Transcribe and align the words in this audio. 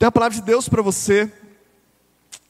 Tem 0.00 0.06
a 0.06 0.10
palavra 0.10 0.34
de 0.34 0.40
Deus 0.40 0.66
para 0.66 0.80
você. 0.80 1.30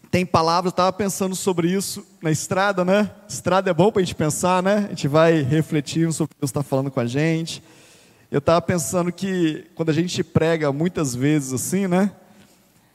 Tem 0.08 0.24
palavra, 0.24 0.68
eu 0.68 0.70
estava 0.70 0.92
pensando 0.92 1.34
sobre 1.34 1.68
isso 1.68 2.06
na 2.22 2.30
estrada, 2.30 2.84
né? 2.84 3.10
Estrada 3.28 3.68
é 3.68 3.74
bom 3.74 3.90
para 3.90 4.00
a 4.00 4.04
gente 4.04 4.14
pensar, 4.14 4.62
né? 4.62 4.84
A 4.86 4.88
gente 4.90 5.08
vai 5.08 5.42
refletir 5.42 6.12
sobre 6.12 6.30
o 6.30 6.34
que 6.36 6.40
Deus 6.40 6.50
está 6.50 6.62
falando 6.62 6.92
com 6.92 7.00
a 7.00 7.06
gente. 7.06 7.60
Eu 8.30 8.38
estava 8.38 8.62
pensando 8.62 9.10
que 9.10 9.66
quando 9.74 9.88
a 9.88 9.92
gente 9.92 10.22
prega 10.22 10.70
muitas 10.72 11.12
vezes 11.12 11.52
assim, 11.52 11.88
né? 11.88 12.12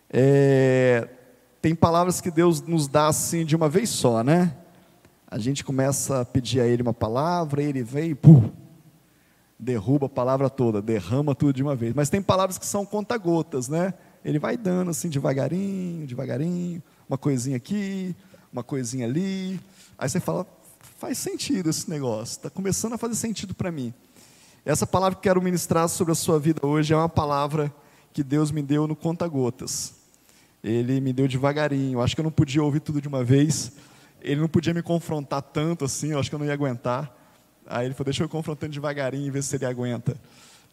É, 0.09 1.09
tem 1.61 1.75
palavras 1.75 2.21
que 2.21 2.31
Deus 2.31 2.61
nos 2.61 2.87
dá 2.87 3.07
assim 3.07 3.43
de 3.43 3.57
uma 3.57 3.67
vez 3.67 3.89
só, 3.89 4.23
né? 4.23 4.55
A 5.27 5.37
gente 5.37 5.65
começa 5.65 6.21
a 6.21 6.25
pedir 6.25 6.61
a 6.61 6.65
Ele 6.65 6.81
uma 6.81 6.93
palavra, 6.93 7.61
Ele 7.61 7.83
vem 7.83 8.11
e 8.11 8.15
pum, 8.15 8.49
derruba 9.59 10.05
a 10.05 10.09
palavra 10.09 10.49
toda, 10.49 10.81
derrama 10.81 11.35
tudo 11.35 11.51
de 11.51 11.61
uma 11.61 11.75
vez. 11.75 11.93
Mas 11.93 12.09
tem 12.09 12.21
palavras 12.21 12.57
que 12.57 12.65
são 12.65 12.85
conta-gotas, 12.85 13.67
né? 13.67 13.93
Ele 14.25 14.39
vai 14.39 14.57
dando 14.57 14.89
assim 14.89 15.07
devagarinho, 15.07 16.07
devagarinho, 16.07 16.81
uma 17.07 17.15
coisinha 17.15 17.57
aqui, 17.57 18.15
uma 18.51 18.63
coisinha 18.63 19.05
ali. 19.05 19.61
Aí 19.99 20.09
você 20.09 20.19
fala, 20.19 20.47
faz 20.97 21.19
sentido 21.19 21.69
esse 21.69 21.87
negócio, 21.87 22.37
está 22.37 22.49
começando 22.49 22.93
a 22.93 22.97
fazer 22.97 23.13
sentido 23.13 23.53
para 23.53 23.71
mim. 23.71 23.93
Essa 24.65 24.87
palavra 24.87 25.15
que 25.15 25.21
quero 25.21 25.39
ministrar 25.43 25.87
sobre 25.87 26.11
a 26.11 26.15
sua 26.15 26.39
vida 26.39 26.65
hoje 26.65 26.91
é 26.91 26.97
uma 26.97 27.07
palavra 27.07 27.71
que 28.11 28.23
Deus 28.23 28.49
me 28.49 28.63
deu 28.63 28.87
no 28.87 28.95
conta-gotas. 28.95 29.93
Ele 30.63 30.99
me 30.99 31.13
deu 31.13 31.27
devagarinho. 31.27 32.01
Acho 32.01 32.15
que 32.15 32.21
eu 32.21 32.23
não 32.23 32.31
podia 32.31 32.63
ouvir 32.63 32.79
tudo 32.79 32.99
de 32.99 33.07
uma 33.07 33.23
vez. 33.23 33.73
Ele 34.19 34.41
não 34.41 34.47
podia 34.47 34.73
me 34.73 34.81
confrontar 34.81 35.43
tanto 35.43 35.85
assim, 35.85 36.13
eu 36.13 36.19
acho 36.19 36.31
que 36.31 36.35
eu 36.35 36.39
não 36.39 36.47
ia 36.47 36.53
aguentar. 36.53 37.15
Aí 37.67 37.85
ele 37.85 37.93
falou: 37.93 38.05
Deixa 38.05 38.23
eu 38.23 38.29
confrontando 38.29 38.73
devagarinho 38.73 39.27
e 39.27 39.29
ver 39.29 39.43
se 39.43 39.55
ele 39.55 39.65
aguenta. 39.65 40.19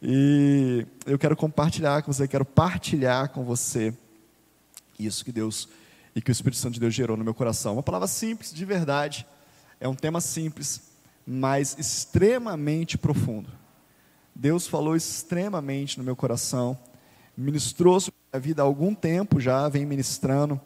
E 0.05 0.85
eu 1.07 1.17
quero 1.17 1.37
compartilhar 1.37 2.03
com 2.03 2.13
você, 2.13 2.27
quero 2.27 2.45
partilhar 2.45 3.29
com 3.29 3.45
você 3.45 3.95
isso 4.99 5.25
que 5.25 5.31
Deus 5.31 5.69
e 6.15 6.21
que 6.21 6.29
o 6.29 6.33
Espírito 6.33 6.59
Santo 6.59 6.75
de 6.75 6.81
Deus 6.81 6.93
gerou 6.93 7.17
no 7.17 7.23
meu 7.23 7.33
coração. 7.33 7.75
Uma 7.75 7.85
palavra 7.85 8.09
simples, 8.09 8.53
de 8.53 8.65
verdade, 8.65 9.25
é 9.79 9.87
um 9.87 9.95
tema 9.95 10.21
simples, 10.21 10.83
mas 11.25 11.77
extremamente 11.79 12.99
profundo. 12.99 13.49
Deus 14.35 14.67
falou 14.67 14.97
extremamente 14.97 15.99
no 15.99 16.05
meu 16.05 16.17
coração, 16.17 16.77
ministrou 17.37 18.01
sobre 18.01 18.19
a 18.33 18.39
vida 18.39 18.61
há 18.61 18.65
algum 18.65 18.97
tempo 18.97 19.39
já, 19.39 19.69
vem 19.69 19.87
ministrando, 19.87 20.61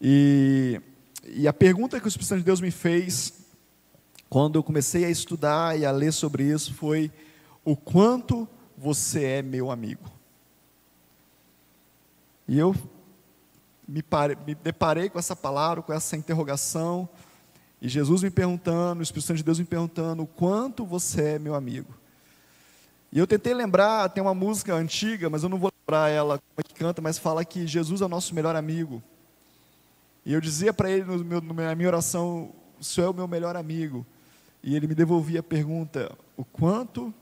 e, 0.00 0.80
e 1.26 1.46
a 1.46 1.52
pergunta 1.52 2.00
que 2.00 2.06
o 2.06 2.08
Espírito 2.08 2.28
Santo 2.28 2.38
de 2.38 2.44
Deus 2.46 2.62
me 2.62 2.70
fez, 2.70 3.34
quando 4.30 4.58
eu 4.58 4.62
comecei 4.62 5.04
a 5.04 5.10
estudar 5.10 5.78
e 5.78 5.84
a 5.84 5.90
ler 5.90 6.12
sobre 6.12 6.44
isso, 6.44 6.72
foi: 6.72 7.10
o 7.62 7.76
quanto 7.76 8.48
você 8.80 9.24
é 9.24 9.42
meu 9.42 9.70
amigo? 9.70 10.10
E 12.48 12.58
eu 12.58 12.74
me, 13.86 14.02
pare, 14.02 14.36
me 14.46 14.54
deparei 14.54 15.10
com 15.10 15.18
essa 15.18 15.36
palavra, 15.36 15.82
com 15.82 15.92
essa 15.92 16.16
interrogação, 16.16 17.08
e 17.82 17.88
Jesus 17.88 18.22
me 18.22 18.30
perguntando, 18.30 19.00
o 19.00 19.02
Espírito 19.02 19.26
Santo 19.26 19.36
de 19.36 19.44
Deus 19.44 19.58
me 19.58 19.66
perguntando, 19.66 20.22
o 20.22 20.26
quanto 20.26 20.84
você 20.86 21.34
é 21.34 21.38
meu 21.38 21.54
amigo? 21.54 21.92
E 23.12 23.18
eu 23.18 23.26
tentei 23.26 23.52
lembrar, 23.52 24.08
tem 24.08 24.22
uma 24.22 24.34
música 24.34 24.74
antiga, 24.74 25.28
mas 25.28 25.42
eu 25.42 25.48
não 25.48 25.58
vou 25.58 25.70
lembrar 25.80 26.08
ela 26.08 26.38
como 26.38 26.60
é 26.60 26.62
que 26.62 26.74
canta, 26.74 27.02
mas 27.02 27.18
fala 27.18 27.44
que 27.44 27.66
Jesus 27.66 28.00
é 28.00 28.04
o 28.04 28.08
nosso 28.08 28.34
melhor 28.34 28.56
amigo. 28.56 29.02
E 30.24 30.32
eu 30.32 30.40
dizia 30.40 30.72
para 30.72 30.90
ele 30.90 31.04
no 31.04 31.24
meu, 31.24 31.40
na 31.40 31.74
minha 31.74 31.88
oração, 31.88 32.52
o 32.78 32.84
Senhor 32.84 33.08
é 33.08 33.10
o 33.10 33.14
meu 33.14 33.28
melhor 33.28 33.56
amigo. 33.56 34.06
E 34.62 34.76
ele 34.76 34.86
me 34.86 34.94
devolvia 34.94 35.40
a 35.40 35.42
pergunta, 35.42 36.16
o 36.36 36.44
quanto 36.44 37.12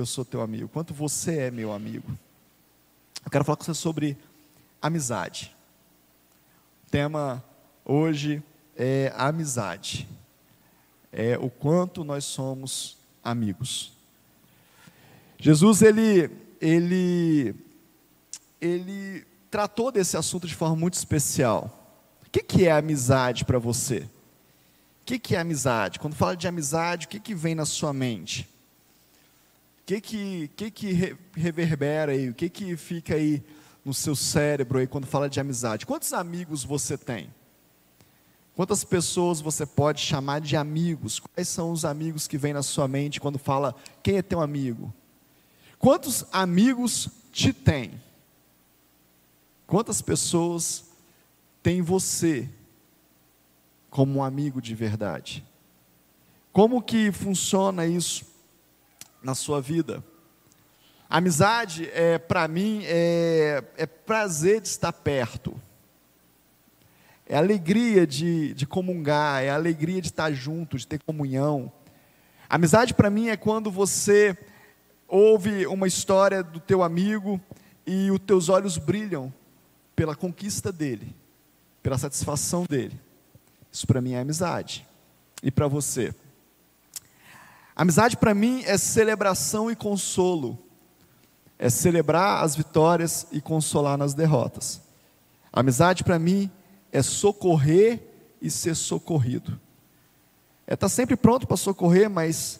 eu 0.00 0.06
sou 0.06 0.24
teu 0.24 0.40
amigo, 0.40 0.68
quanto 0.68 0.94
você 0.94 1.38
é 1.38 1.50
meu 1.50 1.72
amigo. 1.72 2.16
Eu 3.24 3.30
quero 3.30 3.44
falar 3.44 3.56
com 3.56 3.64
você 3.64 3.74
sobre 3.74 4.16
amizade. 4.80 5.52
O 6.86 6.90
tema 6.90 7.44
hoje 7.84 8.40
é 8.76 9.12
amizade. 9.16 10.08
É 11.10 11.36
o 11.36 11.50
quanto 11.50 12.04
nós 12.04 12.24
somos 12.24 12.96
amigos. 13.24 13.92
Jesus 15.36 15.82
ele 15.82 16.30
ele 16.60 17.56
ele 18.60 19.26
tratou 19.50 19.90
desse 19.90 20.16
assunto 20.16 20.46
de 20.46 20.54
forma 20.54 20.76
muito 20.76 20.94
especial. 20.94 21.74
O 22.24 22.30
que, 22.30 22.40
que 22.40 22.66
é 22.66 22.70
amizade 22.72 23.44
para 23.44 23.58
você? 23.58 24.08
O 25.02 25.06
que, 25.06 25.18
que 25.18 25.34
é 25.34 25.40
amizade? 25.40 25.98
Quando 25.98 26.14
fala 26.14 26.36
de 26.36 26.46
amizade, 26.46 27.06
o 27.06 27.08
que, 27.08 27.18
que 27.18 27.34
vem 27.34 27.54
na 27.54 27.64
sua 27.64 27.92
mente? 27.92 28.48
Que, 29.88 30.02
que, 30.02 30.48
que, 30.54 30.70
que 30.70 31.16
reverbera 31.34 32.12
aí? 32.12 32.28
O 32.28 32.34
que, 32.34 32.50
que 32.50 32.76
fica 32.76 33.14
aí 33.14 33.42
no 33.82 33.94
seu 33.94 34.14
cérebro 34.14 34.78
aí 34.78 34.86
quando 34.86 35.06
fala 35.06 35.30
de 35.30 35.40
amizade? 35.40 35.86
Quantos 35.86 36.12
amigos 36.12 36.62
você 36.62 36.98
tem? 36.98 37.32
Quantas 38.54 38.84
pessoas 38.84 39.40
você 39.40 39.64
pode 39.64 40.02
chamar 40.02 40.42
de 40.42 40.58
amigos? 40.58 41.18
Quais 41.18 41.48
são 41.48 41.72
os 41.72 41.86
amigos 41.86 42.28
que 42.28 42.36
vêm 42.36 42.52
na 42.52 42.62
sua 42.62 42.86
mente 42.86 43.18
quando 43.18 43.38
fala 43.38 43.74
quem 44.02 44.18
é 44.18 44.22
teu 44.22 44.42
amigo? 44.42 44.92
Quantos 45.78 46.26
amigos 46.32 47.08
te 47.32 47.54
tem? 47.54 47.98
Quantas 49.66 50.02
pessoas 50.02 50.84
tem 51.62 51.80
você 51.80 52.46
como 53.88 54.18
um 54.18 54.22
amigo 54.22 54.60
de 54.60 54.74
verdade? 54.74 55.42
Como 56.52 56.82
que 56.82 57.10
funciona 57.10 57.86
isso 57.86 58.27
na 59.22 59.34
sua 59.34 59.60
vida? 59.60 60.02
Amizade, 61.08 61.88
é, 61.92 62.18
para 62.18 62.46
mim, 62.46 62.82
é, 62.84 63.62
é 63.76 63.86
prazer 63.86 64.60
de 64.60 64.68
estar 64.68 64.92
perto. 64.92 65.58
É 67.26 67.36
alegria 67.36 68.06
de, 68.06 68.52
de 68.54 68.66
comungar, 68.66 69.42
é 69.42 69.50
alegria 69.50 70.00
de 70.00 70.08
estar 70.08 70.32
junto, 70.32 70.76
de 70.76 70.86
ter 70.86 71.02
comunhão. 71.02 71.72
Amizade 72.48 72.94
para 72.94 73.10
mim 73.10 73.28
é 73.28 73.36
quando 73.36 73.70
você 73.70 74.36
ouve 75.06 75.66
uma 75.66 75.86
história 75.86 76.42
do 76.42 76.60
teu 76.60 76.82
amigo 76.82 77.40
e 77.86 78.10
os 78.10 78.18
teus 78.18 78.48
olhos 78.48 78.76
brilham 78.76 79.32
pela 79.96 80.14
conquista 80.14 80.70
dele, 80.70 81.14
pela 81.82 81.98
satisfação 81.98 82.64
dele. 82.64 82.98
Isso 83.72 83.86
para 83.86 84.00
mim 84.00 84.12
é 84.12 84.20
amizade. 84.20 84.86
E 85.42 85.50
para 85.50 85.66
você? 85.66 86.14
Amizade 87.78 88.16
para 88.16 88.34
mim 88.34 88.64
é 88.66 88.76
celebração 88.76 89.70
e 89.70 89.76
consolo. 89.76 90.58
É 91.56 91.70
celebrar 91.70 92.42
as 92.42 92.56
vitórias 92.56 93.28
e 93.30 93.40
consolar 93.40 93.96
nas 93.96 94.14
derrotas. 94.14 94.80
Amizade 95.52 96.02
para 96.02 96.18
mim 96.18 96.50
é 96.90 97.00
socorrer 97.02 98.02
e 98.42 98.50
ser 98.50 98.74
socorrido. 98.74 99.60
É 100.66 100.74
estar 100.74 100.86
tá 100.86 100.88
sempre 100.88 101.14
pronto 101.14 101.46
para 101.46 101.56
socorrer, 101.56 102.10
mas 102.10 102.58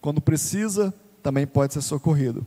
quando 0.00 0.20
precisa, 0.20 0.94
também 1.24 1.44
pode 1.44 1.74
ser 1.74 1.82
socorrido. 1.82 2.46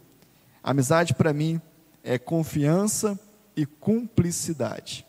Amizade 0.63 1.13
para 1.13 1.33
mim 1.33 1.61
é 2.01 2.17
confiança 2.17 3.19
e 3.57 3.65
cumplicidade. 3.65 5.05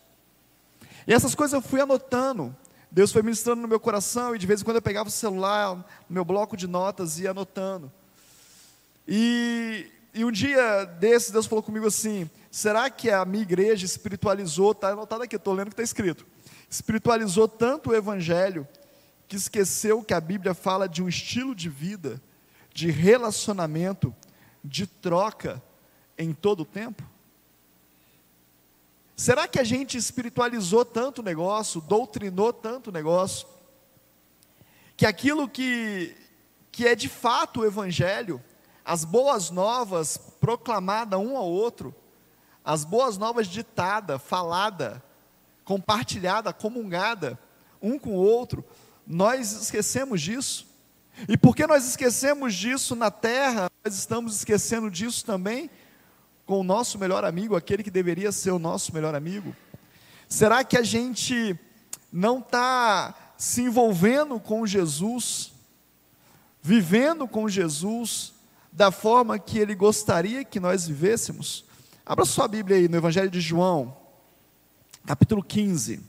E 1.07 1.13
essas 1.13 1.35
coisas 1.35 1.53
eu 1.53 1.61
fui 1.61 1.79
anotando. 1.79 2.53
Deus 2.91 3.11
foi 3.11 3.21
ministrando 3.21 3.61
no 3.61 3.67
meu 3.67 3.79
coração 3.79 4.35
e 4.35 4.39
de 4.39 4.45
vez 4.45 4.61
em 4.61 4.65
quando 4.65 4.75
eu 4.75 4.81
pegava 4.81 5.07
o 5.07 5.11
celular, 5.11 5.85
meu 6.09 6.25
bloco 6.25 6.57
de 6.57 6.67
notas 6.67 7.17
e 7.17 7.23
ia 7.23 7.31
anotando. 7.31 7.91
E, 9.07 9.89
e 10.13 10.25
um 10.25 10.31
dia 10.31 10.83
desses, 10.83 11.31
Deus 11.31 11.45
falou 11.45 11.63
comigo 11.63 11.87
assim: 11.87 12.29
será 12.51 12.89
que 12.89 13.09
a 13.09 13.23
minha 13.23 13.43
igreja 13.43 13.85
espiritualizou? 13.85 14.73
Está 14.73 14.89
anotado 14.89 15.23
aqui, 15.23 15.37
estou 15.37 15.53
lendo 15.53 15.67
que 15.67 15.73
está 15.73 15.83
escrito. 15.83 16.25
Espiritualizou 16.69 17.47
tanto 17.47 17.91
o 17.91 17.95
evangelho 17.95 18.67
que 19.27 19.37
esqueceu 19.37 20.03
que 20.03 20.13
a 20.13 20.19
Bíblia 20.19 20.53
fala 20.53 20.87
de 20.87 21.01
um 21.01 21.07
estilo 21.07 21.55
de 21.55 21.69
vida 21.69 22.21
de 22.73 22.89
relacionamento, 22.89 24.13
de 24.63 24.87
troca 24.87 25.61
em 26.17 26.33
todo 26.33 26.61
o 26.61 26.65
tempo? 26.65 27.03
Será 29.21 29.47
que 29.47 29.59
a 29.59 29.63
gente 29.63 29.99
espiritualizou 29.99 30.83
tanto 30.83 31.19
o 31.19 31.23
negócio, 31.23 31.79
doutrinou 31.79 32.51
tanto 32.51 32.87
o 32.87 32.91
negócio, 32.91 33.47
que 34.97 35.05
aquilo 35.05 35.47
que, 35.47 36.17
que 36.71 36.87
é 36.87 36.95
de 36.95 37.07
fato 37.07 37.59
o 37.59 37.65
Evangelho, 37.65 38.43
as 38.83 39.05
boas 39.05 39.51
novas 39.51 40.17
proclamadas 40.17 41.19
um 41.19 41.37
ao 41.37 41.47
outro, 41.47 41.93
as 42.65 42.83
boas 42.83 43.15
novas 43.15 43.45
ditada, 43.45 44.17
falada, 44.17 45.03
compartilhada, 45.63 46.51
comungada, 46.51 47.37
um 47.79 47.99
com 47.99 48.15
o 48.15 48.25
outro, 48.25 48.65
nós 49.05 49.51
esquecemos 49.51 50.19
disso. 50.19 50.65
E 51.29 51.37
porque 51.37 51.67
nós 51.67 51.87
esquecemos 51.87 52.55
disso 52.55 52.95
na 52.95 53.11
terra, 53.11 53.69
nós 53.85 53.93
estamos 53.93 54.37
esquecendo 54.37 54.89
disso 54.89 55.23
também 55.23 55.69
com 56.51 56.59
o 56.59 56.65
nosso 56.65 56.99
melhor 56.99 57.23
amigo, 57.23 57.55
aquele 57.55 57.81
que 57.81 57.89
deveria 57.89 58.29
ser 58.29 58.51
o 58.51 58.59
nosso 58.59 58.93
melhor 58.93 59.15
amigo? 59.15 59.55
Será 60.27 60.65
que 60.65 60.75
a 60.75 60.83
gente 60.83 61.57
não 62.11 62.39
está 62.39 63.15
se 63.37 63.61
envolvendo 63.61 64.37
com 64.37 64.67
Jesus, 64.67 65.53
vivendo 66.61 67.25
com 67.25 67.47
Jesus 67.47 68.33
da 68.69 68.91
forma 68.91 69.39
que 69.39 69.59
Ele 69.59 69.73
gostaria 69.73 70.43
que 70.43 70.59
nós 70.59 70.89
vivêssemos? 70.89 71.63
Abra 72.05 72.25
sua 72.25 72.49
Bíblia 72.49 72.75
aí 72.75 72.89
no 72.89 72.97
Evangelho 72.97 73.31
de 73.31 73.39
João, 73.39 73.95
capítulo 75.07 75.41
15. 75.41 76.01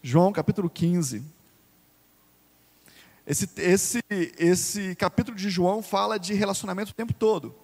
João, 0.00 0.32
capítulo 0.32 0.70
15. 0.70 1.20
Esse, 3.26 3.50
esse, 3.56 4.00
esse 4.38 4.94
capítulo 4.94 5.36
de 5.36 5.50
João 5.50 5.82
fala 5.82 6.16
de 6.16 6.32
relacionamento 6.32 6.92
o 6.92 6.94
tempo 6.94 7.12
todo. 7.12 7.60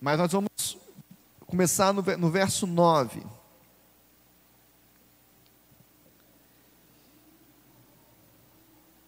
Mas 0.00 0.18
nós 0.18 0.32
vamos 0.32 0.78
começar 1.46 1.92
no, 1.92 2.02
no 2.16 2.30
verso 2.30 2.66
9. 2.66 3.22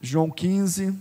João 0.00 0.30
15. 0.30 1.00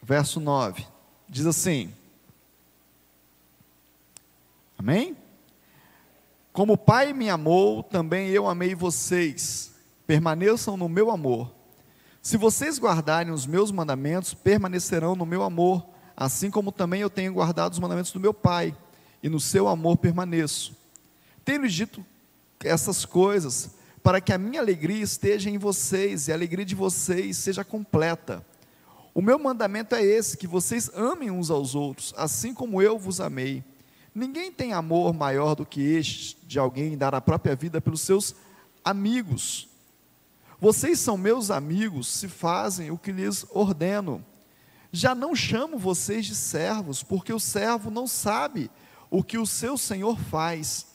Verso 0.00 0.40
9. 0.40 0.86
Diz 1.28 1.44
assim: 1.44 1.92
Amém? 4.78 5.16
Como 6.52 6.72
o 6.72 6.78
Pai 6.78 7.12
me 7.12 7.28
amou, 7.28 7.82
também 7.82 8.28
eu 8.30 8.48
amei 8.48 8.74
vocês. 8.74 9.74
Permaneçam 10.06 10.76
no 10.76 10.88
meu 10.88 11.10
amor. 11.10 11.57
Se 12.22 12.36
vocês 12.36 12.78
guardarem 12.78 13.32
os 13.32 13.46
meus 13.46 13.70
mandamentos, 13.70 14.34
permanecerão 14.34 15.14
no 15.14 15.24
meu 15.24 15.42
amor, 15.42 15.88
assim 16.16 16.50
como 16.50 16.72
também 16.72 17.00
eu 17.00 17.10
tenho 17.10 17.32
guardado 17.32 17.72
os 17.72 17.78
mandamentos 17.78 18.12
do 18.12 18.20
meu 18.20 18.34
Pai, 18.34 18.76
e 19.22 19.28
no 19.28 19.40
seu 19.40 19.68
amor 19.68 19.96
permaneço. 19.96 20.76
Tenho-lhes 21.44 21.72
dito 21.72 22.04
essas 22.60 23.04
coisas, 23.04 23.70
para 24.02 24.20
que 24.20 24.32
a 24.32 24.38
minha 24.38 24.60
alegria 24.60 25.02
esteja 25.02 25.50
em 25.50 25.58
vocês 25.58 26.28
e 26.28 26.32
a 26.32 26.34
alegria 26.34 26.64
de 26.64 26.74
vocês 26.74 27.36
seja 27.36 27.64
completa. 27.64 28.44
O 29.14 29.22
meu 29.22 29.38
mandamento 29.38 29.94
é 29.94 30.04
esse: 30.04 30.36
que 30.36 30.46
vocês 30.46 30.90
amem 30.94 31.30
uns 31.30 31.50
aos 31.50 31.74
outros, 31.74 32.14
assim 32.16 32.54
como 32.54 32.80
eu 32.80 32.98
vos 32.98 33.20
amei. 33.20 33.64
Ninguém 34.14 34.50
tem 34.50 34.72
amor 34.72 35.12
maior 35.12 35.54
do 35.54 35.66
que 35.66 35.80
este, 35.80 36.36
de 36.46 36.58
alguém 36.58 36.96
dar 36.96 37.14
a 37.14 37.20
própria 37.20 37.54
vida 37.54 37.80
pelos 37.80 38.00
seus 38.00 38.34
amigos. 38.84 39.68
Vocês 40.60 40.98
são 40.98 41.16
meus 41.16 41.50
amigos 41.50 42.08
se 42.08 42.26
fazem 42.26 42.90
o 42.90 42.98
que 42.98 43.12
lhes 43.12 43.46
ordeno. 43.50 44.24
Já 44.90 45.14
não 45.14 45.34
chamo 45.34 45.78
vocês 45.78 46.26
de 46.26 46.34
servos, 46.34 47.02
porque 47.02 47.32
o 47.32 47.38
servo 47.38 47.90
não 47.90 48.06
sabe 48.06 48.70
o 49.10 49.22
que 49.22 49.38
o 49.38 49.46
seu 49.46 49.78
senhor 49.78 50.18
faz, 50.18 50.86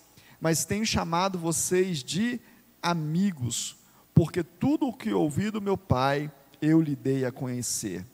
mas 0.41 0.65
tenho 0.65 0.85
chamado 0.85 1.39
vocês 1.39 2.03
de 2.03 2.41
amigos, 2.81 3.77
porque 4.13 4.43
tudo 4.43 4.87
o 4.87 4.93
que 4.93 5.13
ouvi 5.13 5.49
do 5.49 5.61
meu 5.61 5.77
Pai 5.77 6.29
eu 6.61 6.81
lhe 6.81 6.95
dei 6.95 7.23
a 7.23 7.31
conhecer. 7.31 8.05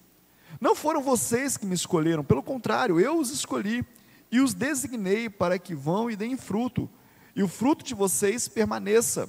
Não 0.62 0.76
foram 0.76 1.02
vocês 1.02 1.58
que 1.58 1.66
me 1.66 1.74
escolheram, 1.74 2.24
pelo 2.24 2.44
contrário, 2.44 3.00
eu 3.00 3.18
os 3.18 3.32
escolhi 3.32 3.84
e 4.32 4.40
os 4.40 4.54
designei 4.54 5.30
para 5.30 5.58
que 5.58 5.74
vão 5.74 6.12
e 6.12 6.16
deem 6.16 6.38
fruto, 6.38 6.88
e 7.36 7.42
o 7.42 7.48
fruto 7.48 7.84
de 7.84 7.96
vocês 7.96 8.48
permaneça, 8.48 9.28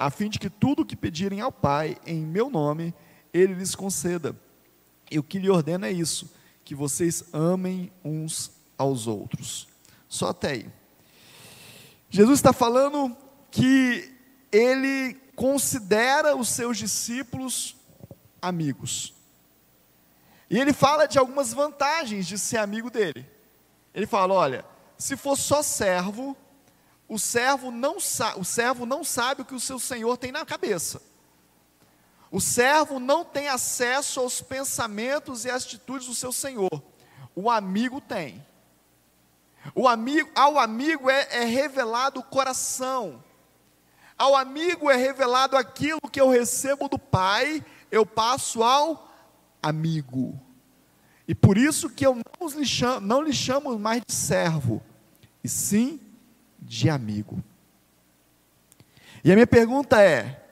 a 0.00 0.08
fim 0.08 0.30
de 0.30 0.38
que 0.38 0.48
tudo 0.48 0.80
o 0.80 0.86
que 0.86 0.96
pedirem 0.96 1.42
ao 1.42 1.52
Pai 1.52 1.98
em 2.06 2.24
meu 2.24 2.48
nome, 2.48 2.94
Ele 3.34 3.52
lhes 3.52 3.74
conceda. 3.74 4.34
E 5.10 5.18
o 5.18 5.22
que 5.22 5.38
lhe 5.38 5.50
ordena 5.50 5.88
é 5.88 5.92
isso: 5.92 6.32
que 6.64 6.74
vocês 6.74 7.22
amem 7.34 7.92
uns 8.02 8.50
aos 8.78 9.06
outros. 9.06 9.68
Só 10.08 10.30
até 10.30 10.52
aí. 10.52 10.66
Jesus 12.08 12.38
está 12.38 12.50
falando 12.50 13.14
que 13.50 14.10
ele 14.50 15.20
considera 15.36 16.34
os 16.34 16.48
seus 16.48 16.78
discípulos 16.78 17.76
amigos. 18.40 19.12
E 20.48 20.58
ele 20.58 20.72
fala 20.72 21.06
de 21.06 21.18
algumas 21.18 21.52
vantagens 21.52 22.26
de 22.26 22.38
ser 22.38 22.56
amigo 22.56 22.90
dele. 22.90 23.28
Ele 23.94 24.06
fala: 24.06 24.32
olha, 24.32 24.64
se 24.96 25.14
for 25.14 25.36
só 25.36 25.62
servo, 25.62 26.34
o 27.10 27.18
servo 27.18 27.72
não, 27.72 27.96
o 28.36 28.44
servo 28.44 28.86
não 28.86 29.02
sabe 29.02 29.42
o 29.42 29.44
que 29.44 29.54
o 29.54 29.58
seu 29.58 29.80
senhor 29.80 30.16
tem 30.16 30.30
na 30.30 30.46
cabeça. 30.46 31.02
O 32.30 32.40
servo 32.40 33.00
não 33.00 33.24
tem 33.24 33.48
acesso 33.48 34.20
aos 34.20 34.40
pensamentos 34.40 35.44
e 35.44 35.50
atitudes 35.50 36.06
do 36.06 36.14
seu 36.14 36.32
senhor. 36.32 36.70
O 37.34 37.50
amigo 37.50 38.00
tem. 38.00 38.46
O 39.74 39.88
amigo, 39.88 40.30
ao 40.36 40.56
amigo 40.56 41.10
é, 41.10 41.26
é 41.32 41.44
revelado 41.44 42.20
o 42.20 42.22
coração. 42.22 43.24
Ao 44.16 44.36
amigo 44.36 44.88
é 44.88 44.94
revelado 44.94 45.56
aquilo 45.56 46.00
que 46.12 46.20
eu 46.20 46.28
recebo 46.28 46.88
do 46.88 46.98
Pai, 46.98 47.64
eu 47.90 48.06
passo 48.06 48.62
ao 48.62 49.12
amigo. 49.60 50.40
E 51.26 51.34
por 51.34 51.58
isso 51.58 51.90
que 51.90 52.06
eu 52.06 52.14
não 52.14 52.48
lhe 52.48 52.64
chamo, 52.64 53.00
não 53.04 53.20
lhe 53.20 53.32
chamo 53.32 53.76
mais 53.80 54.00
de 54.06 54.14
servo, 54.14 54.80
e 55.42 55.48
sim 55.48 55.98
de 56.60 56.88
amigo. 56.88 57.42
E 59.24 59.30
a 59.30 59.34
minha 59.34 59.46
pergunta 59.46 60.00
é: 60.02 60.44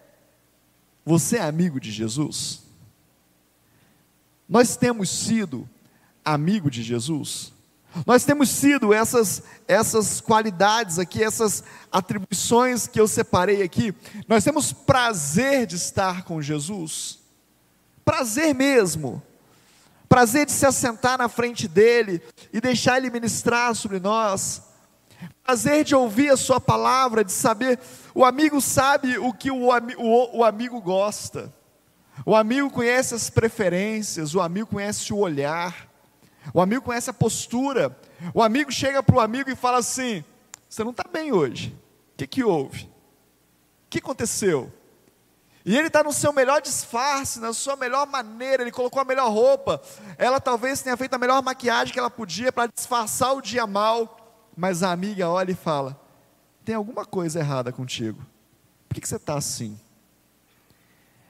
você 1.05 1.37
é 1.37 1.43
amigo 1.43 1.81
de 1.81 1.91
Jesus? 1.91 2.63
Nós 4.49 4.77
temos 4.77 5.11
sido 5.11 5.69
amigo 6.25 6.71
de 6.71 6.83
Jesus? 6.83 7.53
Nós 8.07 8.25
temos 8.25 8.51
sido 8.51 8.93
essas, 8.93 9.43
essas 9.67 10.21
qualidades 10.21 10.99
aqui, 10.99 11.23
essas 11.23 11.65
atribuições 11.91 12.87
que 12.87 13.01
eu 13.01 13.09
separei 13.09 13.63
aqui, 13.63 13.95
nós 14.29 14.45
temos 14.45 14.73
prazer 14.73 15.67
de 15.67 15.77
estar 15.77 16.25
com 16.25 16.41
Jesus, 16.41 17.19
prazer 18.05 18.55
mesmo, 18.55 19.23
prazer 20.09 20.47
de 20.47 20.53
se 20.53 20.67
assentar 20.67 21.19
na 21.19 21.29
frente 21.29 21.67
dele 21.67 22.23
e 22.53 22.61
deixar 22.61 22.99
ele 22.99 23.11
ministrar 23.11 23.75
sobre 23.75 23.99
nós, 23.99 24.63
prazer 25.43 25.85
de 25.85 25.95
ouvir 25.95 26.31
a 26.31 26.37
sua 26.37 26.61
palavra, 26.61 27.25
de 27.25 27.33
saber, 27.33 27.79
o 28.15 28.25
amigo 28.25 28.61
sabe 28.61 29.19
o 29.19 29.33
que 29.33 29.51
o, 29.51 29.69
o, 29.69 30.39
o 30.39 30.45
amigo 30.45 30.81
gosta, 30.81 31.53
o 32.27 32.35
amigo 32.35 32.71
conhece 32.71 33.15
as 33.15 33.31
preferências, 33.31 34.35
o 34.35 34.41
amigo 34.41 34.69
conhece 34.69 35.13
o 35.13 35.19
olhar, 35.19 35.89
o 36.53 36.61
amigo 36.61 36.83
conhece 36.83 37.11
a 37.11 37.15
postura, 37.15 37.97
o 38.35 38.43
amigo 38.43 38.71
chega 38.71 39.03
para 39.03 39.17
o 39.17 39.21
amigo 39.21 39.51
e 39.51 39.57
fala 39.57 39.79
assim: 39.79 40.25
Você 40.69 40.83
não 40.85 40.91
está 40.91 41.05
bem 41.11 41.33
hoje, 41.33 41.75
o 42.15 42.19
que, 42.19 42.27
que 42.27 42.45
houve? 42.45 42.85
O 42.85 43.91
que 43.91 43.99
aconteceu? 43.99 44.73
E 45.65 45.77
ele 45.77 45.89
está 45.89 46.03
no 46.03 46.13
seu 46.13 46.33
melhor 46.33 46.63
disfarce, 46.63 47.41
na 47.41 47.53
sua 47.53 47.77
melhor 47.77 48.07
maneira, 48.07 48.63
ele 48.63 48.71
colocou 48.71 49.03
a 49.03 49.05
melhor 49.05 49.31
roupa. 49.31 49.83
Ela 50.17 50.41
talvez 50.41 50.81
tenha 50.81 50.97
feito 50.97 51.13
a 51.13 51.19
melhor 51.19 51.43
maquiagem 51.43 51.93
que 51.93 51.99
ela 51.99 52.09
podia 52.09 52.51
para 52.51 52.71
disfarçar 52.75 53.35
o 53.35 53.43
dia 53.43 53.67
mal. 53.67 54.18
Mas 54.59 54.83
a 54.83 54.91
amiga 54.91 55.29
olha 55.29 55.53
e 55.53 55.55
fala: 55.55 55.97
Tem 56.65 56.75
alguma 56.75 57.05
coisa 57.05 57.39
errada 57.39 57.71
contigo. 57.71 58.27
Por 58.89 58.97
que, 58.97 59.01
que 59.01 59.09
você 59.09 59.15
está 59.15 59.39
assim? 59.39 59.79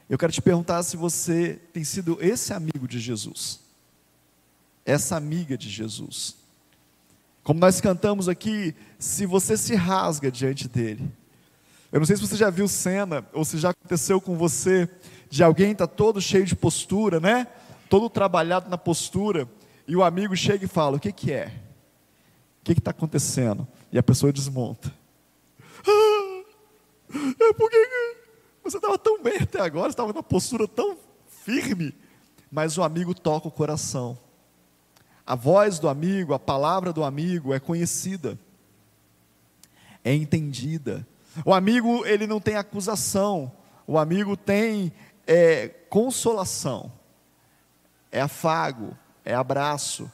Eu 0.08 0.16
quero 0.16 0.32
te 0.32 0.40
perguntar 0.40 0.82
se 0.82 0.96
você 0.96 1.60
tem 1.70 1.84
sido 1.84 2.16
esse 2.22 2.54
amigo 2.54 2.88
de 2.88 2.98
Jesus, 2.98 3.60
essa 4.82 5.14
amiga 5.14 5.58
de 5.58 5.68
Jesus. 5.68 6.36
Como 7.44 7.60
nós 7.60 7.82
cantamos 7.82 8.30
aqui, 8.30 8.74
se 8.98 9.26
você 9.26 9.58
se 9.58 9.74
rasga 9.74 10.32
diante 10.32 10.66
dele, 10.66 11.12
eu 11.92 11.98
não 11.98 12.06
sei 12.06 12.16
se 12.16 12.26
você 12.26 12.36
já 12.36 12.48
viu 12.48 12.66
cena, 12.66 13.26
ou 13.34 13.44
se 13.44 13.58
já 13.58 13.70
aconteceu 13.70 14.22
com 14.22 14.38
você, 14.38 14.88
de 15.28 15.44
alguém 15.44 15.72
estar 15.72 15.86
tá 15.86 15.94
todo 15.94 16.18
cheio 16.18 16.46
de 16.46 16.56
postura, 16.56 17.20
né? 17.20 17.46
Todo 17.90 18.08
trabalhado 18.08 18.70
na 18.70 18.78
postura, 18.78 19.46
e 19.86 19.94
o 19.94 20.02
amigo 20.02 20.34
chega 20.34 20.64
e 20.64 20.68
fala: 20.68 20.96
O 20.96 21.00
que, 21.00 21.12
que 21.12 21.30
é? 21.30 21.67
Que 22.74 22.80
está 22.80 22.90
acontecendo? 22.90 23.66
E 23.90 23.98
a 23.98 24.02
pessoa 24.02 24.32
desmonta. 24.32 24.92
Ah, 25.86 26.42
é 27.40 27.52
porque 27.54 28.16
você 28.62 28.76
estava 28.76 28.98
tão 28.98 29.22
bem 29.22 29.38
até 29.40 29.60
agora, 29.60 29.88
estava 29.88 30.12
numa 30.12 30.22
postura 30.22 30.68
tão 30.68 30.96
firme, 31.44 31.94
mas 32.50 32.76
o 32.76 32.82
amigo 32.82 33.14
toca 33.14 33.48
o 33.48 33.50
coração. 33.50 34.18
A 35.26 35.34
voz 35.34 35.78
do 35.78 35.88
amigo, 35.88 36.34
a 36.34 36.38
palavra 36.38 36.92
do 36.92 37.04
amigo 37.04 37.54
é 37.54 37.60
conhecida, 37.60 38.38
é 40.04 40.14
entendida 40.14 41.06
o 41.44 41.52
amigo, 41.52 42.04
ele 42.06 42.26
não 42.26 42.40
tem 42.40 42.56
acusação, 42.56 43.52
o 43.86 43.98
amigo 43.98 44.36
tem 44.36 44.92
é, 45.26 45.68
consolação, 45.88 46.92
é 48.10 48.20
afago, 48.20 48.96
é 49.24 49.34
abraço. 49.34 50.10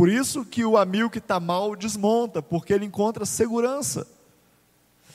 Por 0.00 0.08
isso 0.08 0.46
que 0.46 0.64
o 0.64 0.78
amigo 0.78 1.10
que 1.10 1.18
está 1.18 1.38
mal 1.38 1.76
desmonta, 1.76 2.40
porque 2.40 2.72
ele 2.72 2.86
encontra 2.86 3.26
segurança. 3.26 4.06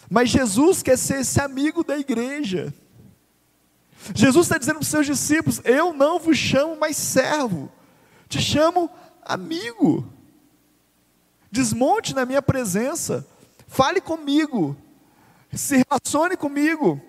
Mas 0.08 0.30
Jesus 0.30 0.84
quer 0.84 0.96
ser 0.96 1.22
esse 1.22 1.42
amigo 1.42 1.84
da 1.84 1.98
igreja. 1.98 2.72
Jesus 4.14 4.46
está 4.46 4.60
dizendo 4.60 4.76
para 4.76 4.84
os 4.84 4.88
seus 4.88 5.08
discípulos: 5.08 5.60
Eu 5.64 5.92
não 5.92 6.20
vos 6.20 6.38
chamo 6.38 6.76
mais 6.76 6.98
servo, 6.98 7.72
te 8.30 8.40
chamo 8.40 8.88
amigo. 9.24 10.08
Desmonte 11.52 12.14
na 12.14 12.24
minha 12.24 12.44
presença, 12.44 13.26
fale 13.68 14.00
comigo, 14.00 14.78
se 15.52 15.84
relacione 15.84 16.38
comigo, 16.38 17.02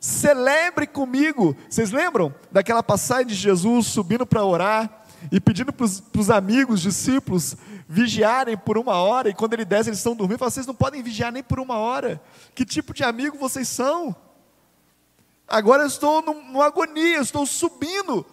celebre 0.00 0.84
comigo. 0.84 1.56
Vocês 1.68 1.92
lembram 1.92 2.34
daquela 2.50 2.82
passagem 2.82 3.28
de 3.28 3.36
Jesus 3.36 3.86
subindo 3.86 4.26
para 4.26 4.44
orar? 4.44 4.99
E 5.30 5.40
pedindo 5.40 5.72
para 5.72 5.84
os 5.84 6.30
amigos, 6.30 6.80
discípulos, 6.80 7.56
vigiarem 7.88 8.56
por 8.56 8.78
uma 8.78 8.94
hora, 8.94 9.28
e 9.28 9.34
quando 9.34 9.54
ele 9.54 9.64
desce, 9.64 9.90
eles 9.90 9.98
estão 9.98 10.14
dormindo, 10.14 10.38
fala, 10.38 10.50
vocês 10.50 10.66
não 10.66 10.74
podem 10.74 11.02
vigiar 11.02 11.32
nem 11.32 11.42
por 11.42 11.58
uma 11.58 11.76
hora. 11.76 12.22
Que 12.54 12.64
tipo 12.64 12.94
de 12.94 13.02
amigo 13.02 13.36
vocês 13.36 13.68
são? 13.68 14.14
Agora 15.46 15.82
eu 15.82 15.86
estou 15.88 16.22
numa 16.22 16.66
agonia, 16.66 17.16
eu 17.16 17.22
estou 17.22 17.44
subindo 17.44 18.24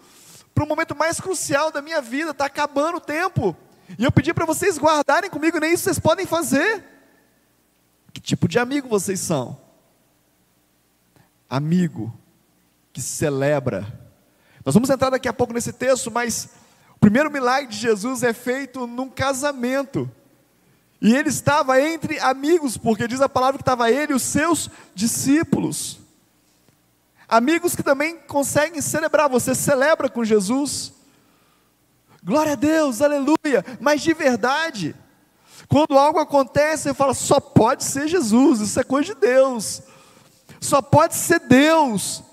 para 0.54 0.64
o 0.64 0.68
momento 0.68 0.96
mais 0.96 1.20
crucial 1.20 1.72
da 1.72 1.82
minha 1.82 2.02
vida, 2.02 2.32
está 2.32 2.46
acabando 2.46 2.98
o 2.98 3.02
tempo. 3.02 3.56
E 3.98 4.04
eu 4.04 4.12
pedi 4.12 4.34
para 4.34 4.46
vocês 4.46 4.78
guardarem 4.78 5.30
comigo, 5.30 5.60
nem 5.60 5.74
isso 5.74 5.84
vocês 5.84 6.00
podem 6.00 6.26
fazer. 6.26 6.84
Que 8.14 8.22
tipo 8.22 8.48
de 8.48 8.60
amigo 8.60 8.88
vocês 8.88 9.20
são? 9.20 9.60
Amigo 11.50 12.14
que 12.92 13.02
celebra. 13.02 13.86
Nós 14.66 14.74
vamos 14.74 14.90
entrar 14.90 15.10
daqui 15.10 15.28
a 15.28 15.34
pouco 15.34 15.54
nesse 15.54 15.72
texto, 15.72 16.12
mas 16.12 16.50
o 16.98 17.00
primeiro 17.00 17.30
milagre 17.32 17.68
de 17.68 17.78
Jesus 17.78 18.24
é 18.24 18.34
feito 18.34 18.88
num 18.88 19.08
casamento. 19.08 20.10
E 21.00 21.14
ele 21.14 21.30
estava 21.30 21.80
entre 21.80 22.20
amigos, 22.20 22.76
porque 22.76 23.08
diz 23.08 23.22
a 23.22 23.30
palavra 23.30 23.60
que 23.60 23.62
estava 23.62 23.92
ele 23.92 24.14
e 24.14 24.16
os 24.16 24.24
seus 24.24 24.68
discípulos. 24.96 26.00
Amigos 27.30 27.76
que 27.76 27.84
também 27.84 28.18
conseguem 28.18 28.82
celebrar, 28.82 29.30
você 29.30 29.54
celebra 29.54 30.10
com 30.10 30.26
Jesus. 30.26 30.92
Glória 32.24 32.54
a 32.54 32.56
Deus, 32.56 33.00
aleluia. 33.00 33.64
Mas 33.80 34.02
de 34.02 34.16
verdade, 34.16 34.96
quando 35.70 36.00
algo 36.00 36.18
acontece, 36.18 36.84
você 36.84 36.96
fala, 36.96 37.14
só 37.14 37.40
pode 37.40 37.84
ser 37.84 38.08
Jesus, 38.08 38.60
isso 38.60 38.80
é 38.80 38.84
coisa 38.84 39.14
de 39.14 39.22
Deus. 39.22 39.84
Só 40.60 40.82
pode 40.82 41.14
ser 41.14 41.42
Deus. 41.42 42.24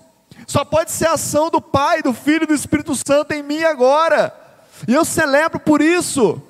Só 0.47 0.65
pode 0.65 0.89
ser 0.89 1.05
a 1.05 1.13
ação 1.13 1.51
do 1.51 1.61
Pai, 1.61 2.01
do 2.01 2.13
Filho 2.13 2.45
e 2.45 2.47
do 2.47 2.55
Espírito 2.55 2.95
Santo 2.95 3.31
em 3.31 3.43
mim 3.43 3.63
agora. 3.63 4.44
E 4.87 4.93
eu 4.93 5.05
celebro 5.05 5.59
por 5.59 5.81
isso. 5.81 6.41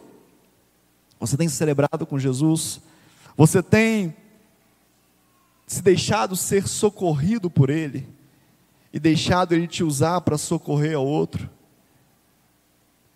Você 1.19 1.37
tem 1.37 1.47
celebrado 1.47 2.05
com 2.05 2.19
Jesus? 2.19 2.81
Você 3.37 3.61
tem 3.61 4.15
se 5.67 5.81
deixado 5.81 6.35
ser 6.35 6.67
socorrido 6.67 7.49
por 7.49 7.69
Ele? 7.69 8.07
E 8.93 8.99
deixado 8.99 9.53
Ele 9.53 9.67
te 9.67 9.83
usar 9.83 10.21
para 10.21 10.37
socorrer 10.37 10.95
ao 10.95 11.05
outro? 11.05 11.49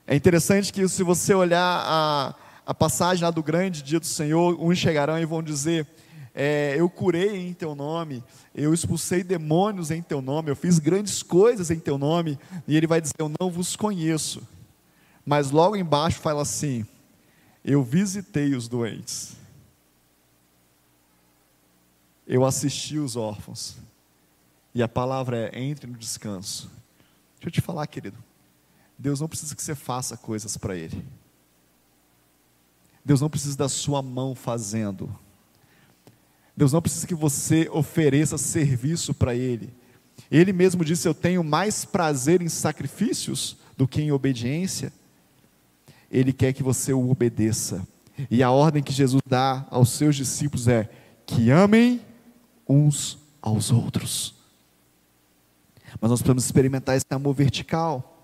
É 0.05 0.15
interessante 0.15 0.73
que 0.73 0.87
se 0.87 1.03
você 1.03 1.33
olhar 1.33 1.83
a, 1.85 2.35
a 2.65 2.73
passagem 2.73 3.23
lá 3.23 3.31
do 3.31 3.43
grande 3.43 3.83
dia 3.83 3.99
do 3.99 4.07
Senhor, 4.07 4.57
uns 4.59 4.77
chegarão 4.77 5.19
e 5.19 5.25
vão 5.25 5.43
dizer: 5.43 5.85
é, 6.33 6.75
Eu 6.77 6.89
curei 6.89 7.47
em 7.47 7.53
teu 7.53 7.75
nome, 7.75 8.23
eu 8.55 8.73
expulsei 8.73 9.23
demônios 9.23 9.91
em 9.91 10.01
teu 10.01 10.21
nome, 10.21 10.49
eu 10.49 10.55
fiz 10.55 10.79
grandes 10.79 11.21
coisas 11.21 11.69
em 11.69 11.79
teu 11.79 11.97
nome, 11.97 12.39
e 12.67 12.75
ele 12.75 12.87
vai 12.87 12.99
dizer: 12.99 13.13
Eu 13.19 13.31
não 13.39 13.51
vos 13.51 13.75
conheço. 13.75 14.41
Mas 15.29 15.51
logo 15.51 15.75
embaixo 15.75 16.19
fala 16.19 16.41
assim: 16.41 16.83
Eu 17.63 17.83
visitei 17.83 18.55
os 18.55 18.67
doentes, 18.67 19.35
eu 22.25 22.43
assisti 22.43 22.97
os 22.97 23.15
órfãos, 23.15 23.77
e 24.73 24.81
a 24.81 24.87
palavra 24.87 25.51
é: 25.53 25.61
entre 25.61 25.85
no 25.85 25.99
descanso. 25.99 26.67
Deixa 27.35 27.45
eu 27.45 27.51
te 27.51 27.61
falar, 27.61 27.85
querido. 27.85 28.17
Deus 28.97 29.21
não 29.21 29.27
precisa 29.27 29.55
que 29.55 29.61
você 29.61 29.75
faça 29.75 30.17
coisas 30.17 30.57
para 30.57 30.75
Ele. 30.75 31.05
Deus 33.05 33.21
não 33.21 33.29
precisa 33.29 33.55
da 33.55 33.69
sua 33.69 34.01
mão 34.01 34.33
fazendo. 34.33 35.15
Deus 36.57 36.73
não 36.73 36.81
precisa 36.81 37.05
que 37.05 37.13
você 37.13 37.69
ofereça 37.71 38.35
serviço 38.35 39.13
para 39.13 39.35
Ele. 39.35 39.71
Ele 40.31 40.51
mesmo 40.51 40.83
disse: 40.83 41.07
Eu 41.07 41.13
tenho 41.13 41.43
mais 41.43 41.85
prazer 41.85 42.41
em 42.41 42.49
sacrifícios 42.49 43.57
do 43.77 43.87
que 43.87 44.01
em 44.01 44.11
obediência. 44.11 44.91
Ele 46.11 46.33
quer 46.33 46.53
que 46.53 46.63
você 46.63 46.93
o 46.93 47.09
obedeça. 47.09 47.87
E 48.29 48.43
a 48.43 48.51
ordem 48.51 48.83
que 48.83 48.91
Jesus 48.91 49.21
dá 49.25 49.65
aos 49.69 49.89
seus 49.89 50.15
discípulos 50.15 50.67
é 50.67 50.89
que 51.25 51.49
amem 51.49 52.01
uns 52.67 53.17
aos 53.41 53.71
outros. 53.71 54.35
Mas 56.01 56.11
nós 56.11 56.19
precisamos 56.19 56.45
experimentar 56.45 56.95
esse 56.95 57.05
amor 57.11 57.33
vertical. 57.33 58.17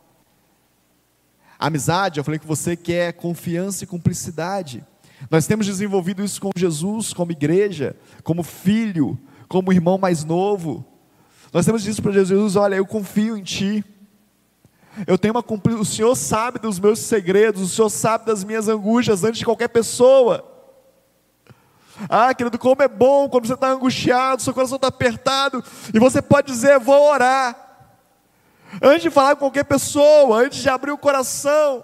Amizade, 1.57 2.19
eu 2.19 2.23
falei 2.23 2.39
que 2.39 2.45
você 2.45 2.75
quer 2.75 3.13
confiança 3.13 3.83
e 3.83 3.87
cumplicidade. 3.87 4.83
Nós 5.29 5.47
temos 5.47 5.65
desenvolvido 5.65 6.23
isso 6.23 6.41
com 6.41 6.51
Jesus, 6.55 7.13
como 7.13 7.31
igreja, 7.31 7.95
como 8.23 8.43
filho, 8.43 9.17
como 9.47 9.71
irmão 9.71 9.97
mais 9.97 10.23
novo. 10.23 10.85
Nós 11.53 11.65
temos 11.65 11.83
dito 11.83 12.01
para 12.01 12.11
Jesus: 12.11 12.55
Olha, 12.55 12.75
eu 12.75 12.85
confio 12.85 13.37
em 13.37 13.43
Ti. 13.43 13.83
Eu 15.05 15.17
tenho 15.17 15.33
uma 15.33 15.43
o 15.77 15.85
Senhor 15.85 16.15
sabe 16.15 16.59
dos 16.59 16.79
meus 16.79 16.99
segredos, 16.99 17.61
o 17.61 17.67
Senhor 17.67 17.89
sabe 17.89 18.25
das 18.25 18.43
minhas 18.43 18.69
angústias 18.69 19.23
antes 19.23 19.39
de 19.39 19.45
qualquer 19.45 19.67
pessoa. 19.67 20.53
Ah, 22.09 22.33
querido, 22.33 22.57
como 22.57 22.81
é 22.81 22.87
bom 22.87 23.27
quando 23.29 23.47
você 23.47 23.53
está 23.53 23.69
angustiado, 23.69 24.41
seu 24.41 24.53
coração 24.53 24.77
está 24.77 24.87
apertado, 24.87 25.63
e 25.93 25.99
você 25.99 26.21
pode 26.21 26.47
dizer: 26.51 26.79
Vou 26.79 27.09
orar. 27.09 27.61
Antes 28.81 29.03
de 29.03 29.09
falar 29.09 29.35
com 29.35 29.45
qualquer 29.45 29.63
pessoa, 29.63 30.39
antes 30.39 30.59
de 30.59 30.69
abrir 30.69 30.91
o 30.91 30.97
coração, 30.97 31.83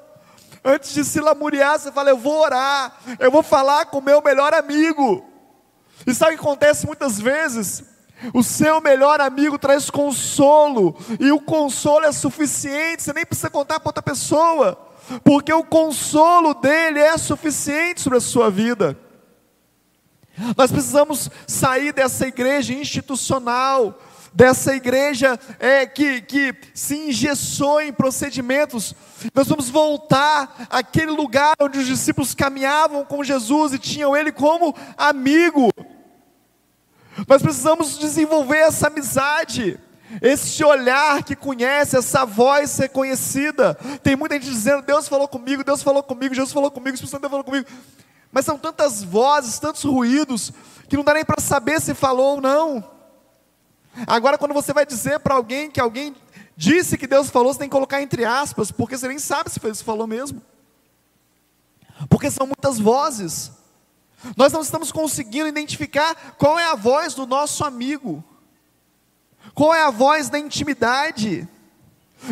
antes 0.63 0.93
de 0.93 1.03
se 1.03 1.19
lamuriar, 1.19 1.79
você 1.79 1.91
fala: 1.91 2.09
Eu 2.09 2.17
vou 2.17 2.41
orar, 2.41 2.97
eu 3.19 3.31
vou 3.31 3.43
falar 3.43 3.85
com 3.85 3.99
o 3.99 4.01
meu 4.01 4.21
melhor 4.21 4.53
amigo. 4.53 5.25
E 6.05 6.13
sabe 6.13 6.33
o 6.33 6.37
que 6.37 6.43
acontece 6.43 6.85
muitas 6.85 7.19
vezes? 7.19 7.83
O 8.33 8.43
seu 8.43 8.79
melhor 8.79 9.19
amigo 9.19 9.57
traz 9.57 9.89
consolo, 9.89 10.95
e 11.19 11.31
o 11.31 11.39
consolo 11.39 12.05
é 12.05 12.11
suficiente, 12.11 13.03
você 13.03 13.13
nem 13.13 13.25
precisa 13.25 13.49
contar 13.49 13.79
para 13.79 13.89
outra 13.89 14.03
pessoa, 14.03 14.77
porque 15.23 15.51
o 15.51 15.63
consolo 15.63 16.53
dele 16.53 16.99
é 16.99 17.17
suficiente 17.17 18.01
sobre 18.01 18.17
a 18.17 18.21
sua 18.21 18.51
vida. 18.51 18.97
Nós 20.55 20.71
precisamos 20.71 21.29
sair 21.47 21.91
dessa 21.91 22.27
igreja 22.27 22.73
institucional, 22.73 23.99
dessa 24.33 24.73
igreja 24.75 25.37
é, 25.59 25.85
que, 25.85 26.21
que 26.21 26.55
se 26.73 26.95
engessou 26.95 27.81
em 27.81 27.91
procedimentos. 27.91 28.95
Nós 29.33 29.47
vamos 29.47 29.69
voltar 29.69 30.67
àquele 30.69 31.11
lugar 31.11 31.53
onde 31.59 31.79
os 31.79 31.85
discípulos 31.85 32.33
caminhavam 32.33 33.03
com 33.03 33.23
Jesus 33.23 33.73
e 33.73 33.79
tinham 33.79 34.15
Ele 34.15 34.31
como 34.31 34.75
amigo. 34.97 35.69
Nós 37.27 37.41
precisamos 37.41 37.97
desenvolver 37.97 38.57
essa 38.57 38.87
amizade, 38.87 39.79
esse 40.21 40.63
olhar 40.63 41.23
que 41.23 41.35
conhece, 41.35 41.97
essa 41.97 42.25
voz 42.25 42.77
reconhecida. 42.77 43.75
Tem 44.03 44.15
muita 44.15 44.35
gente 44.35 44.49
dizendo: 44.49 44.81
Deus 44.81 45.07
falou 45.07 45.27
comigo, 45.27 45.63
Deus 45.63 45.83
falou 45.83 46.03
comigo, 46.03 46.33
Jesus 46.33 46.53
falou 46.53 46.71
comigo, 46.71 46.91
o 46.91 46.95
Espírito 46.95 47.11
Santo 47.11 47.29
falou 47.29 47.43
comigo. 47.43 47.67
Mas 48.31 48.45
são 48.45 48.57
tantas 48.57 49.03
vozes, 49.03 49.59
tantos 49.59 49.83
ruídos, 49.83 50.53
que 50.87 50.95
não 50.95 51.03
dá 51.03 51.13
nem 51.13 51.25
para 51.25 51.41
saber 51.41 51.81
se 51.81 51.93
falou 51.93 52.35
ou 52.35 52.41
não. 52.41 52.83
Agora, 54.07 54.37
quando 54.37 54.53
você 54.53 54.73
vai 54.73 54.85
dizer 54.85 55.19
para 55.19 55.35
alguém 55.35 55.69
que 55.69 55.79
alguém 55.79 56.15
disse 56.55 56.97
que 56.97 57.07
Deus 57.07 57.29
falou, 57.29 57.53
você 57.53 57.59
tem 57.59 57.69
que 57.69 57.73
colocar 57.73 58.01
entre 58.01 58.23
aspas, 58.23 58.71
porque 58.71 58.97
você 58.97 59.07
nem 59.07 59.19
sabe 59.19 59.49
se 59.49 59.83
falou 59.83 60.07
mesmo. 60.07 60.41
Porque 62.09 62.31
são 62.31 62.47
muitas 62.47 62.79
vozes. 62.79 63.51
Nós 64.35 64.53
não 64.53 64.61
estamos 64.61 64.91
conseguindo 64.91 65.47
identificar 65.47 66.35
qual 66.37 66.59
é 66.59 66.65
a 66.65 66.75
voz 66.75 67.13
do 67.13 67.25
nosso 67.25 67.63
amigo, 67.63 68.23
qual 69.53 69.73
é 69.73 69.83
a 69.83 69.89
voz 69.89 70.29
da 70.29 70.39
intimidade. 70.39 71.47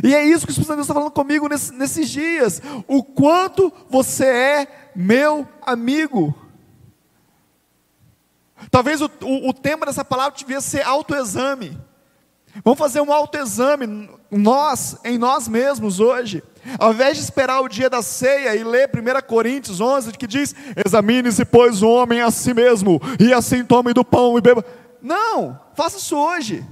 E 0.04 0.14
é 0.14 0.24
isso 0.24 0.46
que 0.46 0.52
o 0.52 0.54
Espírito 0.54 0.68
Santo 0.68 0.82
está 0.82 0.94
falando 0.94 1.12
comigo 1.12 1.48
nesses, 1.48 1.72
nesses 1.72 2.10
dias. 2.10 2.62
O 2.88 3.04
quanto 3.04 3.74
você 3.90 4.26
é 4.26 4.92
meu 4.96 5.48
amigo. 5.62 6.36
Talvez 8.70 9.02
o, 9.02 9.10
o, 9.22 9.50
o 9.50 9.54
tema 9.54 9.86
dessa 9.86 10.06
palavra 10.06 10.38
devia 10.38 10.62
ser 10.62 10.84
autoexame. 10.84 11.80
Vamos 12.64 12.80
fazer 12.80 13.02
um 13.02 13.12
autoexame, 13.14 14.10
nós, 14.30 14.98
em 15.04 15.18
nós 15.18 15.48
mesmos 15.48 16.00
hoje. 16.00 16.44
Ao 16.78 16.92
invés 16.92 17.18
de 17.18 17.24
esperar 17.24 17.62
o 17.62 17.68
dia 17.68 17.90
da 17.90 18.02
ceia 18.02 18.56
e 18.56 18.64
ler 18.64 18.90
1 18.90 19.28
Coríntios 19.28 19.80
11, 19.80 20.12
que 20.14 20.28
diz: 20.28 20.56
Examine-se, 20.86 21.46
pois, 21.46 21.82
o 21.82 21.90
homem 21.90 22.22
a 22.22 22.32
si 22.32 22.54
mesmo, 22.54 23.02
e 23.20 23.34
assim 23.34 23.64
tome 23.64 23.94
do 23.94 24.04
pão 24.04 24.38
e 24.38 24.42
beba. 24.42 24.66
Não, 25.02 25.60
faça 25.76 25.98
isso 25.98 26.18
hoje. 26.18 26.66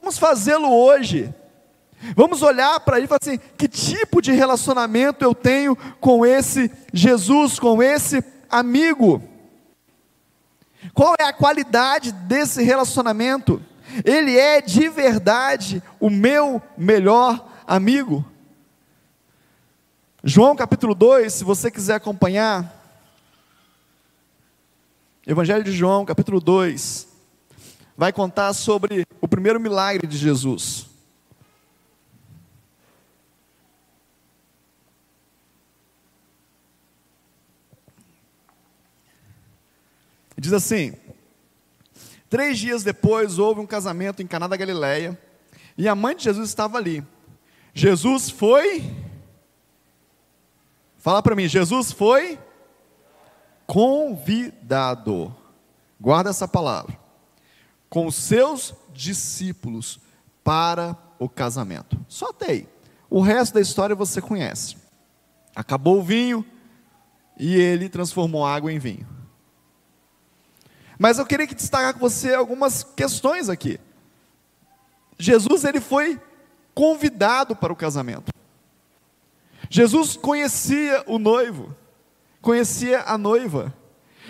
Vamos 0.00 0.18
fazê-lo 0.18 0.70
hoje. 0.70 1.32
Vamos 2.16 2.42
olhar 2.42 2.80
para 2.80 2.96
ele 2.96 3.04
e 3.04 3.08
falar 3.08 3.20
assim: 3.20 3.38
que 3.56 3.68
tipo 3.68 4.22
de 4.22 4.32
relacionamento 4.32 5.24
eu 5.24 5.34
tenho 5.34 5.76
com 6.00 6.24
esse 6.24 6.70
Jesus, 6.92 7.58
com 7.58 7.82
esse 7.82 8.24
amigo? 8.48 9.22
Qual 10.94 11.14
é 11.18 11.24
a 11.24 11.32
qualidade 11.32 12.12
desse 12.12 12.62
relacionamento? 12.62 13.62
Ele 14.04 14.38
é 14.38 14.60
de 14.60 14.88
verdade 14.88 15.82
o 15.98 16.08
meu 16.08 16.62
melhor 16.76 17.46
amigo. 17.66 18.24
João 20.22 20.54
capítulo 20.54 20.94
2, 20.94 21.32
se 21.32 21.44
você 21.44 21.70
quiser 21.70 21.94
acompanhar. 21.94 22.76
Evangelho 25.26 25.64
de 25.64 25.72
João, 25.72 26.04
capítulo 26.04 26.40
2, 26.40 27.08
vai 27.96 28.12
contar 28.12 28.52
sobre 28.52 29.06
o 29.18 29.26
primeiro 29.26 29.58
milagre 29.58 30.06
de 30.06 30.18
Jesus. 30.18 30.86
Diz 40.36 40.52
assim: 40.52 40.92
Três 42.28 42.58
dias 42.58 42.82
depois 42.82 43.38
houve 43.38 43.60
um 43.60 43.66
casamento 43.66 44.20
em 44.20 44.26
Caná 44.26 44.46
da 44.46 44.56
Galileia, 44.56 45.18
e 45.78 45.88
a 45.88 45.94
mãe 45.94 46.14
de 46.14 46.24
Jesus 46.24 46.50
estava 46.50 46.76
ali. 46.76 47.02
Jesus 47.72 48.28
foi 48.28 48.84
Fala 51.00 51.22
para 51.22 51.34
mim, 51.34 51.48
Jesus 51.48 51.90
foi 51.92 52.38
convidado. 53.66 55.34
Guarda 55.98 56.28
essa 56.28 56.46
palavra. 56.46 56.98
Com 57.88 58.10
seus 58.10 58.74
discípulos 58.92 59.98
para 60.44 60.96
o 61.18 61.26
casamento. 61.28 61.98
Só 62.06 62.28
até 62.28 62.50
aí. 62.50 62.68
O 63.08 63.22
resto 63.22 63.54
da 63.54 63.62
história 63.62 63.96
você 63.96 64.20
conhece. 64.20 64.76
Acabou 65.56 65.98
o 65.98 66.02
vinho 66.02 66.44
e 67.38 67.56
ele 67.56 67.88
transformou 67.88 68.46
água 68.46 68.70
em 68.70 68.78
vinho. 68.78 69.08
Mas 70.98 71.18
eu 71.18 71.24
queria 71.24 71.46
que 71.46 71.54
destacar 71.54 71.94
com 71.94 72.00
você 72.00 72.34
algumas 72.34 72.84
questões 72.84 73.48
aqui. 73.48 73.80
Jesus 75.18 75.64
ele 75.64 75.80
foi 75.80 76.20
convidado 76.74 77.56
para 77.56 77.72
o 77.72 77.76
casamento. 77.76 78.30
Jesus 79.70 80.16
conhecia 80.18 81.02
o 81.06 81.18
noivo, 81.18 81.74
conhecia 82.42 83.04
a 83.06 83.16
noiva. 83.16 83.72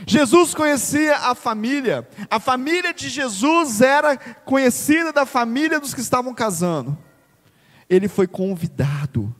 Jesus 0.06 0.54
conhecia 0.54 1.16
a 1.16 1.34
família. 1.34 2.08
A 2.30 2.38
família 2.38 2.94
de 2.94 3.08
Jesus 3.08 3.80
era 3.80 4.16
conhecida 4.16 5.12
da 5.12 5.26
família 5.26 5.80
dos 5.80 5.92
que 5.92 6.00
estavam 6.00 6.32
casando. 6.32 6.96
Ele 7.88 8.06
foi 8.06 8.28
convidado. 8.28 9.34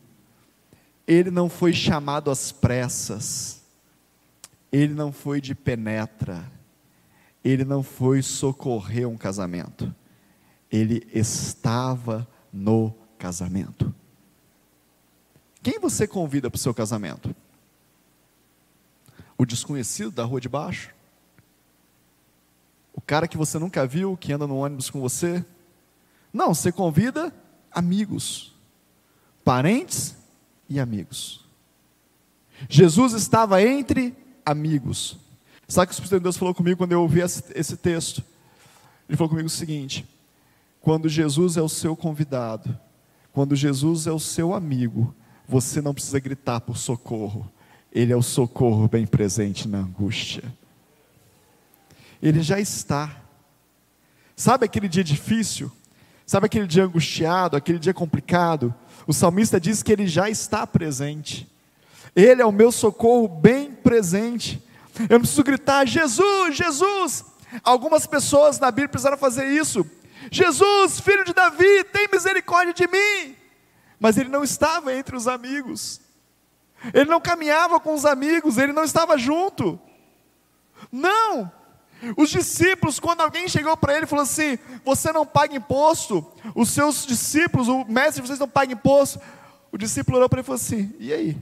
Ele 1.07 1.30
não 1.30 1.49
foi 1.49 1.73
chamado 1.73 2.30
às 2.30 2.50
pressas. 2.50 3.62
Ele 4.73 4.95
não 4.95 5.12
foi 5.12 5.40
de 5.40 5.54
penetra 5.54 6.45
ele 7.45 7.64
não 7.64 7.83
foi 7.83 8.23
socorrer 8.23 9.09
um 9.09 9.16
casamento, 9.16 9.95
ele 10.71 11.07
estava 11.12 12.28
no 12.52 12.95
casamento. 13.19 13.95
Quem 15.62 15.79
você 15.79 16.07
convida 16.07 16.50
para 16.50 16.57
o 16.57 16.61
seu 16.61 16.75
casamento? 16.75 17.35
O 19.37 19.45
desconhecido 19.45 20.11
da 20.11 20.25
rua 20.25 20.40
de 20.40 20.49
baixo? 20.49 20.90
O 22.93 23.00
cara 23.00 23.29
que 23.29 23.37
você 23.37 23.59
nunca 23.59 23.87
viu, 23.87 24.17
que 24.17 24.33
anda 24.33 24.47
no 24.47 24.57
ônibus 24.57 24.90
com 24.90 25.00
você? 25.00 25.45
Não, 26.33 26.55
você 26.55 26.71
convida 26.71 27.35
amigos, 27.71 28.55
parentes 29.45 30.17
e 30.69 30.79
amigos. 30.79 31.45
Jesus 32.69 33.12
estava 33.12 33.62
entre 33.62 34.14
amigos. 34.45 35.17
Sabe 35.67 35.85
o 35.85 35.87
que 35.88 35.93
o 35.93 35.95
Espírito 35.95 36.19
de 36.19 36.23
Deus 36.25 36.37
falou 36.37 36.55
comigo 36.55 36.79
quando 36.79 36.93
eu 36.93 37.02
ouvi 37.02 37.21
esse 37.21 37.76
texto? 37.76 38.23
Ele 39.09 39.17
falou 39.17 39.31
comigo 39.31 39.47
o 39.47 39.50
seguinte: 39.50 40.07
quando 40.81 41.09
Jesus 41.09 41.57
é 41.57 41.62
o 41.62 41.69
seu 41.69 41.97
convidado, 41.97 42.79
quando 43.33 43.57
Jesus 43.57 44.07
é 44.07 44.12
o 44.12 44.21
seu 44.21 44.52
amigo, 44.52 45.14
você 45.50 45.83
não 45.83 45.92
precisa 45.92 46.21
gritar 46.21 46.61
por 46.61 46.76
socorro, 46.76 47.50
Ele 47.92 48.12
é 48.12 48.16
o 48.16 48.23
socorro 48.23 48.87
bem 48.87 49.04
presente 49.04 49.66
na 49.66 49.78
angústia. 49.78 50.45
Ele 52.23 52.40
já 52.40 52.61
está. 52.61 53.16
Sabe 54.37 54.64
aquele 54.64 54.88
dia 54.88 55.02
difícil? 55.02 55.71
Sabe 56.25 56.47
aquele 56.47 56.69
dia 56.69 56.85
angustiado, 56.85 57.57
aquele 57.57 57.78
dia 57.78 57.92
complicado? 57.92 58.73
O 59.07 59.12
salmista 59.12 59.61
diz 59.61 59.83
que 59.83 59.90
ele 59.90 60.07
já 60.07 60.30
está 60.30 60.64
presente. 60.64 61.50
Ele 62.14 62.40
é 62.40 62.47
o 62.47 62.52
meu 62.52 62.71
socorro 62.71 63.26
bem 63.26 63.73
presente. 63.73 64.62
Eu 65.09 65.14
não 65.14 65.21
preciso 65.21 65.42
gritar: 65.42 65.85
Jesus, 65.87 66.56
Jesus. 66.56 67.25
Algumas 67.65 68.06
pessoas 68.06 68.60
na 68.60 68.71
Bíblia 68.71 68.89
precisaram 68.89 69.19
fazer 69.19 69.47
isso. 69.49 69.84
Jesus, 70.30 71.00
filho 71.00 71.25
de 71.25 71.32
Davi, 71.32 71.82
tem 71.93 72.08
misericórdia 72.13 72.73
de 72.73 72.86
mim. 72.86 73.40
Mas 74.00 74.17
ele 74.17 74.30
não 74.30 74.43
estava 74.43 74.95
entre 74.95 75.15
os 75.15 75.28
amigos. 75.28 76.00
Ele 76.95 77.10
não 77.10 77.21
caminhava 77.21 77.78
com 77.78 77.95
os 77.95 78.06
amigos, 78.06 78.56
ele 78.56 78.73
não 78.73 78.82
estava 78.82 79.19
junto. 79.19 79.78
Não. 80.91 81.52
Os 82.17 82.30
discípulos, 82.30 82.99
quando 82.99 83.21
alguém 83.21 83.47
chegou 83.47 83.76
para 83.76 83.95
ele 83.95 84.04
e 84.04 84.08
falou 84.08 84.23
assim: 84.23 84.58
Você 84.82 85.13
não 85.13 85.26
paga 85.26 85.54
imposto, 85.54 86.26
os 86.54 86.71
seus 86.71 87.04
discípulos, 87.04 87.69
o 87.69 87.84
mestre, 87.84 88.23
vocês 88.23 88.39
não 88.39 88.49
pagam 88.49 88.73
imposto. 88.73 89.21
O 89.71 89.76
discípulo 89.76 90.17
olhou 90.17 90.28
para 90.28 90.39
ele 90.39 90.45
e 90.45 90.47
falou 90.47 90.56
assim: 90.56 90.95
E 90.99 91.13
aí? 91.13 91.36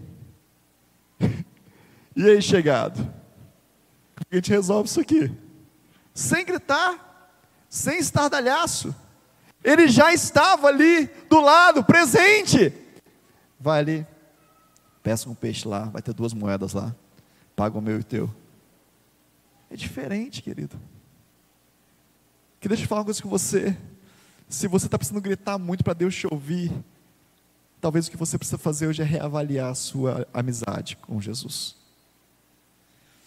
e 2.16 2.28
aí, 2.28 2.42
chegado? 2.42 3.14
A 4.28 4.34
gente 4.34 4.50
resolve 4.50 4.88
isso 4.88 5.00
aqui. 5.00 5.30
Sem 6.12 6.44
gritar, 6.44 7.32
sem 7.68 8.00
estardalhaço. 8.00 8.92
Ele 9.62 9.88
já 9.88 10.12
estava 10.12 10.68
ali 10.68 11.06
do 11.28 11.40
lado, 11.40 11.84
presente. 11.84 12.72
Vai 13.58 13.80
ali, 13.80 14.06
peça 15.02 15.28
um 15.28 15.34
peixe 15.34 15.66
lá, 15.66 15.84
vai 15.84 16.00
ter 16.00 16.14
duas 16.14 16.32
moedas 16.32 16.72
lá. 16.72 16.94
Paga 17.56 17.76
o 17.76 17.82
meu 17.82 17.96
e 17.96 18.00
o 18.00 18.04
teu. 18.04 18.32
É 19.70 19.76
diferente, 19.76 20.42
querido. 20.42 20.78
Que 22.60 22.68
deixa 22.68 22.84
eu 22.84 22.88
falar 22.88 23.00
uma 23.00 23.04
coisa 23.04 23.22
com 23.22 23.28
você. 23.28 23.76
Se 24.48 24.66
você 24.66 24.86
está 24.86 24.96
precisando 24.96 25.20
gritar 25.20 25.58
muito 25.58 25.84
para 25.84 25.92
Deus 25.92 26.14
te 26.14 26.26
ouvir, 26.26 26.72
talvez 27.80 28.06
o 28.06 28.10
que 28.10 28.16
você 28.16 28.38
precisa 28.38 28.58
fazer 28.58 28.86
hoje 28.86 29.02
é 29.02 29.04
reavaliar 29.04 29.70
a 29.70 29.74
sua 29.74 30.26
amizade 30.32 30.96
com 30.96 31.20
Jesus. 31.20 31.76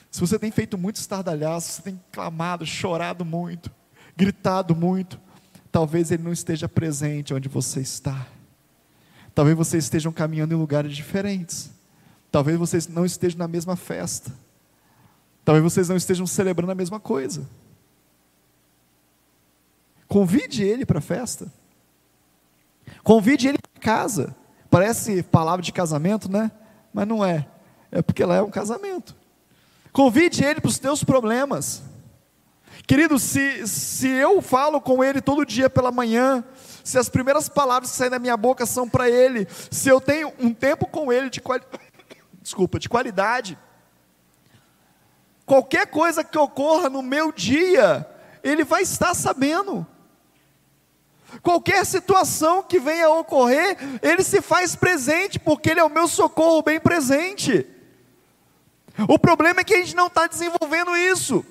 Se 0.10 0.20
você 0.20 0.38
tem 0.38 0.52
feito 0.52 0.78
muito 0.78 0.98
estardalhaço, 0.98 1.72
você 1.72 1.82
tem 1.82 2.02
clamado, 2.12 2.65
chorado 2.65 3.24
muito, 3.24 3.72
gritado 4.17 4.76
muito, 4.76 5.20
talvez 5.72 6.12
Ele 6.12 6.24
não 6.24 6.34
esteja 6.34 6.68
presente 6.68 7.34
onde 7.34 7.48
você 7.48 7.80
está. 7.80 8.28
Talvez 9.34 9.56
vocês 9.56 9.86
estejam 9.86 10.12
caminhando 10.12 10.54
em 10.54 10.58
lugares 10.58 10.96
diferentes. 10.96 11.72
Talvez 12.32 12.58
vocês 12.58 12.88
não 12.88 13.06
estejam 13.06 13.40
na 13.40 13.48
mesma 13.48 13.76
festa. 13.76 14.32
Talvez 15.46 15.64
vocês 15.64 15.90
não 15.90 15.96
estejam 15.96 16.28
celebrando 16.28 16.72
a 16.72 16.76
mesma 16.76 17.00
coisa. 17.00 17.48
Convide 20.08 20.64
ele 20.64 20.86
para 20.86 21.00
a 21.00 21.02
festa. 21.02 21.52
Convide 23.04 23.48
ele 23.48 23.58
para 23.58 23.82
casa. 23.82 24.36
Parece 24.70 25.24
palavra 25.24 25.62
de 25.62 25.72
casamento, 25.72 26.30
né? 26.30 26.52
Mas 26.94 27.08
não 27.08 27.24
é. 27.24 27.48
É 27.92 28.02
porque 28.02 28.24
lá 28.24 28.36
é 28.36 28.42
um 28.42 28.52
casamento. 28.52 29.16
Convide 29.92 30.44
ele 30.44 30.62
para 30.62 30.70
os 30.70 30.80
teus 30.80 31.04
problemas. 31.04 31.84
Querido, 32.88 33.20
se, 33.20 33.67
se 33.67 34.08
eu 34.08 34.41
falo 34.41 34.82
com 34.82 35.04
ele 35.04 35.22
todo 35.22 35.46
dia 35.46 35.70
pela 35.70 35.91
manhã, 35.91 36.44
se 36.84 36.98
as 36.98 37.10
primeiras 37.10 37.48
palavras 37.48 37.91
que 37.91 37.98
saem 37.98 38.12
da 38.12 38.20
minha 38.20 38.36
boca 38.36 38.65
são 38.65 38.89
para 38.89 39.10
ele, 39.10 39.48
se 39.70 39.89
eu 39.89 40.02
tenho 40.02 40.34
um 40.39 40.54
tempo 40.54 40.86
com 40.88 41.12
ele 41.12 41.30
de. 41.30 41.41
Desculpa, 42.41 42.80
de 42.80 42.89
qualidade, 42.89 43.56
qualquer 45.46 45.86
coisa 45.86 46.24
que 46.24 46.38
ocorra 46.39 46.89
no 46.89 47.04
meu 47.04 47.32
dia, 47.32 48.10
ele 48.44 48.63
vai 48.63 48.82
estar 48.82 49.13
sabendo. 49.13 49.86
Qualquer 51.44 51.86
situação 51.86 52.63
que 52.63 52.80
venha 52.80 53.06
a 53.06 53.20
ocorrer, 53.20 53.78
ele 54.02 54.24
se 54.24 54.41
faz 54.41 54.76
presente, 54.76 55.39
porque 55.39 55.70
ele 55.70 55.80
é 55.80 55.84
o 55.84 55.89
meu 55.89 56.08
socorro 56.08 56.62
bem 56.62 56.80
presente. 56.80 57.65
O 59.08 59.17
problema 59.17 59.62
é 59.62 59.63
que 59.63 59.76
a 59.76 59.78
gente 59.78 59.96
não 59.96 60.08
está 60.08 60.28
desenvolvendo 60.28 60.96
isso. 60.98 61.46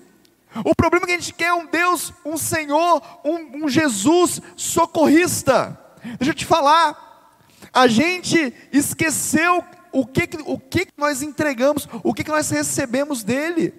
O 0.65 0.75
problema 0.75 1.05
é 1.05 1.07
que 1.07 1.13
a 1.13 1.19
gente 1.19 1.35
quer 1.35 1.53
um 1.53 1.67
Deus, 1.67 2.13
um 2.25 2.37
Senhor, 2.37 3.03
um, 3.25 3.65
um 3.65 3.69
Jesus 3.69 4.41
socorrista. 4.57 5.79
Deixa 6.19 6.31
eu 6.31 6.35
te 6.35 6.47
falar, 6.47 7.39
a 7.73 7.87
gente 7.87 8.53
esqueceu 8.73 9.65
o 9.93 10.07
que, 10.07 10.29
o 10.47 10.59
que 10.59 10.89
nós 10.97 11.23
entregamos, 11.23 11.89
o 12.03 12.13
que 12.13 12.29
nós 12.29 12.51
recebemos 12.51 13.23
dele. 13.23 13.75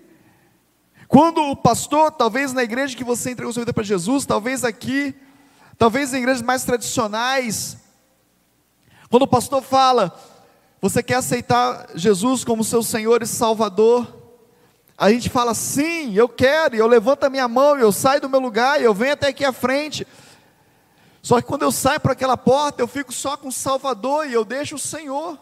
Quando 1.07 1.41
o 1.41 1.55
pastor, 1.55 2.11
talvez 2.11 2.53
na 2.53 2.63
igreja 2.63 2.95
que 2.95 3.03
você 3.03 3.31
entregou 3.31 3.51
sua 3.51 3.63
vida 3.63 3.73
para 3.73 3.83
Jesus, 3.83 4.25
talvez 4.25 4.63
aqui, 4.63 5.13
talvez 5.77 6.13
em 6.13 6.19
igrejas 6.19 6.41
mais 6.41 6.63
tradicionais, 6.63 7.77
quando 9.09 9.23
o 9.23 9.27
pastor 9.27 9.61
fala, 9.61 10.17
você 10.79 11.03
quer 11.03 11.15
aceitar 11.15 11.89
Jesus 11.95 12.45
como 12.45 12.63
seu 12.63 12.81
Senhor 12.81 13.21
e 13.21 13.27
Salvador? 13.27 14.20
A 15.01 15.09
gente 15.09 15.31
fala, 15.31 15.55
sim, 15.55 16.13
eu 16.13 16.29
quero, 16.29 16.75
e 16.75 16.77
eu 16.77 16.85
levanto 16.85 17.23
a 17.23 17.29
minha 17.31 17.47
mão, 17.47 17.75
eu 17.75 17.91
saio 17.91 18.21
do 18.21 18.29
meu 18.29 18.39
lugar, 18.39 18.79
eu 18.79 18.93
venho 18.93 19.13
até 19.13 19.29
aqui 19.29 19.43
à 19.43 19.51
frente. 19.51 20.07
Só 21.23 21.41
que 21.41 21.47
quando 21.47 21.63
eu 21.63 21.71
saio 21.71 21.99
para 21.99 22.11
aquela 22.11 22.37
porta, 22.37 22.83
eu 22.83 22.87
fico 22.87 23.11
só 23.11 23.35
com 23.35 23.47
o 23.47 23.51
Salvador 23.51 24.27
e 24.27 24.33
eu 24.33 24.45
deixo 24.45 24.75
o 24.75 24.77
Senhor. 24.77 25.39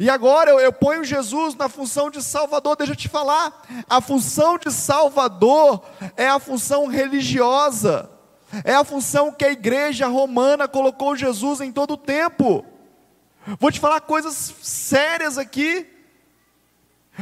E 0.00 0.08
agora 0.08 0.50
eu, 0.50 0.58
eu, 0.58 0.72
ponho 0.72 1.04
Jesus 1.04 1.54
na 1.56 1.68
função 1.68 2.08
de 2.08 2.22
Salvador, 2.22 2.74
deixa 2.74 2.94
eu 2.94 2.96
te 2.96 3.06
falar, 3.06 3.52
a 3.86 4.00
função 4.00 4.56
de 4.56 4.72
Salvador 4.72 5.82
é 6.16 6.26
a 6.26 6.38
função 6.38 6.86
religiosa, 6.86 8.08
é 8.64 8.74
a 8.74 8.82
função 8.82 9.30
que 9.30 9.44
a 9.44 9.52
igreja 9.52 10.06
romana 10.06 10.66
colocou 10.66 11.14
Jesus 11.16 11.60
em 11.60 11.70
todo 11.70 11.92
o 11.92 11.98
tempo. 11.98 12.64
Vou 13.60 13.70
te 13.70 13.78
falar 13.78 14.00
coisas 14.00 14.54
sérias 14.62 15.36
aqui. 15.36 15.95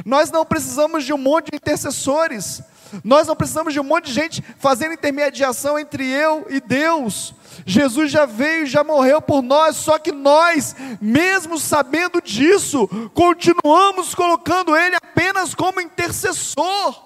Nós 0.04 0.30
não 0.30 0.44
precisamos 0.44 1.04
de 1.04 1.12
um 1.12 1.18
monte 1.18 1.50
de 1.50 1.57
intercessores. 1.57 2.62
Nós 3.02 3.26
não 3.26 3.35
precisamos 3.35 3.72
de 3.72 3.80
um 3.80 3.85
monte 3.85 4.07
de 4.07 4.12
gente 4.12 4.44
fazendo 4.59 4.94
intermediação 4.94 5.78
entre 5.78 6.09
eu 6.09 6.46
e 6.48 6.61
Deus. 6.61 7.35
Jesus 7.66 8.11
já 8.11 8.26
veio 8.26 8.66
já 8.66 8.83
morreu 8.85 9.20
por 9.22 9.42
nós, 9.42 9.76
só 9.76 9.98
que 9.98 10.12
nós, 10.12 10.74
mesmo 11.00 11.59
sabendo 11.59 12.20
disso, 12.20 12.88
continuamos 13.14 14.14
colocando 14.14 14.76
Ele 14.76 14.96
apenas 14.96 15.54
como 15.54 15.80
intercessor. 15.80 17.02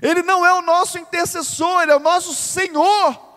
Ele 0.00 0.22
não 0.22 0.46
é 0.46 0.52
o 0.54 0.62
nosso 0.62 0.98
intercessor, 0.98 1.82
Ele 1.82 1.92
é 1.92 1.96
o 1.96 2.00
nosso 2.00 2.32
Senhor. 2.34 3.29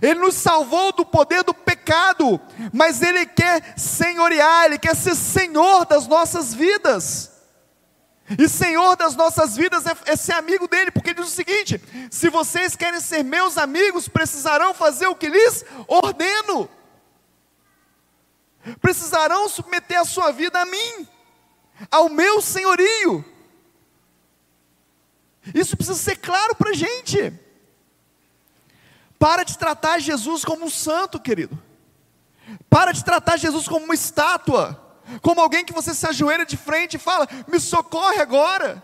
Ele 0.00 0.20
nos 0.20 0.34
salvou 0.34 0.92
do 0.92 1.04
poder 1.04 1.42
do 1.42 1.52
pecado, 1.52 2.40
mas 2.72 3.02
Ele 3.02 3.26
quer 3.26 3.74
senhorear, 3.76 4.66
Ele 4.66 4.78
quer 4.78 4.94
ser 4.94 5.14
Senhor 5.14 5.84
das 5.84 6.06
nossas 6.06 6.54
vidas. 6.54 7.30
E 8.38 8.48
Senhor 8.48 8.96
das 8.96 9.16
nossas 9.16 9.56
vidas 9.56 9.86
é, 9.86 9.96
é, 10.06 10.14
ser 10.14 10.32
amigo 10.32 10.68
dele, 10.68 10.92
porque 10.92 11.10
ele 11.10 11.20
diz 11.20 11.28
o 11.28 11.34
seguinte: 11.34 11.80
se 12.10 12.28
vocês 12.28 12.76
querem 12.76 13.00
ser 13.00 13.24
meus 13.24 13.58
amigos, 13.58 14.06
precisarão 14.06 14.72
fazer 14.72 15.08
o 15.08 15.16
que 15.16 15.28
lhes 15.28 15.64
ordeno, 15.88 16.68
precisarão 18.80 19.48
submeter 19.48 20.00
a 20.00 20.04
sua 20.04 20.30
vida 20.30 20.60
a 20.60 20.64
mim, 20.64 21.08
ao 21.90 22.08
meu 22.08 22.40
senhorio. 22.40 23.24
Isso 25.52 25.76
precisa 25.76 25.98
ser 25.98 26.16
claro 26.16 26.54
para 26.54 26.70
a 26.70 26.74
gente. 26.74 27.32
Para 29.20 29.44
de 29.44 29.56
tratar 29.56 30.00
Jesus 30.00 30.44
como 30.44 30.64
um 30.64 30.70
santo, 30.70 31.20
querido. 31.20 31.56
Para 32.68 32.90
de 32.90 33.04
tratar 33.04 33.36
Jesus 33.36 33.68
como 33.68 33.84
uma 33.84 33.94
estátua 33.94 34.90
como 35.20 35.40
alguém 35.40 35.64
que 35.64 35.72
você 35.72 35.94
se 35.94 36.06
ajoelha 36.06 36.46
de 36.46 36.56
frente 36.56 36.94
e 36.94 36.98
fala: 36.98 37.26
Me 37.48 37.58
socorre 37.58 38.20
agora, 38.20 38.82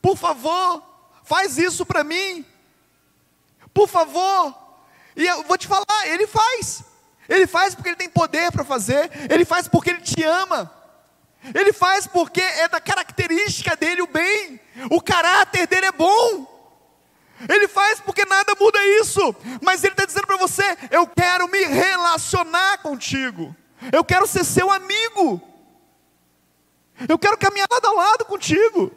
por 0.00 0.16
favor, 0.16 0.82
faz 1.24 1.58
isso 1.58 1.84
para 1.84 2.02
mim, 2.02 2.44
por 3.74 3.88
favor. 3.88 4.56
E 5.14 5.26
eu 5.26 5.42
vou 5.44 5.58
te 5.58 5.66
falar: 5.66 6.06
Ele 6.06 6.26
faz, 6.26 6.82
Ele 7.28 7.46
faz 7.46 7.74
porque 7.74 7.90
Ele 7.90 7.96
tem 7.96 8.08
poder 8.08 8.50
para 8.50 8.64
fazer, 8.64 9.10
Ele 9.30 9.44
faz 9.44 9.68
porque 9.68 9.90
Ele 9.90 10.00
te 10.00 10.22
ama. 10.22 10.72
Ele 11.54 11.72
faz 11.72 12.06
porque 12.06 12.40
é 12.40 12.68
da 12.68 12.80
característica 12.80 13.74
dele 13.74 14.00
o 14.00 14.06
bem, 14.06 14.60
o 14.90 15.02
caráter 15.02 15.66
dele 15.66 15.86
é 15.86 15.92
bom. 15.92 16.51
Ele 17.48 17.66
faz 17.68 18.00
porque 18.00 18.24
nada 18.24 18.54
muda 18.58 18.78
isso, 19.00 19.34
mas 19.60 19.82
ele 19.82 19.92
está 19.94 20.04
dizendo 20.04 20.26
para 20.26 20.36
você: 20.36 20.62
eu 20.90 21.06
quero 21.06 21.48
me 21.48 21.64
relacionar 21.64 22.78
contigo. 22.78 23.54
Eu 23.92 24.04
quero 24.04 24.26
ser 24.26 24.44
seu 24.44 24.70
amigo. 24.70 25.40
Eu 27.08 27.18
quero 27.18 27.36
caminhar 27.38 27.66
lado 27.70 27.86
a 27.86 27.92
lado 27.92 28.24
contigo. 28.24 28.92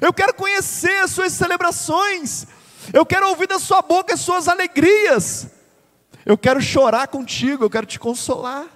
Eu 0.00 0.12
quero 0.12 0.34
conhecer 0.34 1.02
as 1.02 1.10
suas 1.10 1.32
celebrações. 1.32 2.46
Eu 2.92 3.04
quero 3.04 3.28
ouvir 3.28 3.48
da 3.48 3.58
sua 3.58 3.82
boca 3.82 4.14
as 4.14 4.20
suas 4.20 4.46
alegrias. 4.46 5.48
Eu 6.24 6.38
quero 6.38 6.60
chorar 6.60 7.08
contigo, 7.08 7.64
eu 7.64 7.70
quero 7.70 7.86
te 7.86 7.98
consolar. 7.98 8.66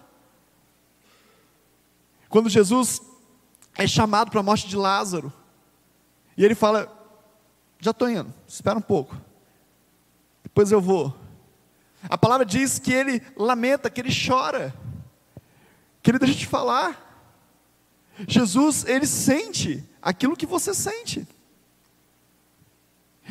Quando 2.29 2.49
Jesus 2.49 3.01
é 3.77 3.87
chamado 3.87 4.31
para 4.31 4.41
a 4.41 4.43
morte 4.43 4.67
de 4.67 4.77
Lázaro, 4.77 5.33
e 6.37 6.45
ele 6.45 6.55
fala: 6.55 6.94
Já 7.85 7.91
estou 7.91 8.09
indo, 8.09 8.33
espera 8.49 8.79
um 8.79 8.81
pouco, 8.81 9.15
depois 10.43 10.73
eu 10.73 10.81
vou. 10.81 11.15
A 12.09 12.17
palavra 12.17 12.47
diz 12.47 12.79
que 12.79 12.91
ele 12.91 13.23
lamenta, 13.37 13.91
que 13.91 14.01
ele 14.01 14.09
chora. 14.11 14.75
Querido, 16.03 16.25
deixa 16.25 16.41
eu 16.41 16.45
te 16.45 16.51
falar. 16.51 16.99
Jesus, 18.27 18.87
ele 18.87 19.07
sente 19.07 19.85
aquilo 20.01 20.35
que 20.35 20.47
você 20.47 20.73
sente. 20.73 21.29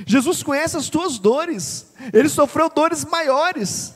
Jesus 0.06 0.44
conhece 0.44 0.78
as 0.78 0.88
tuas 0.88 1.18
dores. 1.18 1.92
Ele 2.14 2.30
sofreu 2.30 2.70
dores 2.70 3.04
maiores. 3.06 3.96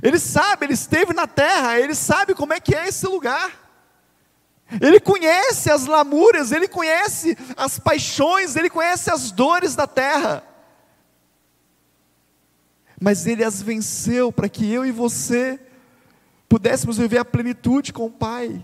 Ele 0.00 0.20
sabe, 0.20 0.66
ele 0.66 0.74
esteve 0.74 1.12
na 1.12 1.26
terra, 1.26 1.76
ele 1.76 1.96
sabe 1.96 2.36
como 2.36 2.52
é 2.52 2.60
que 2.60 2.72
é 2.72 2.86
esse 2.86 3.04
lugar. 3.08 3.61
Ele 4.80 5.00
conhece 5.00 5.70
as 5.70 5.86
lamúrias, 5.86 6.52
ele 6.52 6.68
conhece 6.68 7.36
as 7.56 7.78
paixões, 7.78 8.56
ele 8.56 8.70
conhece 8.70 9.10
as 9.10 9.30
dores 9.30 9.74
da 9.74 9.86
terra. 9.86 10.42
Mas 13.00 13.26
ele 13.26 13.44
as 13.44 13.60
venceu 13.60 14.30
para 14.32 14.48
que 14.48 14.70
eu 14.70 14.86
e 14.86 14.92
você 14.92 15.60
pudéssemos 16.48 16.98
viver 16.98 17.18
a 17.18 17.24
plenitude 17.24 17.92
com 17.92 18.06
o 18.06 18.10
Pai, 18.10 18.62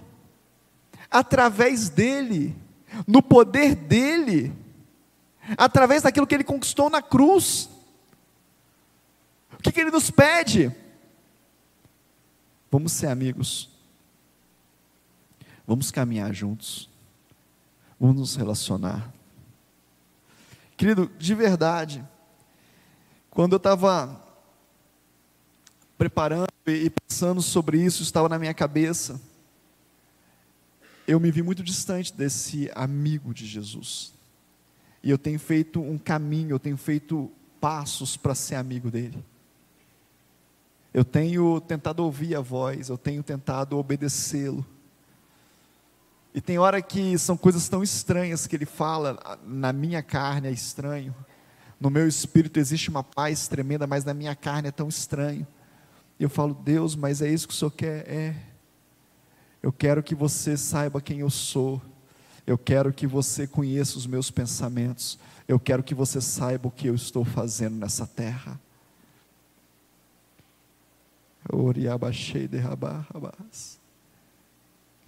através 1.10 1.88
dEle, 1.88 2.54
no 3.06 3.22
poder 3.22 3.74
dEle, 3.74 4.52
através 5.56 6.02
daquilo 6.02 6.26
que 6.26 6.34
Ele 6.34 6.44
conquistou 6.44 6.90
na 6.90 7.00
cruz. 7.00 7.68
O 9.58 9.62
que, 9.62 9.72
que 9.72 9.80
Ele 9.80 9.90
nos 9.90 10.10
pede? 10.10 10.70
Vamos 12.70 12.92
ser 12.92 13.06
amigos, 13.06 13.67
vamos 15.68 15.90
caminhar 15.90 16.32
juntos, 16.32 16.88
vamos 18.00 18.16
nos 18.16 18.36
relacionar. 18.36 19.12
Querido, 20.78 21.10
de 21.18 21.34
verdade, 21.34 22.02
quando 23.28 23.52
eu 23.52 23.58
estava 23.58 24.18
preparando 25.98 26.48
e 26.66 26.88
pensando 26.88 27.42
sobre 27.42 27.84
isso, 27.84 28.02
estava 28.02 28.30
na 28.30 28.38
minha 28.38 28.54
cabeça. 28.54 29.20
Eu 31.06 31.20
me 31.20 31.30
vi 31.30 31.42
muito 31.42 31.62
distante 31.62 32.14
desse 32.14 32.70
amigo 32.74 33.34
de 33.34 33.46
Jesus. 33.46 34.14
E 35.02 35.10
eu 35.10 35.18
tenho 35.18 35.38
feito 35.38 35.82
um 35.82 35.98
caminho, 35.98 36.52
eu 36.52 36.58
tenho 36.58 36.78
feito 36.78 37.30
passos 37.60 38.16
para 38.16 38.34
ser 38.34 38.54
amigo 38.54 38.90
dele. 38.90 39.22
Eu 40.94 41.04
tenho 41.04 41.60
tentado 41.60 42.02
ouvir 42.02 42.34
a 42.36 42.40
voz, 42.40 42.88
eu 42.88 42.96
tenho 42.96 43.22
tentado 43.22 43.76
obedecê-lo. 43.76 44.64
E 46.38 46.40
tem 46.40 46.56
hora 46.56 46.80
que 46.80 47.18
são 47.18 47.36
coisas 47.36 47.68
tão 47.68 47.82
estranhas 47.82 48.46
que 48.46 48.54
ele 48.54 48.64
fala, 48.64 49.18
na 49.44 49.72
minha 49.72 50.00
carne 50.04 50.46
é 50.46 50.52
estranho, 50.52 51.12
no 51.80 51.90
meu 51.90 52.06
espírito 52.06 52.60
existe 52.60 52.90
uma 52.90 53.02
paz 53.02 53.48
tremenda, 53.48 53.88
mas 53.88 54.04
na 54.04 54.14
minha 54.14 54.36
carne 54.36 54.68
é 54.68 54.70
tão 54.70 54.88
estranho. 54.88 55.44
E 56.16 56.22
eu 56.22 56.30
falo, 56.30 56.54
Deus, 56.54 56.94
mas 56.94 57.20
é 57.20 57.28
isso 57.28 57.48
que 57.48 57.54
o 57.54 57.56
Senhor 57.56 57.72
quer? 57.72 58.08
É. 58.08 58.36
Eu 59.60 59.72
quero 59.72 60.00
que 60.00 60.14
você 60.14 60.56
saiba 60.56 61.00
quem 61.00 61.18
eu 61.18 61.28
sou. 61.28 61.82
Eu 62.46 62.56
quero 62.56 62.92
que 62.92 63.04
você 63.04 63.44
conheça 63.44 63.98
os 63.98 64.06
meus 64.06 64.30
pensamentos. 64.30 65.18
Eu 65.48 65.58
quero 65.58 65.82
que 65.82 65.92
você 65.92 66.20
saiba 66.20 66.68
o 66.68 66.70
que 66.70 66.86
eu 66.86 66.94
estou 66.94 67.24
fazendo 67.24 67.74
nessa 67.74 68.06
terra. 68.06 68.60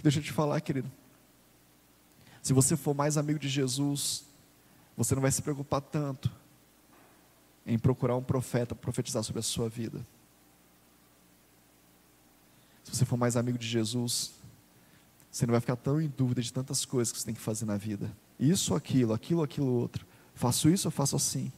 Deixa 0.03 0.19
eu 0.19 0.25
te 0.25 0.33
falar, 0.33 0.61
querido. 0.61 0.91
Se 2.43 2.53
você 2.53 2.77
for 2.77 2.95
mais 2.95 3.17
amigo 3.17 3.39
de 3.39 3.49
Jesus, 3.49 4.25
você 4.97 5.15
não 5.15 5.23
vai 5.23 5.31
se 5.31 5.43
preocupar 5.43 5.81
tanto 5.81 6.31
em 7.67 7.79
procurar 7.79 8.17
um 8.17 8.23
profeta 8.23 8.75
para 8.75 8.83
profetizar 8.83 9.23
sobre 9.23 9.41
a 9.41 9.43
sua 9.43 9.69
vida 9.69 10.05
se 12.91 12.97
você 12.97 13.05
for 13.05 13.17
mais 13.17 13.37
amigo 13.37 13.57
de 13.57 13.67
Jesus, 13.67 14.33
você 15.31 15.47
não 15.47 15.53
vai 15.53 15.61
ficar 15.61 15.77
tão 15.77 16.01
em 16.01 16.09
dúvida 16.09 16.43
de 16.43 16.53
tantas 16.53 16.85
coisas 16.85 17.13
que 17.13 17.19
você 17.19 17.25
tem 17.25 17.35
que 17.35 17.41
fazer 17.41 17.65
na 17.65 17.77
vida. 17.77 18.11
Isso, 18.39 18.75
aquilo, 18.75 19.13
aquilo, 19.13 19.43
aquilo, 19.43 19.69
outro. 19.69 20.05
Faço 20.35 20.69
isso 20.69 20.89
ou 20.89 20.93
faço 20.93 21.15
assim? 21.15 21.53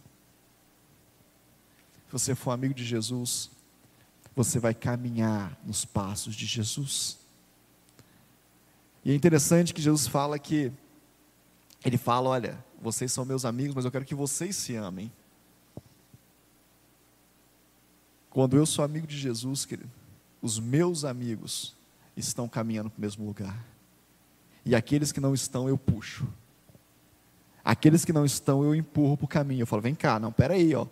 Se 2.07 2.13
você 2.13 2.35
for 2.35 2.51
amigo 2.51 2.75
de 2.75 2.85
Jesus, 2.85 3.51
você 4.37 4.59
vai 4.59 4.75
caminhar 4.75 5.59
nos 5.65 5.87
passos 5.87 6.35
de 6.35 6.45
Jesus. 6.45 7.19
E 9.05 9.11
é 9.11 9.15
interessante 9.15 9.75
que 9.75 9.83
Jesus 9.83 10.07
fala 10.07 10.39
que, 10.39 10.73
ele 11.85 11.99
fala: 11.99 12.29
olha, 12.31 12.65
vocês 12.81 13.13
são 13.13 13.25
meus 13.25 13.45
amigos, 13.45 13.75
mas 13.75 13.85
eu 13.85 13.91
quero 13.91 14.05
que 14.05 14.15
vocês 14.15 14.57
se 14.57 14.75
amem. 14.75 15.11
Quando 18.31 18.57
eu 18.57 18.65
sou 18.65 18.85
amigo 18.85 19.07
de 19.07 19.19
Jesus, 19.19 19.67
querido, 19.67 19.91
os 20.41 20.59
meus 20.59 21.05
amigos 21.05 21.77
estão 22.17 22.49
caminhando 22.49 22.91
para 22.91 22.99
o 22.99 23.01
mesmo 23.01 23.27
lugar. 23.27 23.63
E 24.65 24.75
aqueles 24.75 25.13
que 25.13 25.21
não 25.21 25.35
estão, 25.35 25.69
eu 25.69 25.77
puxo. 25.77 26.27
Aqueles 27.65 28.05
que 28.05 28.13
não 28.13 28.25
estão, 28.25 28.65
eu 28.65 28.75
empurro 28.75 29.17
para 29.17 29.25
o 29.25 29.29
caminho. 29.29 29.63
Eu 29.63 29.67
falo, 29.67 29.83
vem 29.83 29.95
cá, 29.95 30.19
não, 30.19 30.33
peraí, 30.33 30.75
ó. 30.75 30.85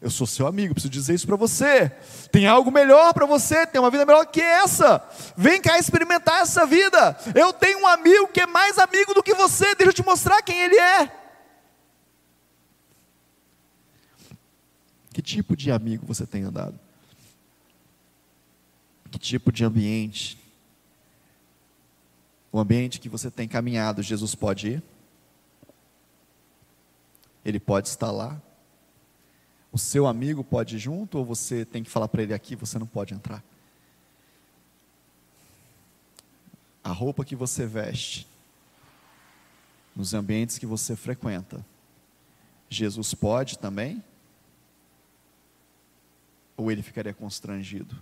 Eu 0.00 0.10
sou 0.10 0.26
seu 0.26 0.46
amigo, 0.46 0.74
preciso 0.74 0.92
dizer 0.92 1.14
isso 1.14 1.26
para 1.26 1.36
você. 1.36 1.90
Tem 2.30 2.46
algo 2.46 2.70
melhor 2.70 3.14
para 3.14 3.24
você, 3.24 3.66
tem 3.66 3.80
uma 3.80 3.90
vida 3.90 4.04
melhor 4.04 4.26
que 4.26 4.40
essa. 4.40 5.02
Vem 5.36 5.60
cá 5.60 5.78
experimentar 5.78 6.42
essa 6.42 6.66
vida. 6.66 7.16
Eu 7.34 7.52
tenho 7.52 7.80
um 7.80 7.86
amigo 7.86 8.28
que 8.28 8.42
é 8.42 8.46
mais 8.46 8.76
amigo 8.78 9.14
do 9.14 9.22
que 9.22 9.32
você. 9.32 9.74
Deixa 9.74 9.90
eu 9.90 9.94
te 9.94 10.04
mostrar 10.04 10.42
quem 10.42 10.60
ele 10.60 10.76
é. 10.76 11.10
Que 15.14 15.22
tipo 15.22 15.56
de 15.56 15.72
amigo 15.72 16.04
você 16.06 16.26
tem 16.26 16.44
andado? 16.44 16.78
que 19.10 19.18
tipo 19.18 19.50
de 19.50 19.64
ambiente 19.64 20.38
O 22.52 22.58
ambiente 22.58 23.00
que 23.00 23.08
você 23.08 23.30
tem 23.30 23.48
caminhado, 23.48 24.02
Jesus 24.02 24.34
pode 24.34 24.68
ir? 24.68 24.82
Ele 27.44 27.60
pode 27.60 27.88
estar 27.88 28.10
lá? 28.10 28.40
O 29.70 29.78
seu 29.78 30.06
amigo 30.06 30.42
pode 30.42 30.76
ir 30.76 30.78
junto 30.78 31.18
ou 31.18 31.24
você 31.24 31.64
tem 31.64 31.82
que 31.82 31.90
falar 31.90 32.08
para 32.08 32.22
ele 32.22 32.34
aqui, 32.34 32.56
você 32.56 32.78
não 32.78 32.86
pode 32.86 33.14
entrar? 33.14 33.44
A 36.82 36.90
roupa 36.90 37.24
que 37.24 37.36
você 37.36 37.66
veste, 37.66 38.26
nos 39.94 40.14
ambientes 40.14 40.58
que 40.58 40.66
você 40.66 40.96
frequenta, 40.96 41.64
Jesus 42.68 43.14
pode 43.14 43.58
também? 43.58 44.02
Ou 46.56 46.70
ele 46.70 46.82
ficaria 46.82 47.14
constrangido? 47.14 47.96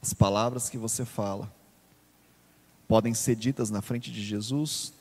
As 0.00 0.12
palavras 0.12 0.68
que 0.68 0.78
você 0.78 1.04
fala 1.04 1.52
podem 2.88 3.14
ser 3.14 3.36
ditas 3.36 3.70
na 3.70 3.80
frente 3.80 4.10
de 4.12 4.22
Jesus? 4.22 4.92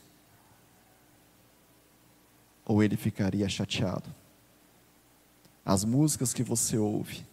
Ou 2.72 2.82
ele 2.82 2.96
ficaria 2.96 3.50
chateado? 3.50 4.10
As 5.66 5.84
músicas 5.84 6.34
que 6.34 6.42
você 6.42 6.78
ouve 6.78 7.26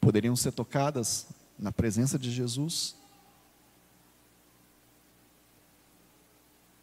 poderiam 0.00 0.34
ser 0.34 0.50
tocadas 0.50 1.28
na 1.56 1.70
presença 1.70 2.18
de 2.18 2.32
Jesus? 2.32 2.96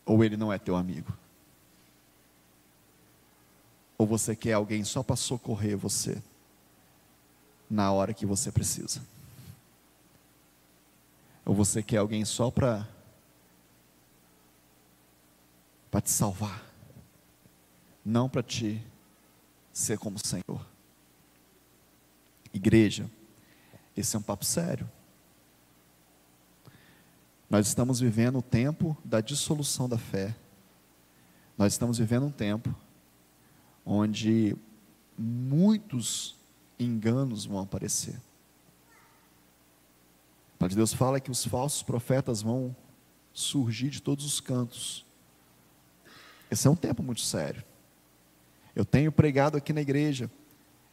Ou 0.06 0.24
ele 0.24 0.38
não 0.38 0.54
é 0.54 0.58
teu 0.58 0.78
amigo? 0.78 1.12
Ou 3.98 4.08
você 4.08 4.34
quer 4.34 4.54
alguém 4.54 4.86
só 4.86 5.04
para 5.04 5.18
socorrer 5.18 5.78
você 5.78 6.24
na 7.70 7.92
hora 7.92 8.14
que 8.14 8.26
você 8.26 8.50
precisa? 8.50 9.02
Ou 11.46 11.54
você 11.54 11.84
quer 11.84 11.98
alguém 11.98 12.24
só 12.24 12.50
para 12.50 12.88
para 15.92 16.02
te 16.02 16.10
salvar, 16.10 16.66
não 18.04 18.30
para 18.30 18.42
te 18.42 18.82
ser 19.74 20.00
como 20.00 20.18
Senhor? 20.18 20.66
Igreja, 22.54 23.10
esse 23.96 24.16
é 24.16 24.20
um 24.20 24.22
papo 24.22 24.46
sério. 24.46 24.90
Nós 27.50 27.68
estamos 27.68 28.00
vivendo 28.00 28.40
o 28.40 28.42
tempo 28.42 28.98
da 29.04 29.20
dissolução 29.20 29.90
da 29.90 29.98
fé. 29.98 30.34
Nós 31.58 31.74
estamos 31.74 31.98
vivendo 31.98 32.26
um 32.26 32.32
tempo 32.32 32.74
onde 33.86 34.56
muitos 35.18 36.38
enganos 36.80 37.46
vão 37.46 37.60
aparecer. 37.60 38.16
A 40.56 40.58
palavra 40.60 40.70
de 40.70 40.76
Deus 40.78 40.94
fala 40.94 41.20
que 41.20 41.30
os 41.30 41.44
falsos 41.44 41.84
profetas 41.84 42.42
vão 42.42 42.74
surgir 43.34 43.90
de 43.90 44.02
todos 44.02 44.24
os 44.26 44.40
cantos. 44.40 45.06
Esse 46.52 46.68
é 46.68 46.70
um 46.70 46.76
tempo 46.76 47.02
muito 47.02 47.22
sério. 47.22 47.64
Eu 48.76 48.84
tenho 48.84 49.10
pregado 49.10 49.58
aqui 49.58 49.72
na 49.72 49.80
igreja, 49.80 50.30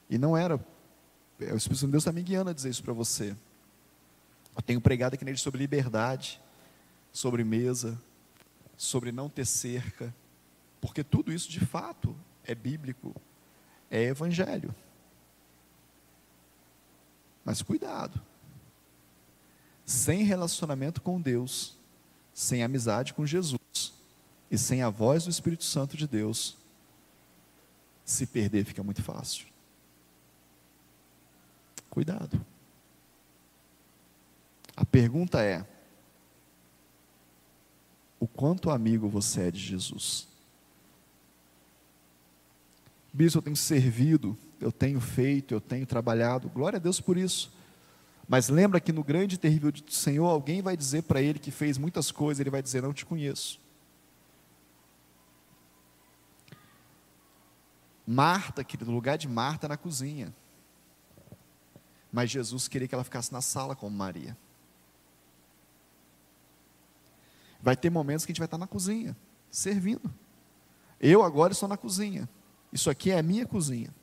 e 0.08 0.16
não 0.16 0.36
era, 0.36 0.56
o 0.56 1.56
Espírito 1.56 1.86
de 1.86 1.92
Deus 1.92 2.02
está 2.02 2.12
me 2.12 2.22
guiando 2.22 2.50
a 2.50 2.52
dizer 2.52 2.70
isso 2.70 2.82
para 2.82 2.92
você. 2.92 3.36
Eu 4.54 4.62
tenho 4.62 4.80
pregado 4.80 5.14
aqui 5.14 5.24
igreja 5.24 5.42
sobre 5.42 5.58
liberdade, 5.58 6.40
sobre 7.12 7.42
mesa, 7.42 8.00
sobre 8.76 9.10
não 9.10 9.28
ter 9.28 9.44
cerca, 9.44 10.14
porque 10.80 11.02
tudo 11.02 11.32
isso 11.32 11.50
de 11.50 11.60
fato 11.60 12.16
é 12.44 12.54
bíblico, 12.54 13.14
é 13.90 14.04
evangelho. 14.04 14.72
Mas 17.44 17.62
cuidado. 17.62 18.20
Sem 19.84 20.22
relacionamento 20.22 21.00
com 21.00 21.20
Deus, 21.20 21.76
sem 22.32 22.62
amizade 22.62 23.12
com 23.12 23.26
Jesus 23.26 23.57
e 24.50 24.56
sem 24.56 24.82
a 24.82 24.90
voz 24.90 25.24
do 25.24 25.30
Espírito 25.30 25.64
Santo 25.64 25.96
de 25.96 26.06
Deus, 26.06 26.56
se 28.04 28.26
perder 28.26 28.64
fica 28.64 28.82
muito 28.82 29.02
fácil. 29.02 29.46
Cuidado. 31.90 32.44
A 34.76 34.84
pergunta 34.84 35.42
é: 35.42 35.66
o 38.18 38.26
quanto 38.26 38.70
amigo 38.70 39.08
você 39.08 39.42
é 39.42 39.50
de 39.50 39.58
Jesus? 39.58 40.26
Bispo, 43.12 43.38
eu 43.38 43.42
tenho 43.42 43.56
servido, 43.56 44.38
eu 44.60 44.70
tenho 44.70 45.00
feito, 45.00 45.54
eu 45.54 45.60
tenho 45.60 45.86
trabalhado, 45.86 46.48
glória 46.48 46.76
a 46.76 46.80
Deus 46.80 47.00
por 47.00 47.16
isso. 47.16 47.52
Mas 48.28 48.48
lembra 48.48 48.80
que 48.80 48.92
no 48.92 49.02
grande 49.02 49.36
e 49.36 49.38
terrível 49.38 49.72
do 49.72 49.92
Senhor, 49.92 50.26
alguém 50.26 50.60
vai 50.60 50.76
dizer 50.76 51.02
para 51.02 51.20
ele 51.20 51.38
que 51.38 51.50
fez 51.50 51.78
muitas 51.78 52.10
coisas, 52.10 52.40
ele 52.40 52.50
vai 52.50 52.62
dizer: 52.62 52.82
Não 52.82 52.92
te 52.92 53.04
conheço. 53.04 53.58
Marta, 58.10 58.64
querido, 58.64 58.90
o 58.90 58.94
lugar 58.94 59.18
de 59.18 59.28
Marta 59.28 59.66
é 59.66 59.68
na 59.68 59.76
cozinha. 59.76 60.34
Mas 62.10 62.30
Jesus 62.30 62.66
queria 62.66 62.88
que 62.88 62.94
ela 62.94 63.04
ficasse 63.04 63.30
na 63.30 63.42
sala 63.42 63.76
como 63.76 63.94
Maria. 63.94 64.34
Vai 67.60 67.76
ter 67.76 67.90
momentos 67.90 68.24
que 68.24 68.32
a 68.32 68.32
gente 68.32 68.40
vai 68.40 68.46
estar 68.46 68.56
na 68.56 68.66
cozinha, 68.66 69.14
servindo. 69.50 70.10
Eu 70.98 71.22
agora 71.22 71.52
estou 71.52 71.68
na 71.68 71.76
cozinha. 71.76 72.26
Isso 72.72 72.88
aqui 72.88 73.10
é 73.10 73.18
a 73.18 73.22
minha 73.22 73.44
cozinha. 73.44 73.94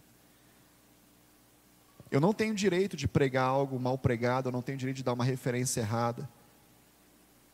Eu 2.12 2.22
não 2.22 2.32
tenho 2.32 2.54
direito 2.54 2.96
de 2.96 3.08
pregar 3.08 3.48
algo 3.48 3.80
mal 3.80 3.98
pregado, 3.98 4.50
eu 4.50 4.54
não 4.54 4.62
tenho 4.62 4.78
direito 4.78 4.98
de 4.98 5.04
dar 5.04 5.13
uma 5.13 5.26
referência 5.26 5.82
errada. 5.82 6.30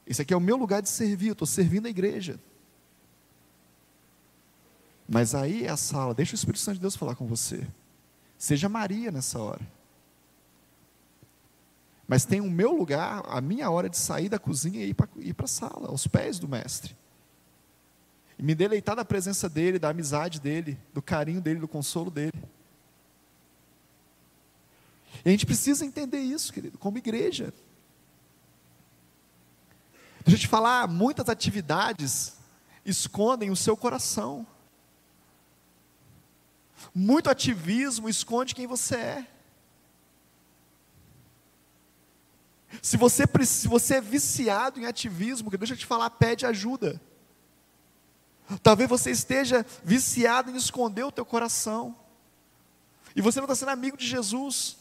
Esse 0.06 0.22
aqui 0.22 0.34
é 0.34 0.38
o 0.38 0.42
meu 0.42 0.58
lugar 0.58 0.82
de 0.82 0.90
servir, 0.90 1.28
eu 1.28 1.34
estou 1.34 1.48
servindo 1.48 1.86
a 1.86 1.90
igreja. 1.90 2.38
Mas 5.12 5.36
aí 5.36 5.66
é 5.66 5.70
a 5.70 5.78
sala, 5.78 6.14
deixa 6.14 6.34
o 6.34 6.36
Espírito 6.36 6.62
Santo 6.62 6.76
de 6.76 6.82
Deus 6.82 6.96
falar 6.96 7.16
com 7.16 7.28
você. 7.28 7.68
Seja 8.38 8.70
Maria 8.70 9.12
nessa 9.12 9.38
hora. 9.38 9.62
Mas 12.08 12.26
tem 12.26 12.40
o 12.40 12.50
meu 12.50 12.72
lugar, 12.72 13.24
a 13.28 13.42
minha 13.42 13.70
hora 13.70 13.90
de 13.90 13.98
sair 13.98 14.30
da 14.30 14.40
cozinha 14.40 14.84
e 14.86 14.96
ir 15.20 15.34
para 15.34 15.46
a 15.46 15.48
sala, 15.48 15.90
aos 15.90 16.08
pés 16.08 16.40
do 16.40 16.48
Mestre 16.48 16.96
e 18.42 18.44
me 18.44 18.56
deleitar 18.56 18.96
da 18.96 19.06
presença 19.06 19.48
dele, 19.48 19.78
da 19.78 19.90
amizade 19.90 20.42
dele, 20.42 20.76
do 20.92 21.02
carinho 21.02 21.40
dele, 21.40 21.60
do 21.60 21.68
consolo 21.68 22.10
dele. 22.10 22.44
E 25.24 25.30
a 25.30 25.32
gente 25.32 25.46
precisa 25.46 25.86
entender 25.86 26.18
isso, 26.18 26.52
querido, 26.52 26.76
como 26.80 26.98
igreja. 26.98 27.54
Deixa 30.26 30.38
eu 30.38 30.40
te 30.40 30.48
falar, 30.48 30.88
muitas 30.88 31.30
atividades 31.30 32.34
escondem 32.84 33.52
o 33.52 33.56
seu 33.56 33.78
coração. 33.78 34.46
Muito 36.94 37.30
ativismo 37.30 38.10
esconde 38.10 38.56
quem 38.56 38.68
você 38.68 38.96
é. 38.96 39.28
Se 42.82 42.98
você, 42.98 43.26
se 43.46 43.68
você 43.68 43.96
é 43.96 44.02
viciado 44.02 44.80
em 44.80 44.86
ativismo, 44.86 45.50
deixa 45.50 45.74
eu 45.74 45.78
te 45.78 45.86
falar, 45.86 46.10
pede 46.12 46.46
ajuda. 46.46 47.02
Talvez 48.62 48.90
você 48.90 49.12
esteja 49.12 49.66
viciado 49.84 50.52
em 50.52 50.56
esconder 50.56 51.04
o 51.04 51.12
teu 51.12 51.26
coração. 51.26 51.96
E 53.16 53.22
você 53.22 53.40
não 53.40 53.46
está 53.46 53.56
sendo 53.56 53.70
amigo 53.70 53.98
de 53.98 54.08
Jesus. 54.08 54.78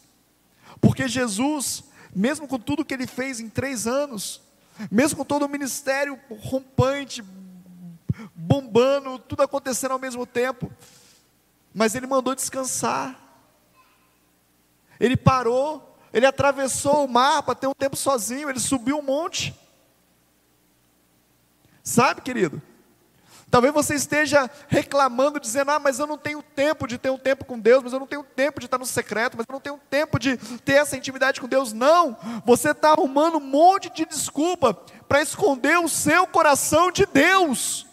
Porque 0.81 1.09
Jesus, 1.09 1.85
mesmo 2.15 2.47
com 2.47 2.59
tudo 2.59 2.85
que 2.85 2.95
ele 2.95 3.07
fez 3.07 3.41
em 3.41 3.49
três 3.49 3.87
anos, 3.87 4.41
mesmo 4.91 5.19
com 5.19 5.25
todo 5.25 5.45
o 5.45 5.49
ministério 5.49 6.19
rompante, 6.31 7.25
bombando, 8.35 9.19
tudo 9.19 9.43
acontecendo 9.43 9.93
ao 9.93 9.99
mesmo 9.99 10.27
tempo, 10.27 10.73
mas 11.75 11.95
ele 11.95 12.07
mandou 12.07 12.35
descansar. 12.35 13.17
Ele 14.99 15.17
parou, 15.17 15.97
ele 16.13 16.27
atravessou 16.27 17.05
o 17.05 17.09
mar 17.09 17.43
para 17.43 17.55
ter 17.55 17.67
um 17.67 17.75
tempo 17.75 17.97
sozinho, 17.97 18.51
ele 18.51 18.61
subiu 18.61 18.99
um 18.99 19.03
monte. 19.03 19.55
Sabe, 21.83 22.21
querido? 22.21 22.61
Talvez 23.51 23.75
você 23.75 23.95
esteja 23.95 24.49
reclamando, 24.69 25.41
dizendo: 25.41 25.73
Ah, 25.73 25.81
mas 25.81 25.99
eu 25.99 26.07
não 26.07 26.17
tenho 26.17 26.41
tempo 26.41 26.87
de 26.87 26.97
ter 26.99 27.11
um 27.11 27.19
tempo 27.19 27.45
com 27.45 27.59
Deus, 27.59 27.83
mas 27.83 27.93
eu 27.93 27.99
não 27.99 28.07
tenho 28.07 28.23
tempo 28.23 28.61
de 28.61 28.67
estar 28.67 28.79
no 28.79 28.87
secreto, 28.87 29.37
mas 29.37 29.45
eu 29.49 29.53
não 29.53 29.61
tenho 29.61 29.81
tempo 29.91 30.19
de 30.19 30.37
ter 30.59 30.75
essa 30.75 30.97
intimidade 30.97 31.41
com 31.41 31.49
Deus. 31.49 31.73
Não, 31.73 32.17
você 32.45 32.71
está 32.71 32.91
arrumando 32.91 33.39
um 33.39 33.41
monte 33.41 33.91
de 33.91 34.07
desculpa 34.07 34.75
para 35.09 35.21
esconder 35.21 35.79
o 35.79 35.89
seu 35.89 36.29
coração 36.29 36.93
de 36.93 37.05
Deus. 37.07 37.87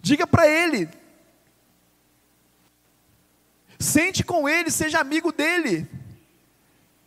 Diga 0.00 0.26
para 0.26 0.46
Ele, 0.46 0.88
sente 3.78 4.24
com 4.24 4.48
Ele, 4.48 4.70
seja 4.70 5.00
amigo 5.00 5.32
dele. 5.32 5.88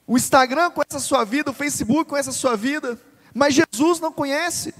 O 0.07 0.17
Instagram 0.17 0.71
conhece 0.71 0.97
a 0.97 0.99
sua 0.99 1.23
vida, 1.23 1.51
o 1.51 1.53
Facebook 1.53 2.09
conhece 2.09 2.29
a 2.29 2.33
sua 2.33 2.55
vida, 2.55 2.99
mas 3.33 3.53
Jesus 3.53 3.99
não 3.99 4.11
conhece. 4.11 4.73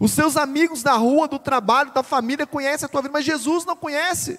Os 0.00 0.12
seus 0.12 0.36
amigos 0.36 0.82
da 0.82 0.94
rua, 0.94 1.28
do 1.28 1.38
trabalho, 1.38 1.92
da 1.92 2.02
família 2.02 2.46
conhecem 2.46 2.86
a 2.86 2.88
tua 2.88 3.02
vida, 3.02 3.12
mas 3.12 3.24
Jesus 3.24 3.64
não 3.64 3.76
conhece. 3.76 4.38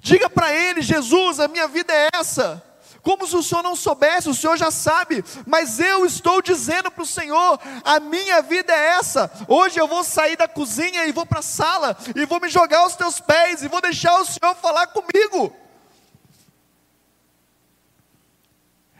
Diga 0.00 0.28
para 0.30 0.52
ele: 0.52 0.82
Jesus, 0.82 1.40
a 1.40 1.48
minha 1.48 1.66
vida 1.66 1.92
é 1.92 2.08
essa. 2.14 2.62
Como 3.06 3.24
se 3.24 3.36
o 3.36 3.42
Senhor 3.42 3.62
não 3.62 3.76
soubesse, 3.76 4.28
o 4.28 4.34
Senhor 4.34 4.56
já 4.56 4.68
sabe, 4.68 5.24
mas 5.46 5.78
eu 5.78 6.04
estou 6.04 6.42
dizendo 6.42 6.90
para 6.90 7.04
o 7.04 7.06
Senhor: 7.06 7.60
a 7.84 8.00
minha 8.00 8.42
vida 8.42 8.72
é 8.72 8.98
essa. 8.98 9.30
Hoje 9.46 9.78
eu 9.78 9.86
vou 9.86 10.02
sair 10.02 10.36
da 10.36 10.48
cozinha 10.48 11.06
e 11.06 11.12
vou 11.12 11.24
para 11.24 11.38
a 11.38 11.42
sala, 11.42 11.96
e 12.16 12.26
vou 12.26 12.40
me 12.40 12.48
jogar 12.48 12.80
aos 12.80 12.96
teus 12.96 13.20
pés, 13.20 13.62
e 13.62 13.68
vou 13.68 13.80
deixar 13.80 14.18
o 14.18 14.24
Senhor 14.24 14.56
falar 14.56 14.88
comigo. 14.88 15.54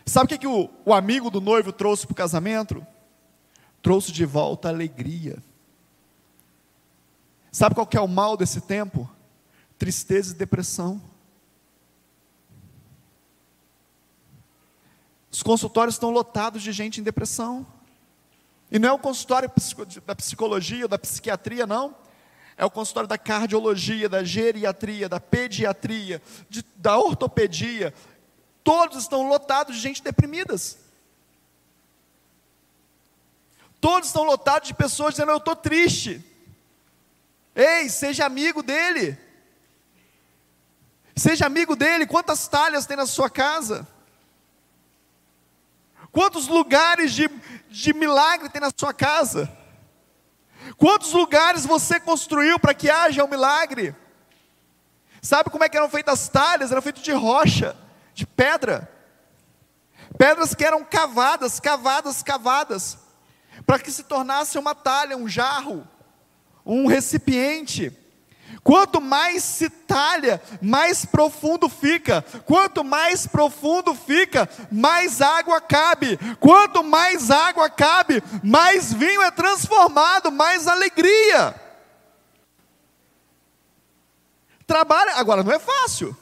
Sabe 0.07 0.27
o 0.27 0.29
que, 0.29 0.39
que 0.39 0.47
o, 0.47 0.71
o 0.85 0.95
amigo 0.95 1.29
do 1.29 1.41
noivo 1.41 1.73
trouxe 1.73 2.07
para 2.07 2.13
o 2.13 2.17
casamento? 2.17 2.87
Trouxe 3.83 4.13
de 4.13 4.25
volta 4.25 4.69
alegria. 4.69 5.43
Sabe 7.51 7.75
qual 7.75 7.89
que 7.89 7.97
é 7.97 8.01
o 8.01 8.07
mal 8.07 8.37
desse 8.37 8.61
tempo? 8.61 9.11
Tristeza 9.77 10.33
e 10.33 10.37
depressão. 10.37 11.03
Os 15.37 15.43
consultórios 15.43 15.97
estão 15.97 16.09
lotados 16.09 16.63
de 16.63 16.73
gente 16.73 16.99
em 16.99 17.03
depressão. 17.03 17.67
E 18.73 18.79
não 18.79 18.89
é 18.89 18.93
o 18.93 18.99
consultório 18.99 19.53
da 20.07 20.17
psicologia 20.17 20.85
ou 20.85 20.89
da 20.89 20.99
psiquiatria, 20.99 21.67
não. 21.67 21.95
É 22.57 22.65
o 22.65 22.71
consultório 22.71 23.07
da 23.07 23.19
cardiologia, 23.19 24.09
da 24.09 24.25
geriatria, 24.25 25.11
da 25.11 25.21
pediatria, 25.21 26.23
de, 26.49 26.65
da 26.77 26.97
ortopedia. 26.97 27.93
Todos 28.65 29.03
estão 29.03 29.29
lotados 29.29 29.77
de 29.77 29.83
gente 29.83 30.03
deprimidas. 30.03 30.79
Todos 33.79 34.09
estão 34.09 34.25
lotados 34.25 34.69
de 34.69 34.75
pessoas 34.75 35.11
dizendo: 35.11 35.33
Eu 35.33 35.37
estou 35.37 35.55
triste. 35.55 36.25
Ei, 37.55 37.91
seja 37.91 38.25
amigo 38.25 38.63
dele. 38.63 39.19
Seja 41.15 41.45
amigo 41.45 41.77
dele. 41.77 42.07
Quantas 42.07 42.49
talhas 42.49 42.87
tem 42.87 42.97
na 42.97 43.05
sua 43.05 43.29
casa? 43.29 43.87
Quantos 46.17 46.49
lugares 46.49 47.13
de, 47.13 47.29
de 47.69 47.93
milagre 47.93 48.49
tem 48.49 48.59
na 48.59 48.71
sua 48.75 48.95
casa? 48.95 49.55
Quantos 50.79 51.13
lugares 51.13 51.67
você 51.67 52.01
construiu 52.01 52.59
para 52.59 52.73
que 52.73 52.89
haja 52.89 53.23
um 53.23 53.29
milagre? 53.29 53.95
Sabe 55.21 55.51
como 55.51 55.63
é 55.63 55.69
que 55.69 55.77
eram 55.77 55.91
feitas 55.91 56.23
as 56.23 56.29
talhas? 56.31 56.73
Eram 56.73 56.81
feitas 56.81 57.03
de 57.03 57.13
rocha, 57.13 57.77
de 58.15 58.27
pedra. 58.27 58.91
Pedras 60.17 60.55
que 60.55 60.65
eram 60.65 60.83
cavadas, 60.83 61.61
cavadas, 61.61 62.23
cavadas, 62.23 62.97
para 63.67 63.79
que 63.79 63.93
se 63.93 64.05
tornasse 64.05 64.57
uma 64.57 64.75
talha, 64.75 65.19
um 65.19 65.29
jarro, 65.29 65.87
um 66.65 66.87
recipiente. 66.87 67.95
Quanto 68.67 69.01
mais 69.01 69.45
se 69.45 69.71
talha, 69.71 70.43
mais 70.61 71.05
profundo 71.05 71.69
fica. 71.69 72.23
Quanto 72.45 72.83
mais 72.83 73.25
profundo 73.25 73.95
fica, 73.95 74.51
mais 74.73 75.21
água 75.21 75.61
cabe. 75.61 76.19
Quanto 76.41 76.83
mais 76.83 77.31
água 77.31 77.71
cabe, 77.71 78.21
mais 78.43 78.93
vinho 78.93 79.23
é 79.23 79.31
transformado, 79.31 80.33
mais 80.33 80.67
alegria. 80.67 81.55
Trabalha, 84.67 85.13
agora 85.15 85.45
não 85.45 85.53
é 85.53 85.61
fácil. 85.61 86.17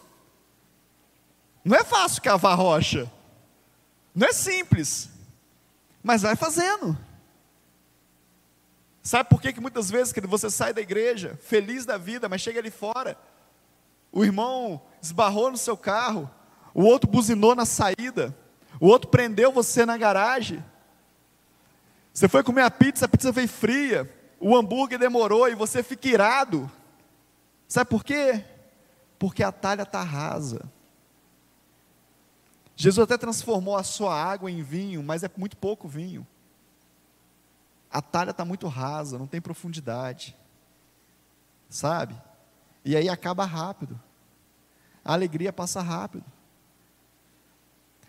Não 1.65 1.75
é 1.75 1.83
fácil 1.83 2.21
cavar 2.21 2.59
rocha. 2.59 3.11
Não 4.15 4.27
é 4.27 4.35
simples. 4.35 5.09
Mas 6.03 6.21
vai 6.21 6.37
fazendo. 6.37 6.95
Sabe 9.07 9.29
por 9.29 9.43
que, 9.43 9.53
que 9.53 9.61
muitas 9.61 9.91
vezes 9.91 10.15
que 10.15 10.21
você 10.23 10.49
sai 10.49 10.73
da 10.73 10.81
igreja, 10.81 11.39
feliz 11.43 11.85
da 11.85 11.99
vida, 11.99 12.27
mas 12.27 12.41
chega 12.41 12.59
ali 12.59 12.71
fora, 12.71 13.19
o 14.11 14.25
irmão 14.25 14.81
esbarrou 15.03 15.51
no 15.51 15.59
seu 15.59 15.77
carro, 15.77 16.29
o 16.73 16.85
outro 16.85 17.11
buzinou 17.11 17.55
na 17.55 17.67
saída, 17.67 18.35
o 18.81 18.87
outro 18.87 19.11
prendeu 19.11 19.53
você 19.53 19.85
na 19.85 19.99
garagem. 19.99 20.65
Você 22.15 22.29
foi 22.29 22.43
comer 22.43 22.63
a 22.63 22.71
pizza, 22.71 23.05
a 23.05 23.09
pizza 23.09 23.31
veio 23.31 23.47
fria, 23.47 24.11
o 24.41 24.57
hambúrguer 24.57 24.99
demorou 24.99 25.51
e 25.51 25.55
você 25.55 25.83
fica 25.83 26.09
irado. 26.09 26.71
Sabe 27.69 27.91
por 27.91 28.03
quê? 28.03 28.43
Porque 29.19 29.43
a 29.43 29.53
talha 29.53 29.83
está 29.83 30.03
rasa. 30.03 30.63
Jesus 32.75 33.05
até 33.05 33.19
transformou 33.19 33.77
a 33.77 33.83
sua 33.83 34.19
água 34.19 34.51
em 34.51 34.63
vinho, 34.63 35.03
mas 35.03 35.23
é 35.23 35.31
muito 35.37 35.59
pouco 35.59 35.87
vinho 35.87 36.27
a 37.95 38.03
talha 38.03 38.33
está 38.33 38.45
muito 38.45 38.67
rasa, 38.67 39.17
não 39.17 39.27
tem 39.29 39.41
profundidade. 39.41 40.37
Sabe? 41.71 42.21
E 42.85 42.97
aí 42.97 43.09
acaba 43.09 43.45
rápido. 43.45 43.99
A 45.05 45.13
alegria 45.13 45.53
passa 45.53 45.81
rápido. 45.81 46.25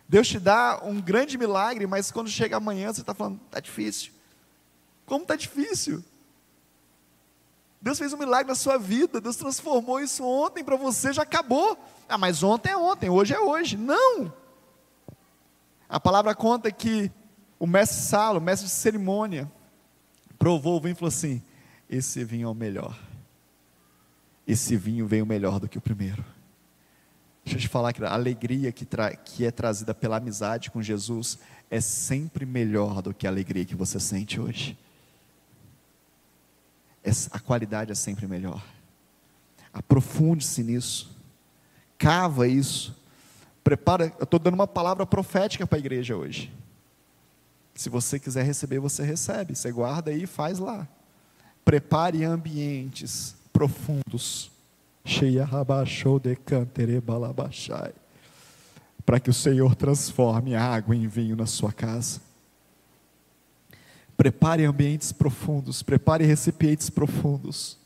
Deus 0.09 0.27
te 0.27 0.39
dá 0.39 0.81
um 0.83 0.99
grande 0.99 1.37
milagre, 1.37 1.85
mas 1.85 2.11
quando 2.11 2.31
chega 2.31 2.57
amanhã 2.57 2.91
você 2.91 3.01
está 3.01 3.13
falando, 3.13 3.39
está 3.45 3.59
difícil. 3.59 4.11
Como 5.05 5.21
está 5.21 5.35
difícil? 5.35 6.03
Deus 7.79 7.99
fez 7.99 8.11
um 8.11 8.17
milagre 8.17 8.47
na 8.47 8.55
sua 8.55 8.79
vida, 8.79 9.21
Deus 9.21 9.35
transformou 9.35 9.99
isso 9.99 10.25
ontem 10.25 10.63
para 10.63 10.75
você, 10.75 11.13
já 11.13 11.21
acabou. 11.21 11.77
Ah, 12.09 12.17
mas 12.17 12.41
ontem 12.41 12.71
é 12.71 12.77
ontem, 12.77 13.07
hoje 13.07 13.35
é 13.35 13.39
hoje. 13.39 13.77
Não! 13.77 14.33
A 15.87 15.99
palavra 15.99 16.33
conta 16.33 16.71
que 16.71 17.11
o 17.59 17.67
mestre 17.67 18.01
Salo, 18.01 18.39
o 18.39 18.41
mestre 18.41 18.67
de 18.67 18.73
cerimônia, 18.73 19.51
provou 20.37 20.77
o 20.77 20.81
vinho 20.81 20.93
e 20.93 20.95
falou 20.95 21.09
assim: 21.09 21.41
esse 21.89 22.23
vinho 22.23 22.47
é 22.47 22.51
o 22.51 22.55
melhor. 22.55 22.99
Esse 24.47 24.75
vinho 24.75 25.07
veio 25.07 25.25
melhor 25.25 25.59
do 25.59 25.67
que 25.67 25.77
o 25.77 25.81
primeiro. 25.81 26.23
Deixa 27.43 27.57
eu 27.57 27.61
te 27.61 27.67
falar 27.67 27.93
que 27.93 28.03
a 28.03 28.11
alegria 28.11 28.71
que, 28.71 28.87
que 29.23 29.45
é 29.45 29.51
trazida 29.51 29.93
pela 29.93 30.17
amizade 30.17 30.71
com 30.71 30.81
Jesus 30.81 31.37
é 31.69 31.79
sempre 31.79 32.45
melhor 32.45 33.01
do 33.01 33.13
que 33.13 33.27
a 33.27 33.29
alegria 33.29 33.65
que 33.65 33.75
você 33.75 33.99
sente 33.99 34.39
hoje. 34.39 34.77
a 37.31 37.39
qualidade 37.39 37.91
é 37.91 37.95
sempre 37.95 38.27
melhor. 38.27 38.63
Aprofunde-se 39.71 40.63
nisso. 40.63 41.15
Cava 41.97 42.47
isso. 42.47 42.95
Prepara. 43.63 44.13
Eu 44.17 44.23
estou 44.23 44.39
dando 44.39 44.55
uma 44.55 44.67
palavra 44.67 45.05
profética 45.05 45.67
para 45.67 45.77
a 45.77 45.79
igreja 45.79 46.15
hoje. 46.15 46.51
Se 47.75 47.89
você 47.89 48.17
quiser 48.17 48.43
receber, 48.43 48.79
você 48.79 49.03
recebe. 49.03 49.53
Você 49.53 49.69
guarda 49.69 50.09
aí 50.09 50.23
e 50.23 50.27
faz 50.27 50.59
lá. 50.59 50.87
Prepare 51.65 52.23
ambientes 52.23 53.35
profundos. 53.51 54.49
Para 59.05 59.19
que 59.19 59.29
o 59.29 59.33
Senhor 59.33 59.75
transforme 59.75 60.55
a 60.55 60.63
água 60.63 60.95
em 60.95 61.07
vinho 61.07 61.35
na 61.35 61.45
sua 61.45 61.73
casa. 61.73 62.21
Prepare 64.15 64.63
ambientes 64.63 65.11
profundos. 65.11 65.83
Prepare 65.83 66.25
recipientes 66.25 66.89
profundos. 66.89 67.77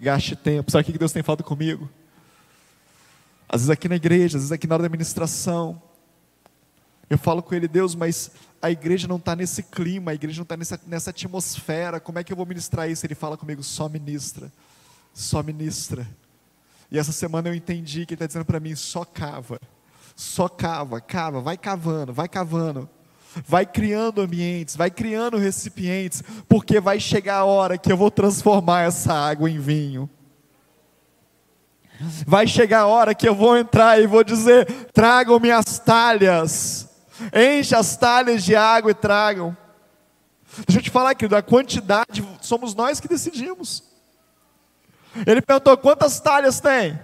Gaste 0.00 0.34
tempo. 0.34 0.70
Sabe 0.70 0.88
o 0.88 0.92
que 0.92 0.98
Deus 0.98 1.12
tem 1.12 1.22
falado 1.22 1.44
comigo? 1.44 1.88
Às 3.46 3.60
vezes 3.60 3.70
aqui 3.70 3.88
na 3.88 3.96
igreja, 3.96 4.38
às 4.38 4.44
vezes 4.44 4.52
aqui 4.52 4.66
na 4.66 4.74
hora 4.74 4.82
da 4.82 4.86
administração. 4.86 5.80
Eu 7.10 7.18
falo 7.18 7.42
com 7.42 7.54
ele, 7.54 7.68
Deus, 7.68 7.94
mas 7.94 8.32
a 8.62 8.70
igreja 8.70 9.08
não 9.08 9.16
está 9.16 9.34
nesse 9.34 9.64
clima, 9.64 10.12
a 10.12 10.14
igreja 10.14 10.38
não 10.38 10.44
está 10.44 10.56
nessa, 10.56 10.80
nessa 10.86 11.10
atmosfera, 11.10 11.98
como 11.98 12.20
é 12.20 12.24
que 12.24 12.32
eu 12.32 12.36
vou 12.36 12.46
ministrar 12.46 12.88
isso? 12.88 13.04
Ele 13.04 13.16
fala 13.16 13.36
comigo, 13.36 13.60
só 13.60 13.88
ministra, 13.88 14.52
só 15.12 15.42
ministra. 15.42 16.08
E 16.88 16.96
essa 16.96 17.10
semana 17.10 17.48
eu 17.48 17.54
entendi 17.54 18.06
que 18.06 18.14
ele 18.14 18.16
está 18.16 18.26
dizendo 18.26 18.44
para 18.44 18.60
mim, 18.60 18.76
só 18.76 19.04
cava, 19.04 19.60
só 20.14 20.48
cava, 20.48 21.00
cava, 21.00 21.40
vai 21.40 21.56
cavando, 21.56 22.12
vai 22.12 22.28
cavando, 22.28 22.88
vai 23.44 23.66
criando 23.66 24.20
ambientes, 24.20 24.76
vai 24.76 24.92
criando 24.92 25.38
recipientes, 25.38 26.22
porque 26.48 26.78
vai 26.78 27.00
chegar 27.00 27.38
a 27.38 27.44
hora 27.44 27.76
que 27.76 27.90
eu 27.90 27.96
vou 27.96 28.12
transformar 28.12 28.82
essa 28.82 29.12
água 29.12 29.50
em 29.50 29.58
vinho. 29.58 30.08
Vai 32.26 32.46
chegar 32.46 32.80
a 32.80 32.86
hora 32.86 33.14
que 33.14 33.28
eu 33.28 33.34
vou 33.34 33.56
entrar 33.56 34.00
e 34.00 34.06
vou 34.06 34.24
dizer: 34.24 34.66
tragam-me 34.92 35.50
as 35.50 35.78
talhas 35.78 36.91
Enche 37.34 37.74
as 37.74 37.96
talhas 37.96 38.42
de 38.44 38.56
água 38.56 38.90
e 38.90 38.94
tragam. 38.94 39.56
Deixa 40.66 40.80
eu 40.80 40.82
te 40.82 40.90
falar, 40.90 41.14
querido, 41.14 41.36
a 41.36 41.42
quantidade 41.42 42.26
somos 42.40 42.74
nós 42.74 43.00
que 43.00 43.08
decidimos. 43.08 43.82
Ele 45.26 45.40
perguntou: 45.40 45.76
quantas 45.76 46.20
talhas 46.20 46.60
tem? 46.60 46.98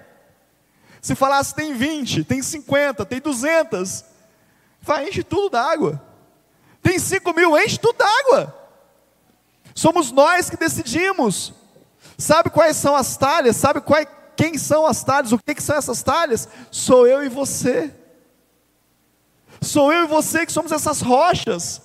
Se 1.00 1.14
falasse 1.14 1.54
tem 1.54 1.74
20, 1.74 2.24
tem 2.24 2.42
50, 2.42 3.04
tem 3.06 3.20
200, 3.20 4.04
vai, 4.80 5.08
enche 5.08 5.22
tudo 5.22 5.50
d'água. 5.50 6.02
Tem 6.82 6.98
5 6.98 7.32
mil, 7.34 7.56
enche 7.58 7.78
tudo 7.78 7.98
d'água. 7.98 8.54
Somos 9.74 10.10
nós 10.10 10.50
que 10.50 10.56
decidimos. 10.56 11.52
Sabe 12.16 12.50
quais 12.50 12.76
são 12.76 12.96
as 12.96 13.16
talhas? 13.16 13.56
Sabe 13.56 13.80
qual, 13.80 14.04
quem 14.36 14.58
são 14.58 14.86
as 14.86 15.04
talhas? 15.04 15.32
O 15.32 15.38
que, 15.38 15.54
que 15.54 15.62
são 15.62 15.76
essas 15.76 16.02
talhas? 16.02 16.48
Sou 16.70 17.06
eu 17.06 17.24
e 17.24 17.28
você. 17.28 17.94
Sou 19.60 19.92
eu 19.92 20.04
e 20.04 20.06
você 20.06 20.46
que 20.46 20.52
somos 20.52 20.72
essas 20.72 21.00
rochas. 21.00 21.82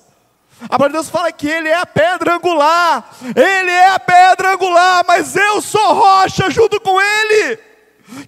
A 0.62 0.78
palavra 0.78 0.90
de 0.90 0.94
Deus 0.94 1.10
fala 1.10 1.32
que 1.32 1.48
Ele 1.48 1.68
é 1.68 1.78
a 1.78 1.86
pedra 1.86 2.36
angular, 2.36 3.10
Ele 3.36 3.72
é 3.72 3.90
a 3.90 4.00
pedra 4.00 4.54
angular, 4.54 5.04
mas 5.08 5.36
eu 5.36 5.62
sou 5.62 5.94
rocha 5.94 6.50
junto 6.50 6.80
com 6.80 7.02
Ele, 7.02 7.60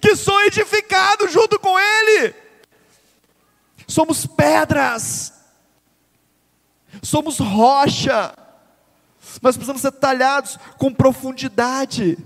que 0.00 0.14
sou 0.14 0.42
edificado 0.42 1.28
junto 1.28 1.58
com 1.58 1.78
Ele. 1.78 2.34
somos 3.88 4.26
pedras, 4.26 5.32
somos 7.02 7.38
rocha, 7.38 8.34
nós 9.40 9.56
precisamos 9.56 9.80
ser 9.80 9.92
talhados 9.92 10.58
com 10.76 10.92
profundidade 10.92 12.18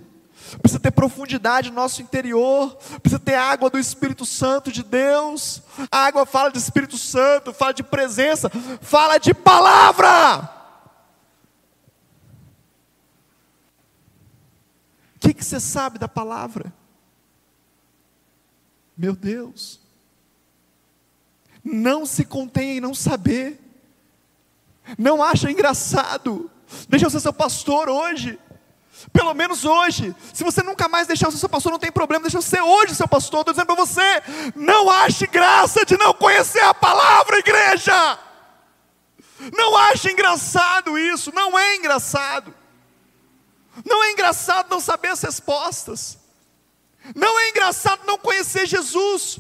precisa 0.59 0.81
ter 0.81 0.91
profundidade 0.91 1.71
no 1.71 1.77
nosso 1.77 2.03
interior, 2.03 2.77
precisa 3.01 3.19
ter 3.19 3.35
água 3.35 3.71
do 3.71 3.79
Espírito 3.79 4.25
Santo 4.25 4.73
de 4.73 4.83
Deus. 4.83 5.63
A 5.91 6.07
água 6.07 6.27
fala 6.27 6.51
de 6.51 6.59
Espírito 6.59 6.99
Santo, 6.99 7.53
fala 7.53 7.73
de 7.73 7.83
presença, 7.83 8.51
fala 8.81 9.19
de 9.19 9.33
palavra. 9.35 10.59
O 15.17 15.19
que, 15.21 15.35
que 15.35 15.45
você 15.45 15.61
sabe 15.61 15.99
da 15.99 16.09
palavra? 16.09 16.73
Meu 18.97 19.15
Deus. 19.15 19.81
Não 21.63 22.07
se 22.07 22.25
contém 22.25 22.79
em 22.79 22.81
não 22.81 22.95
saber. 22.95 23.61
Não 24.99 25.23
acha 25.23 25.51
engraçado. 25.51 26.51
Deixa 26.89 27.07
eu 27.07 27.11
ser 27.11 27.21
seu 27.21 27.33
pastor 27.33 27.89
hoje. 27.89 28.39
Pelo 29.13 29.35
menos 29.35 29.65
hoje. 29.65 30.15
Se 30.33 30.45
você 30.45 30.63
nunca 30.63 30.89
mais 30.89 31.07
deixar 31.07 31.29
o 31.29 31.33
seu 31.33 31.49
pastor, 31.49 31.73
não 31.73 31.79
tem 31.79 31.93
problema, 31.93 32.23
deixa 32.23 32.41
ser 32.41 32.61
hoje 32.63 32.95
seu 32.95 33.09
pastor. 33.09 33.41
Estou 33.41 33.55
dizendo 33.55 33.67
para 33.67 33.75
você: 33.75 34.23
não 34.55 34.91
ache 34.91 35.27
graça 35.27 35.85
de 35.85 35.97
não 35.97 36.13
conhecer 36.13 36.61
a 36.61 36.75
palavra, 36.75 37.39
igreja. 37.39 38.19
Não 39.57 39.77
ache 39.77 40.11
engraçado 40.11 40.99
isso, 40.99 41.33
não 41.35 41.59
é 41.59 41.77
engraçado. 41.77 42.55
Não 43.85 44.05
é 44.05 44.13
engraçado 44.13 44.69
não 44.69 44.81
saber 44.81 45.09
as 45.09 45.23
respostas. 45.23 46.19
Não 47.15 47.39
é 47.39 47.49
engraçado 47.49 48.03
não 48.07 48.19
conhecer 48.19 48.67
Jesus. 48.67 49.39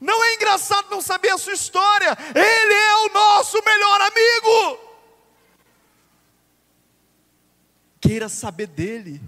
Não 0.00 0.22
é 0.22 0.34
engraçado 0.34 0.86
não 0.90 1.00
saber 1.00 1.30
a 1.30 1.38
sua 1.38 1.54
história. 1.54 2.16
Ele 2.34 2.74
é 2.74 2.96
o 2.96 3.12
nosso 3.12 3.60
melhor 3.64 4.00
amigo. 4.02 4.89
Queira 8.00 8.28
saber 8.28 8.66
dele. 8.66 9.20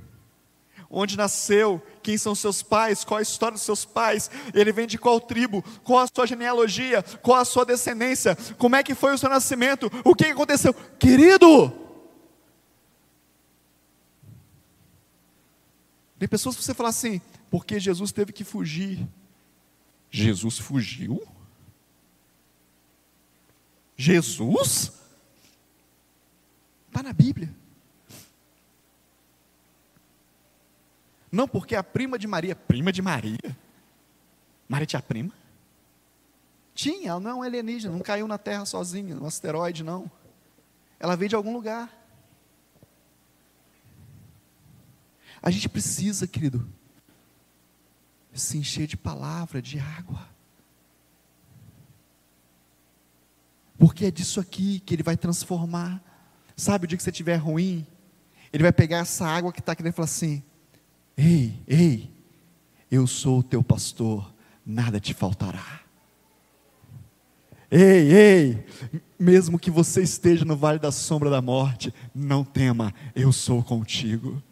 Onde 0.88 1.16
nasceu, 1.16 1.82
quem 2.02 2.18
são 2.18 2.34
seus 2.34 2.62
pais, 2.62 3.02
qual 3.02 3.18
a 3.18 3.22
história 3.22 3.54
dos 3.54 3.62
seus 3.62 3.84
pais, 3.84 4.30
ele 4.52 4.72
vem 4.72 4.86
de 4.86 4.98
qual 4.98 5.18
tribo, 5.20 5.62
qual 5.82 6.00
a 6.00 6.06
sua 6.06 6.26
genealogia, 6.26 7.02
qual 7.22 7.38
a 7.38 7.44
sua 7.46 7.64
descendência, 7.64 8.36
como 8.58 8.76
é 8.76 8.82
que 8.82 8.94
foi 8.94 9.14
o 9.14 9.18
seu 9.18 9.30
nascimento, 9.30 9.90
o 10.04 10.14
que 10.14 10.26
aconteceu. 10.26 10.74
Querido, 10.98 11.72
tem 16.18 16.28
pessoas 16.28 16.56
que 16.56 16.62
você 16.62 16.74
fala 16.74 16.90
assim, 16.90 17.22
porque 17.50 17.80
Jesus 17.80 18.12
teve 18.12 18.32
que 18.32 18.44
fugir. 18.44 19.08
Jesus 20.10 20.58
fugiu? 20.58 21.26
Jesus? 23.96 24.92
Está 26.88 27.02
na 27.02 27.14
Bíblia. 27.14 27.61
Não, 31.32 31.48
porque 31.48 31.74
a 31.74 31.82
prima 31.82 32.18
de 32.18 32.26
Maria, 32.26 32.54
prima 32.54 32.92
de 32.92 33.00
Maria? 33.00 33.58
Maria 34.68 34.86
tinha 34.86 35.00
prima? 35.00 35.32
Tinha, 36.74 37.10
ela 37.10 37.20
não 37.20 37.30
é 37.30 37.34
um 37.34 37.42
alienígena, 37.42 37.94
não 37.94 38.02
caiu 38.02 38.28
na 38.28 38.36
Terra 38.36 38.66
sozinha, 38.66 39.16
um 39.16 39.26
asteroide, 39.26 39.82
não. 39.82 40.10
Ela 41.00 41.16
veio 41.16 41.30
de 41.30 41.34
algum 41.34 41.54
lugar. 41.54 41.90
A 45.42 45.50
gente 45.50 45.70
precisa, 45.70 46.26
querido, 46.26 46.70
se 48.34 48.58
encher 48.58 48.86
de 48.86 48.96
palavra, 48.96 49.60
de 49.60 49.78
água. 49.78 50.28
Porque 53.78 54.04
é 54.04 54.10
disso 54.10 54.38
aqui 54.38 54.80
que 54.80 54.94
Ele 54.94 55.02
vai 55.02 55.16
transformar. 55.16 56.00
Sabe, 56.54 56.84
o 56.84 56.88
dia 56.88 56.96
que 56.96 57.02
você 57.02 57.10
estiver 57.10 57.36
ruim, 57.36 57.86
Ele 58.52 58.62
vai 58.62 58.72
pegar 58.72 58.98
essa 58.98 59.26
água 59.26 59.52
que 59.52 59.60
está 59.60 59.72
aqui 59.72 59.82
dentro 59.82 59.94
e 59.94 59.96
falar 59.96 60.04
assim: 60.04 60.42
Ei, 61.16 61.62
ei, 61.66 62.10
eu 62.90 63.06
sou 63.06 63.38
o 63.38 63.42
teu 63.42 63.62
pastor, 63.62 64.32
nada 64.64 64.98
te 64.98 65.12
faltará. 65.14 65.80
Ei, 67.70 68.12
ei, 68.12 68.66
mesmo 69.18 69.58
que 69.58 69.70
você 69.70 70.02
esteja 70.02 70.44
no 70.44 70.56
vale 70.56 70.78
da 70.78 70.92
sombra 70.92 71.30
da 71.30 71.40
morte, 71.40 71.92
não 72.14 72.44
tema, 72.44 72.92
eu 73.14 73.32
sou 73.32 73.62
contigo. 73.62 74.42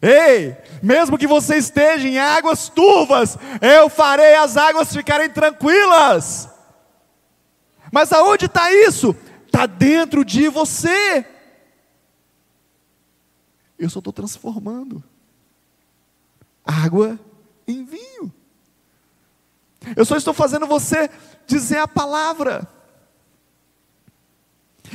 Ei, 0.00 0.56
mesmo 0.82 1.16
que 1.16 1.26
você 1.28 1.56
esteja 1.56 2.08
em 2.08 2.18
águas 2.18 2.68
turvas, 2.68 3.38
eu 3.60 3.88
farei 3.88 4.34
as 4.34 4.56
águas 4.56 4.92
ficarem 4.92 5.30
tranquilas. 5.30 6.48
Mas 7.92 8.12
aonde 8.12 8.46
está 8.46 8.72
isso? 8.72 9.14
Está 9.46 9.66
dentro 9.66 10.24
de 10.24 10.48
você. 10.48 11.24
Eu 13.78 13.88
só 13.88 14.00
estou 14.00 14.12
transformando 14.12 15.04
água 16.64 17.18
em 17.66 17.84
vinho. 17.84 18.32
Eu 19.96 20.04
só 20.04 20.16
estou 20.16 20.32
fazendo 20.32 20.66
você 20.66 21.10
dizer 21.46 21.78
a 21.78 21.88
palavra. 21.88 22.68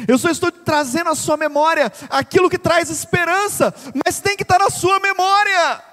Eu 0.07 0.18
só 0.18 0.30
estou 0.30 0.51
trazendo 0.51 1.09
à 1.09 1.15
sua 1.15 1.38
memória 1.38 1.91
aquilo 2.09 2.49
que 2.49 2.57
traz 2.57 2.89
esperança, 2.89 3.74
mas 4.05 4.20
tem 4.20 4.36
que 4.38 4.43
estar 4.43 4.59
na 4.59 4.70
sua 4.70 4.99
memória. 4.99 5.84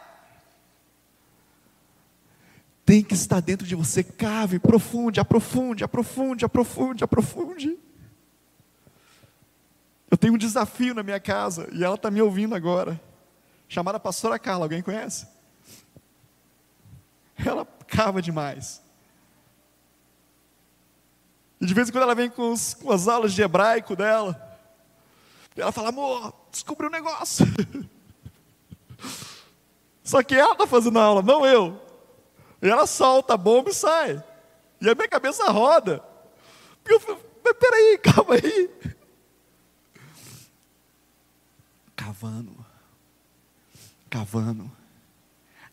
Tem 2.85 3.03
que 3.03 3.15
estar 3.15 3.41
dentro 3.41 3.67
de 3.67 3.75
você, 3.75 4.03
cave, 4.05 4.59
profunde, 4.59 5.19
aprofunde, 5.19 5.85
aprofunde, 5.85 6.45
aprofunde, 6.45 7.03
aprofunde. 7.03 7.79
Eu 10.11 10.19
tenho 10.19 10.35
um 10.35 10.39
desafio 10.39 10.95
na 10.95 11.03
minha 11.03 11.19
casa 11.19 11.69
e 11.73 11.83
ela 11.83 11.95
está 11.95 12.11
me 12.11 12.21
ouvindo 12.21 12.55
agora. 12.55 13.01
Chamada 13.69 13.99
Pastora 13.99 14.39
Carla, 14.39 14.67
alguém 14.67 14.83
conhece? 14.83 15.27
ela 17.45 17.67
cava 17.87 18.23
demais. 18.23 18.83
E 21.61 21.67
de 21.67 21.75
vez 21.75 21.89
em 21.89 21.93
quando 21.93 22.05
ela 22.05 22.15
vem 22.15 22.29
com, 22.29 22.53
os, 22.53 22.75
com 22.75 22.91
as 22.91 23.09
aulas 23.09 23.33
de 23.33 23.43
hebraico 23.43 23.97
dela. 23.97 24.41
E 25.57 25.61
ela 25.61 25.73
fala, 25.73 25.89
amor, 25.89 26.33
descobri 26.51 26.87
um 26.87 26.91
negócio. 26.91 27.47
Só 30.03 30.23
que 30.23 30.35
ela 30.35 30.53
está 30.53 30.67
fazendo 30.67 30.99
a 30.99 31.03
aula, 31.03 31.23
não 31.23 31.47
eu. 31.47 31.81
E 32.61 32.69
ela 32.69 32.87
solta 32.87 33.35
a 33.35 33.39
bomba 33.39 33.71
e 33.71 33.75
sai. 33.75 34.23
E 34.81 34.89
a 34.89 34.95
minha 34.95 35.09
cabeça 35.09 35.51
roda. 35.51 36.05
E 36.87 36.93
eu 36.93 37.01
falo, 37.01 37.21
mas 37.43 37.55
peraí, 37.55 37.99
calma 38.03 38.35
aí. 38.35 38.71
Cavando. 41.97 42.67
Cavando. 44.11 44.71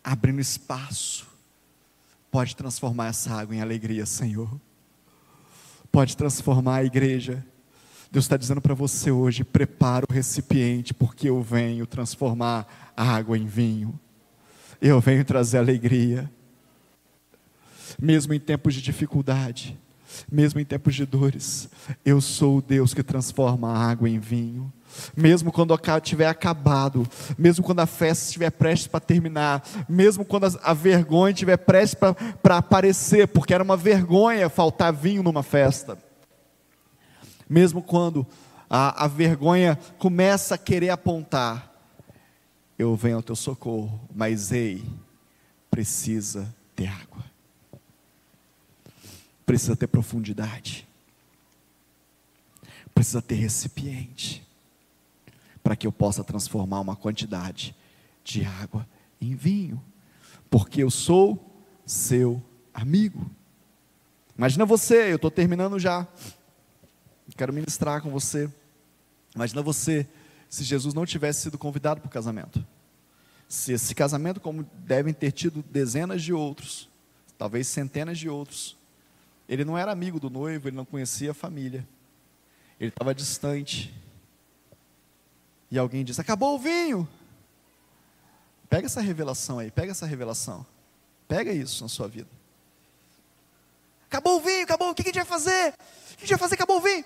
Abrindo 0.03 0.39
espaço 0.39 1.30
pode 2.31 2.55
transformar 2.55 3.07
essa 3.07 3.33
água 3.33 3.53
em 3.53 3.61
alegria, 3.61 4.05
Senhor. 4.05 4.49
Pode 5.91 6.15
transformar 6.15 6.77
a 6.77 6.83
igreja. 6.85 7.45
Deus 8.09 8.25
está 8.25 8.37
dizendo 8.37 8.61
para 8.61 8.73
você 8.73 9.11
hoje: 9.11 9.43
prepara 9.43 10.05
o 10.09 10.13
recipiente, 10.13 10.93
porque 10.93 11.29
eu 11.29 11.41
venho 11.43 11.85
transformar 11.85 12.93
a 12.95 13.03
água 13.03 13.37
em 13.37 13.45
vinho. 13.45 13.99
Eu 14.81 14.99
venho 15.01 15.25
trazer 15.25 15.57
alegria. 15.57 16.31
Mesmo 18.01 18.33
em 18.33 18.39
tempos 18.39 18.73
de 18.73 18.81
dificuldade, 18.81 19.77
mesmo 20.31 20.59
em 20.59 20.65
tempos 20.65 20.95
de 20.95 21.05
dores, 21.05 21.69
eu 22.05 22.21
sou 22.21 22.57
o 22.57 22.61
Deus 22.61 22.93
que 22.93 23.03
transforma 23.03 23.71
a 23.71 23.89
água 23.89 24.09
em 24.09 24.19
vinho. 24.19 24.71
Mesmo 25.15 25.51
quando 25.51 25.77
tiver 26.01 26.27
acabado, 26.27 27.07
mesmo 27.37 27.63
quando 27.63 27.79
a 27.79 27.85
festa 27.85 28.25
estiver 28.25 28.51
prestes 28.51 28.87
para 28.87 28.99
terminar, 28.99 29.63
mesmo 29.87 30.25
quando 30.25 30.45
a, 30.61 30.73
vergonha 30.73 31.31
estiver 31.31 31.57
prestes 31.57 31.99
para 32.41 32.57
aparecer, 32.57 33.27
porque 33.27 33.53
era 33.53 33.63
uma 33.63 33.77
vergonha 33.77 34.49
faltar 34.49 34.91
vinho 34.91 35.23
numa 35.23 35.43
festa, 35.43 35.97
mesmo 37.49 37.81
quando 37.81 38.27
a, 38.69 39.05
a 39.05 39.07
vergonha 39.07 39.77
começa 39.97 40.55
a 40.55 40.57
querer 40.57 40.89
apontar, 40.89 41.71
eu 42.77 42.95
venho 42.95 43.17
ao 43.17 43.23
teu 43.23 43.35
socorro, 43.35 43.99
mas 44.13 44.51
ei, 44.51 44.83
precisa 45.69 46.53
ter 46.75 46.87
água, 46.87 47.23
precisa 49.51 49.75
ter 49.75 49.87
profundidade, 49.87 50.87
precisa 52.95 53.21
ter 53.21 53.35
recipiente 53.35 54.47
para 55.61 55.75
que 55.75 55.85
eu 55.85 55.91
possa 55.91 56.23
transformar 56.23 56.79
uma 56.79 56.95
quantidade 56.95 57.75
de 58.23 58.45
água 58.45 58.87
em 59.19 59.35
vinho, 59.35 59.83
porque 60.49 60.81
eu 60.81 60.89
sou 60.89 61.37
seu 61.85 62.41
amigo. 62.73 63.29
Imagina 64.37 64.65
você, 64.65 65.11
eu 65.11 65.17
estou 65.17 65.29
terminando 65.29 65.77
já, 65.77 66.07
quero 67.35 67.51
ministrar 67.51 68.01
com 68.01 68.09
você. 68.09 68.49
Imagina 69.35 69.61
você, 69.61 70.07
se 70.47 70.63
Jesus 70.63 70.93
não 70.93 71.05
tivesse 71.05 71.41
sido 71.41 71.57
convidado 71.57 71.99
para 71.99 72.07
o 72.07 72.11
casamento, 72.11 72.65
se 73.49 73.73
esse 73.73 73.93
casamento, 73.93 74.39
como 74.39 74.65
devem 74.85 75.13
ter 75.13 75.33
tido 75.33 75.61
dezenas 75.61 76.23
de 76.23 76.31
outros, 76.31 76.87
talvez 77.37 77.67
centenas 77.67 78.17
de 78.17 78.29
outros, 78.29 78.79
Ele 79.51 79.65
não 79.65 79.77
era 79.77 79.91
amigo 79.91 80.17
do 80.17 80.29
noivo, 80.29 80.69
ele 80.69 80.77
não 80.77 80.85
conhecia 80.85 81.31
a 81.31 81.33
família. 81.33 81.85
Ele 82.79 82.87
estava 82.87 83.13
distante. 83.13 83.93
E 85.69 85.77
alguém 85.77 86.05
disse: 86.05 86.21
Acabou 86.21 86.55
o 86.55 86.57
vinho. 86.57 87.05
Pega 88.69 88.85
essa 88.85 89.01
revelação 89.01 89.59
aí, 89.59 89.69
pega 89.69 89.91
essa 89.91 90.05
revelação. 90.05 90.65
Pega 91.27 91.51
isso 91.51 91.83
na 91.83 91.89
sua 91.89 92.07
vida. 92.07 92.29
Acabou 94.05 94.37
o 94.37 94.39
vinho, 94.39 94.63
acabou. 94.63 94.91
O 94.91 94.95
que 94.95 95.01
a 95.01 95.05
gente 95.05 95.15
vai 95.15 95.25
fazer? 95.25 95.73
O 95.73 96.15
que 96.15 96.23
a 96.23 96.27
gente 96.27 96.29
vai 96.29 96.39
fazer? 96.39 96.55
Acabou 96.55 96.77
o 96.77 96.81
vinho. 96.81 97.03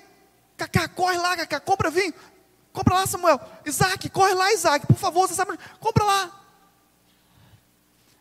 Cacá, 0.55 0.87
corre 0.87 1.17
lá, 1.17 1.35
Cacá, 1.35 1.59
compra 1.59 1.89
vinho. 1.89 2.13
Compra 2.71 2.93
lá, 2.93 3.07
Samuel. 3.07 3.39
Isaac, 3.65 4.07
corre 4.09 4.35
lá, 4.35 4.53
Isaac. 4.53 4.85
Por 4.85 4.97
favor, 4.97 5.27
você 5.27 5.33
sabe. 5.33 5.57
Compra 5.79 6.03
lá. 6.03 6.45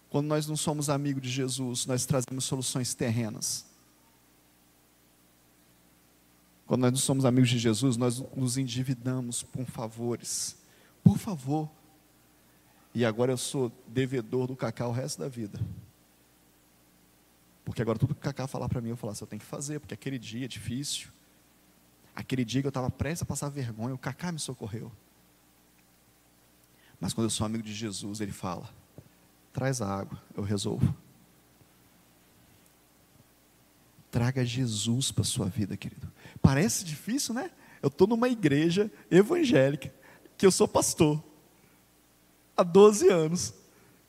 Quando 0.08 0.28
nós 0.28 0.46
não 0.46 0.56
somos 0.56 0.88
amigos 0.88 1.22
de 1.22 1.28
Jesus, 1.28 1.84
nós 1.84 2.06
trazemos 2.06 2.46
soluções 2.46 2.94
terrenas. 2.94 3.73
Quando 6.74 6.80
nós 6.80 6.90
não 6.90 6.98
somos 6.98 7.24
amigos 7.24 7.50
de 7.50 7.56
Jesus, 7.56 7.96
nós 7.96 8.18
nos 8.34 8.58
endividamos 8.58 9.44
por 9.44 9.64
favores. 9.64 10.56
Por 11.04 11.16
favor. 11.18 11.70
E 12.92 13.04
agora 13.04 13.30
eu 13.30 13.36
sou 13.36 13.70
devedor 13.86 14.48
do 14.48 14.56
Cacá 14.56 14.88
o 14.88 14.90
resto 14.90 15.20
da 15.20 15.28
vida. 15.28 15.60
Porque 17.64 17.80
agora 17.80 17.96
tudo 17.96 18.12
que 18.12 18.20
o 18.20 18.24
Cacá 18.24 18.48
falar 18.48 18.68
para 18.68 18.80
mim, 18.80 18.88
eu 18.88 18.96
falar 18.96 19.12
assim, 19.12 19.22
eu 19.22 19.28
tenho 19.28 19.38
que 19.38 19.46
fazer, 19.46 19.78
porque 19.78 19.94
aquele 19.94 20.18
dia 20.18 20.46
é 20.46 20.48
difícil. 20.48 21.10
Aquele 22.12 22.44
dia 22.44 22.60
que 22.60 22.66
eu 22.66 22.70
estava 22.70 22.90
prestes 22.90 23.22
a 23.22 23.24
passar 23.24 23.50
vergonha, 23.50 23.94
o 23.94 23.98
Cacá 23.98 24.32
me 24.32 24.40
socorreu. 24.40 24.90
Mas 26.98 27.14
quando 27.14 27.26
eu 27.26 27.30
sou 27.30 27.46
amigo 27.46 27.62
de 27.62 27.72
Jesus, 27.72 28.20
ele 28.20 28.32
fala: 28.32 28.68
traz 29.52 29.80
a 29.80 29.86
água, 29.88 30.20
eu 30.36 30.42
resolvo. 30.42 30.92
Traga 34.10 34.44
Jesus 34.44 35.12
para 35.12 35.22
a 35.22 35.24
sua 35.24 35.46
vida, 35.46 35.76
querido. 35.76 36.12
Parece 36.45 36.84
difícil, 36.84 37.32
né? 37.32 37.51
Eu 37.80 37.88
estou 37.88 38.07
numa 38.07 38.28
igreja 38.28 38.92
evangélica, 39.11 39.90
que 40.36 40.45
eu 40.45 40.51
sou 40.51 40.68
pastor, 40.68 41.24
há 42.55 42.62
12 42.62 43.09
anos, 43.09 43.55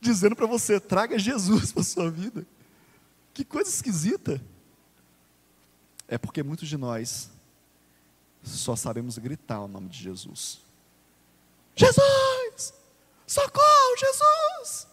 dizendo 0.02 0.36
para 0.36 0.46
você: 0.46 0.78
traga 0.78 1.18
Jesus 1.18 1.72
para 1.72 1.82
a 1.82 1.86
sua 1.86 2.12
vida. 2.12 2.46
Que 3.34 3.46
coisa 3.46 3.70
esquisita. 3.70 4.44
É 6.10 6.18
porque 6.18 6.44
muitos 6.44 6.68
de 6.68 6.76
nós 6.76 7.32
só 8.44 8.76
sabemos 8.76 9.18
gritar 9.18 9.62
o 9.62 9.70
nome 9.70 9.88
de 9.88 10.04
Jesus. 10.04 10.60
Jesus! 11.74 12.74
Socorro, 13.26 13.98
Jesus! 13.98 14.88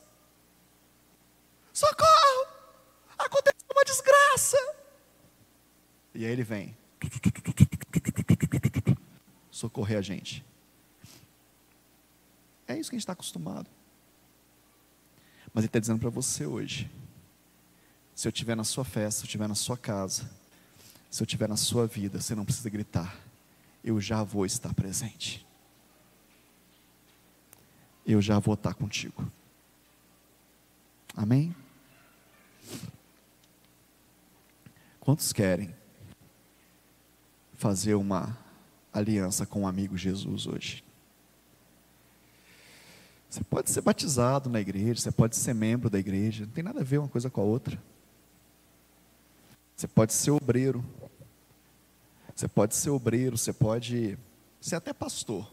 Socorro! 1.72 2.46
Aconteceu 3.18 3.66
uma 3.74 3.84
desgraça! 3.84 4.56
E 6.14 6.24
aí 6.24 6.30
ele 6.30 6.44
vem 6.44 6.80
socorrer 9.50 9.98
a 9.98 10.02
gente. 10.02 10.44
É 12.66 12.78
isso 12.78 12.90
que 12.90 12.96
a 12.96 12.98
gente 12.98 13.04
está 13.04 13.12
acostumado. 13.12 13.68
Mas 15.54 15.62
ele 15.62 15.68
está 15.68 15.78
dizendo 15.78 16.00
para 16.00 16.10
você 16.10 16.46
hoje: 16.46 16.90
se 18.14 18.26
eu 18.26 18.30
estiver 18.30 18.56
na 18.56 18.64
sua 18.64 18.84
festa, 18.84 19.20
se 19.20 19.24
eu 19.24 19.26
estiver 19.26 19.48
na 19.48 19.54
sua 19.54 19.76
casa, 19.76 20.30
se 21.10 21.22
eu 21.22 21.24
estiver 21.24 21.48
na 21.48 21.56
sua 21.56 21.86
vida, 21.86 22.20
você 22.20 22.34
não 22.34 22.44
precisa 22.44 22.70
gritar, 22.70 23.16
eu 23.84 24.00
já 24.00 24.22
vou 24.22 24.46
estar 24.46 24.72
presente. 24.74 25.46
Eu 28.04 28.20
já 28.20 28.38
vou 28.38 28.54
estar 28.54 28.74
contigo. 28.74 29.30
Amém? 31.14 31.54
Quantos 34.98 35.32
querem 35.32 35.81
fazer 37.62 37.94
uma 37.94 38.36
aliança 38.92 39.46
com 39.46 39.62
o 39.62 39.66
amigo 39.68 39.96
Jesus 39.96 40.48
hoje? 40.48 40.82
Você 43.30 43.44
pode 43.44 43.70
ser 43.70 43.80
batizado 43.80 44.50
na 44.50 44.60
igreja, 44.60 45.00
você 45.00 45.12
pode 45.12 45.36
ser 45.36 45.54
membro 45.54 45.88
da 45.88 45.96
igreja, 45.96 46.44
não 46.44 46.52
tem 46.52 46.64
nada 46.64 46.80
a 46.80 46.84
ver 46.84 46.98
uma 46.98 47.08
coisa 47.08 47.30
com 47.30 47.40
a 47.40 47.44
outra. 47.44 47.80
Você 49.76 49.86
pode 49.86 50.12
ser 50.12 50.32
obreiro. 50.32 50.84
Você 52.34 52.48
pode 52.48 52.74
ser 52.74 52.90
obreiro, 52.90 53.38
você 53.38 53.52
pode 53.52 54.18
ser 54.60 54.74
até 54.74 54.92
pastor. 54.92 55.48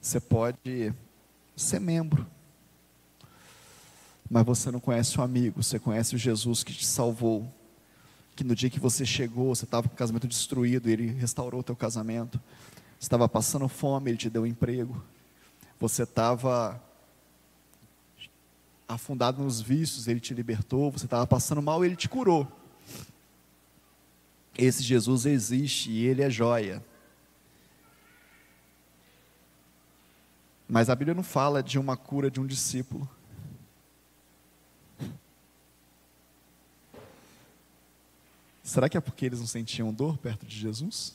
Você 0.00 0.20
pode 0.20 0.94
ser 1.56 1.80
membro. 1.80 2.24
Mas 4.30 4.46
você 4.46 4.70
não 4.70 4.78
conhece 4.78 5.18
o 5.18 5.22
amigo, 5.22 5.64
você 5.64 5.80
conhece 5.80 6.14
o 6.14 6.18
Jesus 6.18 6.62
que 6.62 6.72
te 6.72 6.86
salvou. 6.86 7.52
Que 8.34 8.44
no 8.44 8.54
dia 8.54 8.68
que 8.70 8.80
você 8.80 9.06
chegou, 9.06 9.54
você 9.54 9.64
estava 9.64 9.88
com 9.88 9.94
o 9.94 9.98
casamento 9.98 10.26
destruído, 10.26 10.88
ele 10.88 11.06
restaurou 11.06 11.60
o 11.60 11.64
teu 11.64 11.76
casamento. 11.76 12.40
Você 12.98 13.06
estava 13.06 13.28
passando 13.28 13.68
fome, 13.68 14.10
ele 14.10 14.18
te 14.18 14.30
deu 14.30 14.42
um 14.42 14.46
emprego. 14.46 15.02
Você 15.78 16.02
estava 16.02 16.82
afundado 18.88 19.42
nos 19.42 19.60
vícios, 19.60 20.08
ele 20.08 20.20
te 20.20 20.34
libertou, 20.34 20.90
você 20.90 21.06
estava 21.06 21.26
passando 21.26 21.62
mal, 21.62 21.84
ele 21.84 21.96
te 21.96 22.08
curou. 22.08 22.46
Esse 24.56 24.82
Jesus 24.82 25.26
existe 25.26 25.90
e 25.90 26.06
ele 26.06 26.22
é 26.22 26.30
joia. 26.30 26.82
Mas 30.68 30.88
a 30.88 30.94
Bíblia 30.94 31.14
não 31.14 31.22
fala 31.22 31.62
de 31.62 31.78
uma 31.78 31.96
cura 31.96 32.30
de 32.30 32.40
um 32.40 32.46
discípulo. 32.46 33.08
Será 38.64 38.88
que 38.88 38.96
é 38.96 39.00
porque 39.00 39.26
eles 39.26 39.38
não 39.38 39.46
sentiam 39.46 39.92
dor 39.92 40.16
perto 40.16 40.46
de 40.46 40.56
Jesus? 40.56 41.14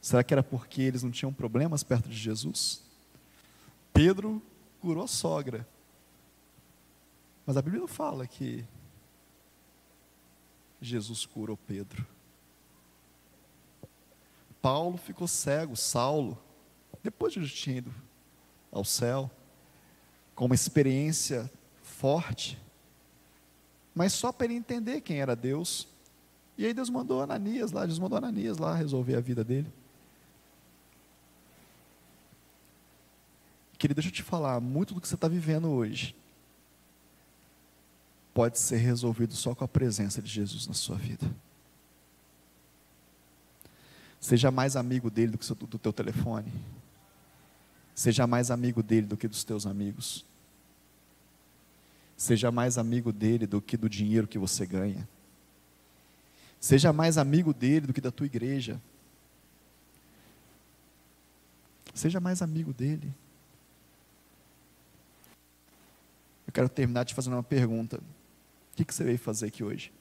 Será 0.00 0.24
que 0.24 0.32
era 0.32 0.42
porque 0.42 0.80
eles 0.80 1.02
não 1.02 1.10
tinham 1.10 1.32
problemas 1.32 1.82
perto 1.84 2.08
de 2.08 2.16
Jesus? 2.16 2.82
Pedro 3.92 4.42
curou 4.80 5.04
a 5.04 5.06
sogra. 5.06 5.68
Mas 7.44 7.58
a 7.58 7.62
Bíblia 7.62 7.82
não 7.82 7.88
fala 7.88 8.26
que 8.26 8.64
Jesus 10.80 11.26
curou 11.26 11.56
Pedro. 11.56 12.06
Paulo 14.62 14.96
ficou 14.96 15.28
cego, 15.28 15.76
Saulo, 15.76 16.42
depois 17.02 17.34
de 17.34 17.40
ter 17.40 17.76
ido 17.76 17.94
ao 18.70 18.84
céu, 18.84 19.30
com 20.34 20.46
uma 20.46 20.54
experiência 20.54 21.50
forte, 21.82 22.58
mas 23.94 24.12
só 24.12 24.32
para 24.32 24.46
ele 24.46 24.54
entender 24.54 25.00
quem 25.00 25.20
era 25.20 25.36
Deus. 25.36 25.86
E 26.56 26.66
aí 26.66 26.72
Deus 26.72 26.90
mandou 26.90 27.22
Ananias 27.22 27.72
lá, 27.72 27.86
Deus 27.86 27.98
mandou 27.98 28.18
Ananias 28.18 28.58
lá 28.58 28.74
resolver 28.74 29.16
a 29.16 29.20
vida 29.20 29.42
dele. 29.42 29.72
Querido, 33.78 34.00
deixa 34.00 34.10
eu 34.10 34.14
te 34.14 34.22
falar, 34.22 34.60
muito 34.60 34.94
do 34.94 35.00
que 35.00 35.08
você 35.08 35.14
está 35.14 35.26
vivendo 35.28 35.68
hoje 35.68 36.14
pode 38.32 38.58
ser 38.58 38.76
resolvido 38.76 39.34
só 39.34 39.54
com 39.54 39.64
a 39.64 39.68
presença 39.68 40.22
de 40.22 40.30
Jesus 40.30 40.66
na 40.66 40.74
sua 40.74 40.96
vida. 40.96 41.30
Seja 44.20 44.50
mais 44.50 44.76
amigo 44.76 45.10
dele 45.10 45.32
do 45.32 45.38
que 45.38 45.54
do 45.54 45.78
teu 45.78 45.92
telefone. 45.92 46.52
Seja 47.94 48.26
mais 48.26 48.50
amigo 48.50 48.82
dele 48.82 49.06
do 49.06 49.16
que 49.16 49.28
dos 49.28 49.44
teus 49.44 49.66
amigos. 49.66 50.24
Seja 52.22 52.52
mais 52.52 52.78
amigo 52.78 53.12
dele 53.12 53.48
do 53.48 53.60
que 53.60 53.76
do 53.76 53.88
dinheiro 53.88 54.28
que 54.28 54.38
você 54.38 54.64
ganha. 54.64 55.08
Seja 56.60 56.92
mais 56.92 57.18
amigo 57.18 57.52
dele 57.52 57.88
do 57.88 57.92
que 57.92 58.00
da 58.00 58.12
tua 58.12 58.26
igreja. 58.26 58.80
Seja 61.92 62.20
mais 62.20 62.40
amigo 62.40 62.72
dele. 62.72 63.12
Eu 66.46 66.52
quero 66.52 66.68
terminar 66.68 67.04
te 67.06 67.12
fazendo 67.12 67.32
uma 67.32 67.42
pergunta. 67.42 67.96
O 67.96 68.76
que, 68.76 68.94
você 68.94 69.02
veio 69.02 69.18
fazer 69.18 69.48
aqui 69.48 69.64
hoje? 69.64 69.92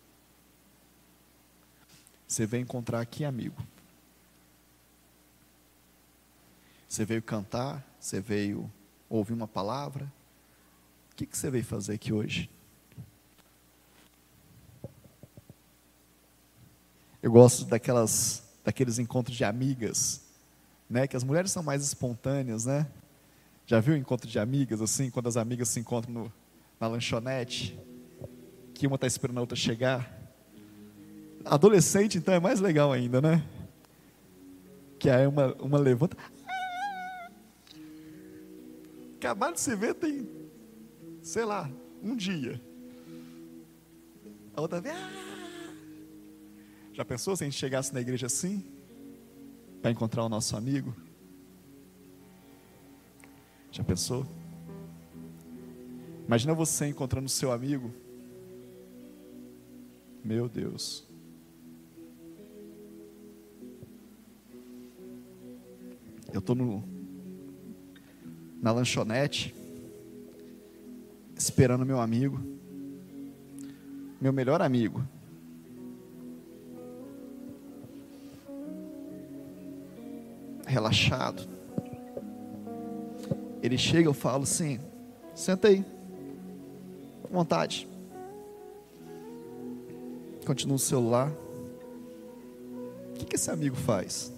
Você 2.27 2.45
veio 2.45 2.61
encontrar 2.61 3.01
aqui 3.01 3.25
amigo. 3.25 3.59
Você 6.87 7.03
veio 7.03 7.23
cantar, 7.23 7.83
você 7.99 8.21
veio 8.21 8.71
ouvir 9.09 9.33
uma 9.33 9.47
palavra. 9.47 10.20
Que, 11.21 11.27
que 11.27 11.37
você 11.37 11.51
veio 11.51 11.63
fazer 11.63 11.93
aqui 11.93 12.11
hoje? 12.11 12.49
Eu 17.21 17.31
gosto 17.31 17.63
daquelas, 17.65 18.41
daqueles 18.65 18.97
encontros 18.97 19.37
de 19.37 19.43
amigas, 19.43 20.23
né? 20.89 21.05
Que 21.05 21.15
as 21.15 21.23
mulheres 21.23 21.51
são 21.51 21.61
mais 21.61 21.83
espontâneas, 21.83 22.65
né? 22.65 22.87
Já 23.67 23.79
viu 23.79 23.93
o 23.93 23.97
encontro 23.97 24.27
de 24.27 24.39
amigas 24.39 24.81
assim, 24.81 25.11
quando 25.11 25.27
as 25.27 25.37
amigas 25.37 25.69
se 25.69 25.79
encontram 25.79 26.11
no, 26.11 26.33
na 26.79 26.87
lanchonete, 26.87 27.79
que 28.73 28.87
uma 28.87 28.95
está 28.95 29.05
esperando 29.05 29.37
a 29.37 29.41
outra 29.41 29.55
chegar. 29.55 30.11
Adolescente, 31.45 32.17
então, 32.17 32.33
é 32.33 32.39
mais 32.39 32.59
legal 32.59 32.91
ainda, 32.91 33.21
né? 33.21 33.45
Que 34.97 35.07
aí 35.07 35.27
uma, 35.27 35.53
uma 35.59 35.77
levanta. 35.77 36.17
Acabaram 39.19 39.53
de 39.53 39.59
se 39.59 39.75
ver 39.75 39.93
tem, 39.93 40.40
sei 41.21 41.45
lá, 41.45 41.69
um 42.01 42.15
dia. 42.15 42.61
A 44.53 44.61
outra 44.61 44.81
vem. 44.81 44.91
Ah! 44.91 45.31
Já 46.93 47.05
pensou 47.05 47.35
se 47.35 47.43
a 47.43 47.47
gente 47.47 47.57
chegasse 47.57 47.93
na 47.93 48.01
igreja 48.01 48.25
assim? 48.25 48.65
Para 49.81 49.91
encontrar 49.91 50.23
o 50.23 50.29
nosso 50.29 50.57
amigo? 50.57 50.95
Já 53.71 53.83
pensou? 53.83 54.27
Imagina 56.27 56.53
você 56.53 56.87
encontrando 56.87 57.27
o 57.27 57.29
seu 57.29 57.51
amigo. 57.51 57.93
Meu 60.23 60.49
Deus. 60.49 61.07
Eu 66.33 66.39
estou 66.39 66.55
na 68.61 68.71
lanchonete, 68.71 69.53
esperando 71.41 71.85
meu 71.85 71.99
amigo, 71.99 72.39
meu 74.19 74.31
melhor 74.31 74.61
amigo. 74.61 75.03
Relaxado. 80.65 81.47
Ele 83.61 83.77
chega, 83.77 84.07
eu 84.07 84.13
falo 84.13 84.43
assim: 84.43 84.79
senta 85.35 85.67
aí, 85.67 85.83
com 87.23 87.33
vontade. 87.33 87.87
Continua 90.45 90.75
o 90.75 90.79
celular. 90.79 91.31
O 93.09 93.13
que, 93.15 93.25
que 93.25 93.35
esse 93.35 93.51
amigo 93.51 93.75
faz? 93.75 94.31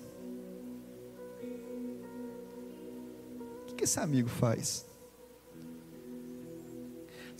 que 3.84 3.86
esse 3.86 4.00
amigo 4.00 4.30
faz? 4.30 4.86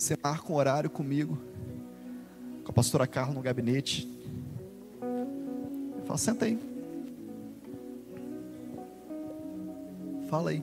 Você 0.04 0.18
marca 0.22 0.52
um 0.52 0.56
horário 0.56 0.90
comigo, 0.90 1.38
com 2.62 2.70
a 2.70 2.74
pastora 2.74 3.06
Carla 3.06 3.32
no 3.32 3.40
gabinete. 3.40 4.06
Fala, 6.04 6.18
senta 6.18 6.44
aí. 6.44 6.58
Fala 10.28 10.50
aí. 10.50 10.62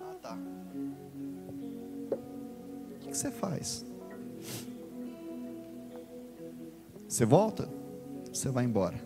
Ah, 0.00 0.14
tá. 0.20 0.36
O 2.10 3.08
que 3.08 3.16
você 3.16 3.30
faz? 3.30 3.84
Você 7.06 7.24
volta? 7.24 7.68
Você 8.32 8.48
vai 8.48 8.64
embora. 8.64 9.00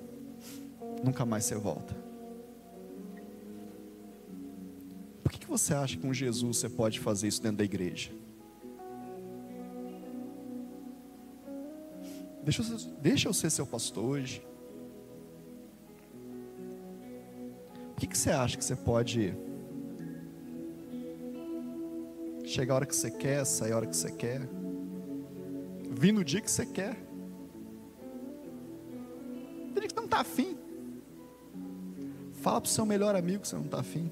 Nunca 1.05 1.27
mais 1.27 1.45
você 1.45 1.57
volta. 1.57 2.04
Você 5.59 5.73
acha 5.73 5.97
que 5.97 6.03
com 6.03 6.13
Jesus 6.13 6.59
você 6.59 6.69
pode 6.69 6.99
fazer 6.99 7.29
isso 7.29 7.41
dentro 7.41 7.59
da 7.59 7.65
igreja? 7.65 8.11
Deixa 12.43 12.63
eu, 12.63 12.79
deixa 13.01 13.29
eu 13.29 13.33
ser 13.33 13.51
seu 13.51 13.67
pastor 13.67 14.05
hoje. 14.05 14.47
O 17.93 17.95
que, 17.97 18.07
que 18.07 18.19
você 18.19 18.31
acha 18.31 18.57
que 18.57 18.65
você 18.65 18.75
pode 18.75 19.35
chegar 22.45 22.75
a 22.75 22.77
hora 22.77 22.87
que 22.87 22.95
você 22.95 23.11
quer, 23.11 23.45
sair 23.47 23.73
a 23.73 23.77
hora 23.77 23.87
que 23.87 23.97
você 23.97 24.11
quer, 24.11 24.43
vir 25.91 26.13
no 26.13 26.25
dia 26.25 26.41
que 26.41 26.51
você 26.51 26.67
quer? 26.67 26.97
Tem 29.75 29.89
que 29.89 29.97
não 29.97 30.05
está 30.05 30.21
afim. 30.21 30.57
Fala 32.43 32.61
para 32.61 32.69
o 32.69 32.71
seu 32.71 32.85
melhor 32.85 33.15
amigo 33.15 33.43
que 33.43 33.49
você 33.49 33.57
não 33.57 33.65
está 33.65 33.81
afim. 33.81 34.11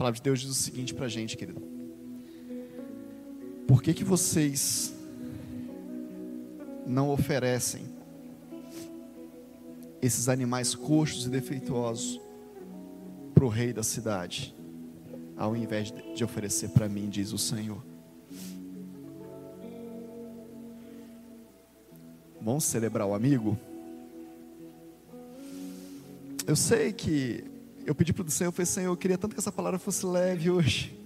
Palavra 0.00 0.16
de 0.16 0.22
Deus 0.22 0.40
diz 0.40 0.48
o 0.48 0.54
seguinte 0.54 0.94
para 0.94 1.04
a 1.04 1.08
gente, 1.10 1.36
querido. 1.36 1.60
Por 3.68 3.82
que, 3.82 3.92
que 3.92 4.02
vocês 4.02 4.94
não 6.86 7.10
oferecem 7.10 7.84
esses 10.00 10.26
animais 10.30 10.74
coxos 10.74 11.26
e 11.26 11.28
defeituosos 11.28 12.18
para 13.34 13.44
o 13.44 13.48
rei 13.48 13.74
da 13.74 13.82
cidade, 13.82 14.54
ao 15.36 15.54
invés 15.54 15.92
de 16.14 16.24
oferecer 16.24 16.70
para 16.70 16.88
mim, 16.88 17.10
diz 17.10 17.34
o 17.34 17.38
Senhor? 17.38 17.84
Vamos 22.40 22.64
celebrar 22.64 23.06
o 23.06 23.12
amigo? 23.12 23.58
Eu 26.46 26.56
sei 26.56 26.90
que 26.90 27.49
eu 27.90 27.94
pedi 27.94 28.12
para 28.12 28.24
o 28.24 28.30
Senhor, 28.30 28.50
eu 28.50 28.52
falei, 28.52 28.66
Senhor, 28.66 28.92
eu 28.92 28.96
queria 28.96 29.18
tanto 29.18 29.34
que 29.34 29.40
essa 29.40 29.50
palavra 29.50 29.76
fosse 29.76 30.06
leve 30.06 30.48
hoje. 30.48 30.96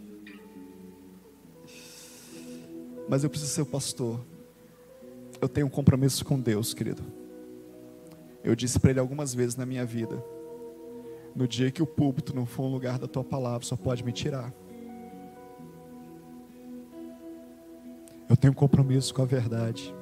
Mas 3.08 3.24
eu 3.24 3.30
preciso 3.30 3.50
ser 3.50 3.62
o 3.62 3.66
pastor. 3.66 4.20
Eu 5.40 5.48
tenho 5.48 5.66
um 5.66 5.70
compromisso 5.70 6.22
com 6.26 6.38
Deus, 6.38 6.74
querido. 6.74 7.02
Eu 8.42 8.54
disse 8.54 8.78
para 8.78 8.90
ele 8.90 9.00
algumas 9.00 9.34
vezes 9.34 9.56
na 9.56 9.64
minha 9.64 9.82
vida: 9.86 10.22
no 11.34 11.48
dia 11.48 11.70
que 11.70 11.82
o 11.82 11.86
púlpito 11.86 12.36
não 12.36 12.44
for 12.44 12.64
um 12.64 12.72
lugar 12.72 12.98
da 12.98 13.08
tua 13.08 13.24
palavra, 13.24 13.66
só 13.66 13.76
pode 13.76 14.04
me 14.04 14.12
tirar. 14.12 14.52
Eu 18.28 18.36
tenho 18.36 18.52
um 18.52 18.56
compromisso 18.56 19.14
com 19.14 19.22
a 19.22 19.26
verdade. 19.26 19.94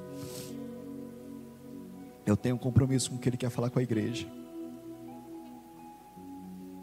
Eu 2.27 2.37
tenho 2.37 2.57
um 2.57 2.59
compromisso 2.59 3.09
com 3.09 3.19
o 3.19 3.21
que 3.21 3.29
ele 3.29 3.37
quer 3.37 3.51
falar 3.51 3.71
com 3.71 3.79
a 3.79 3.83
igreja. 3.85 4.42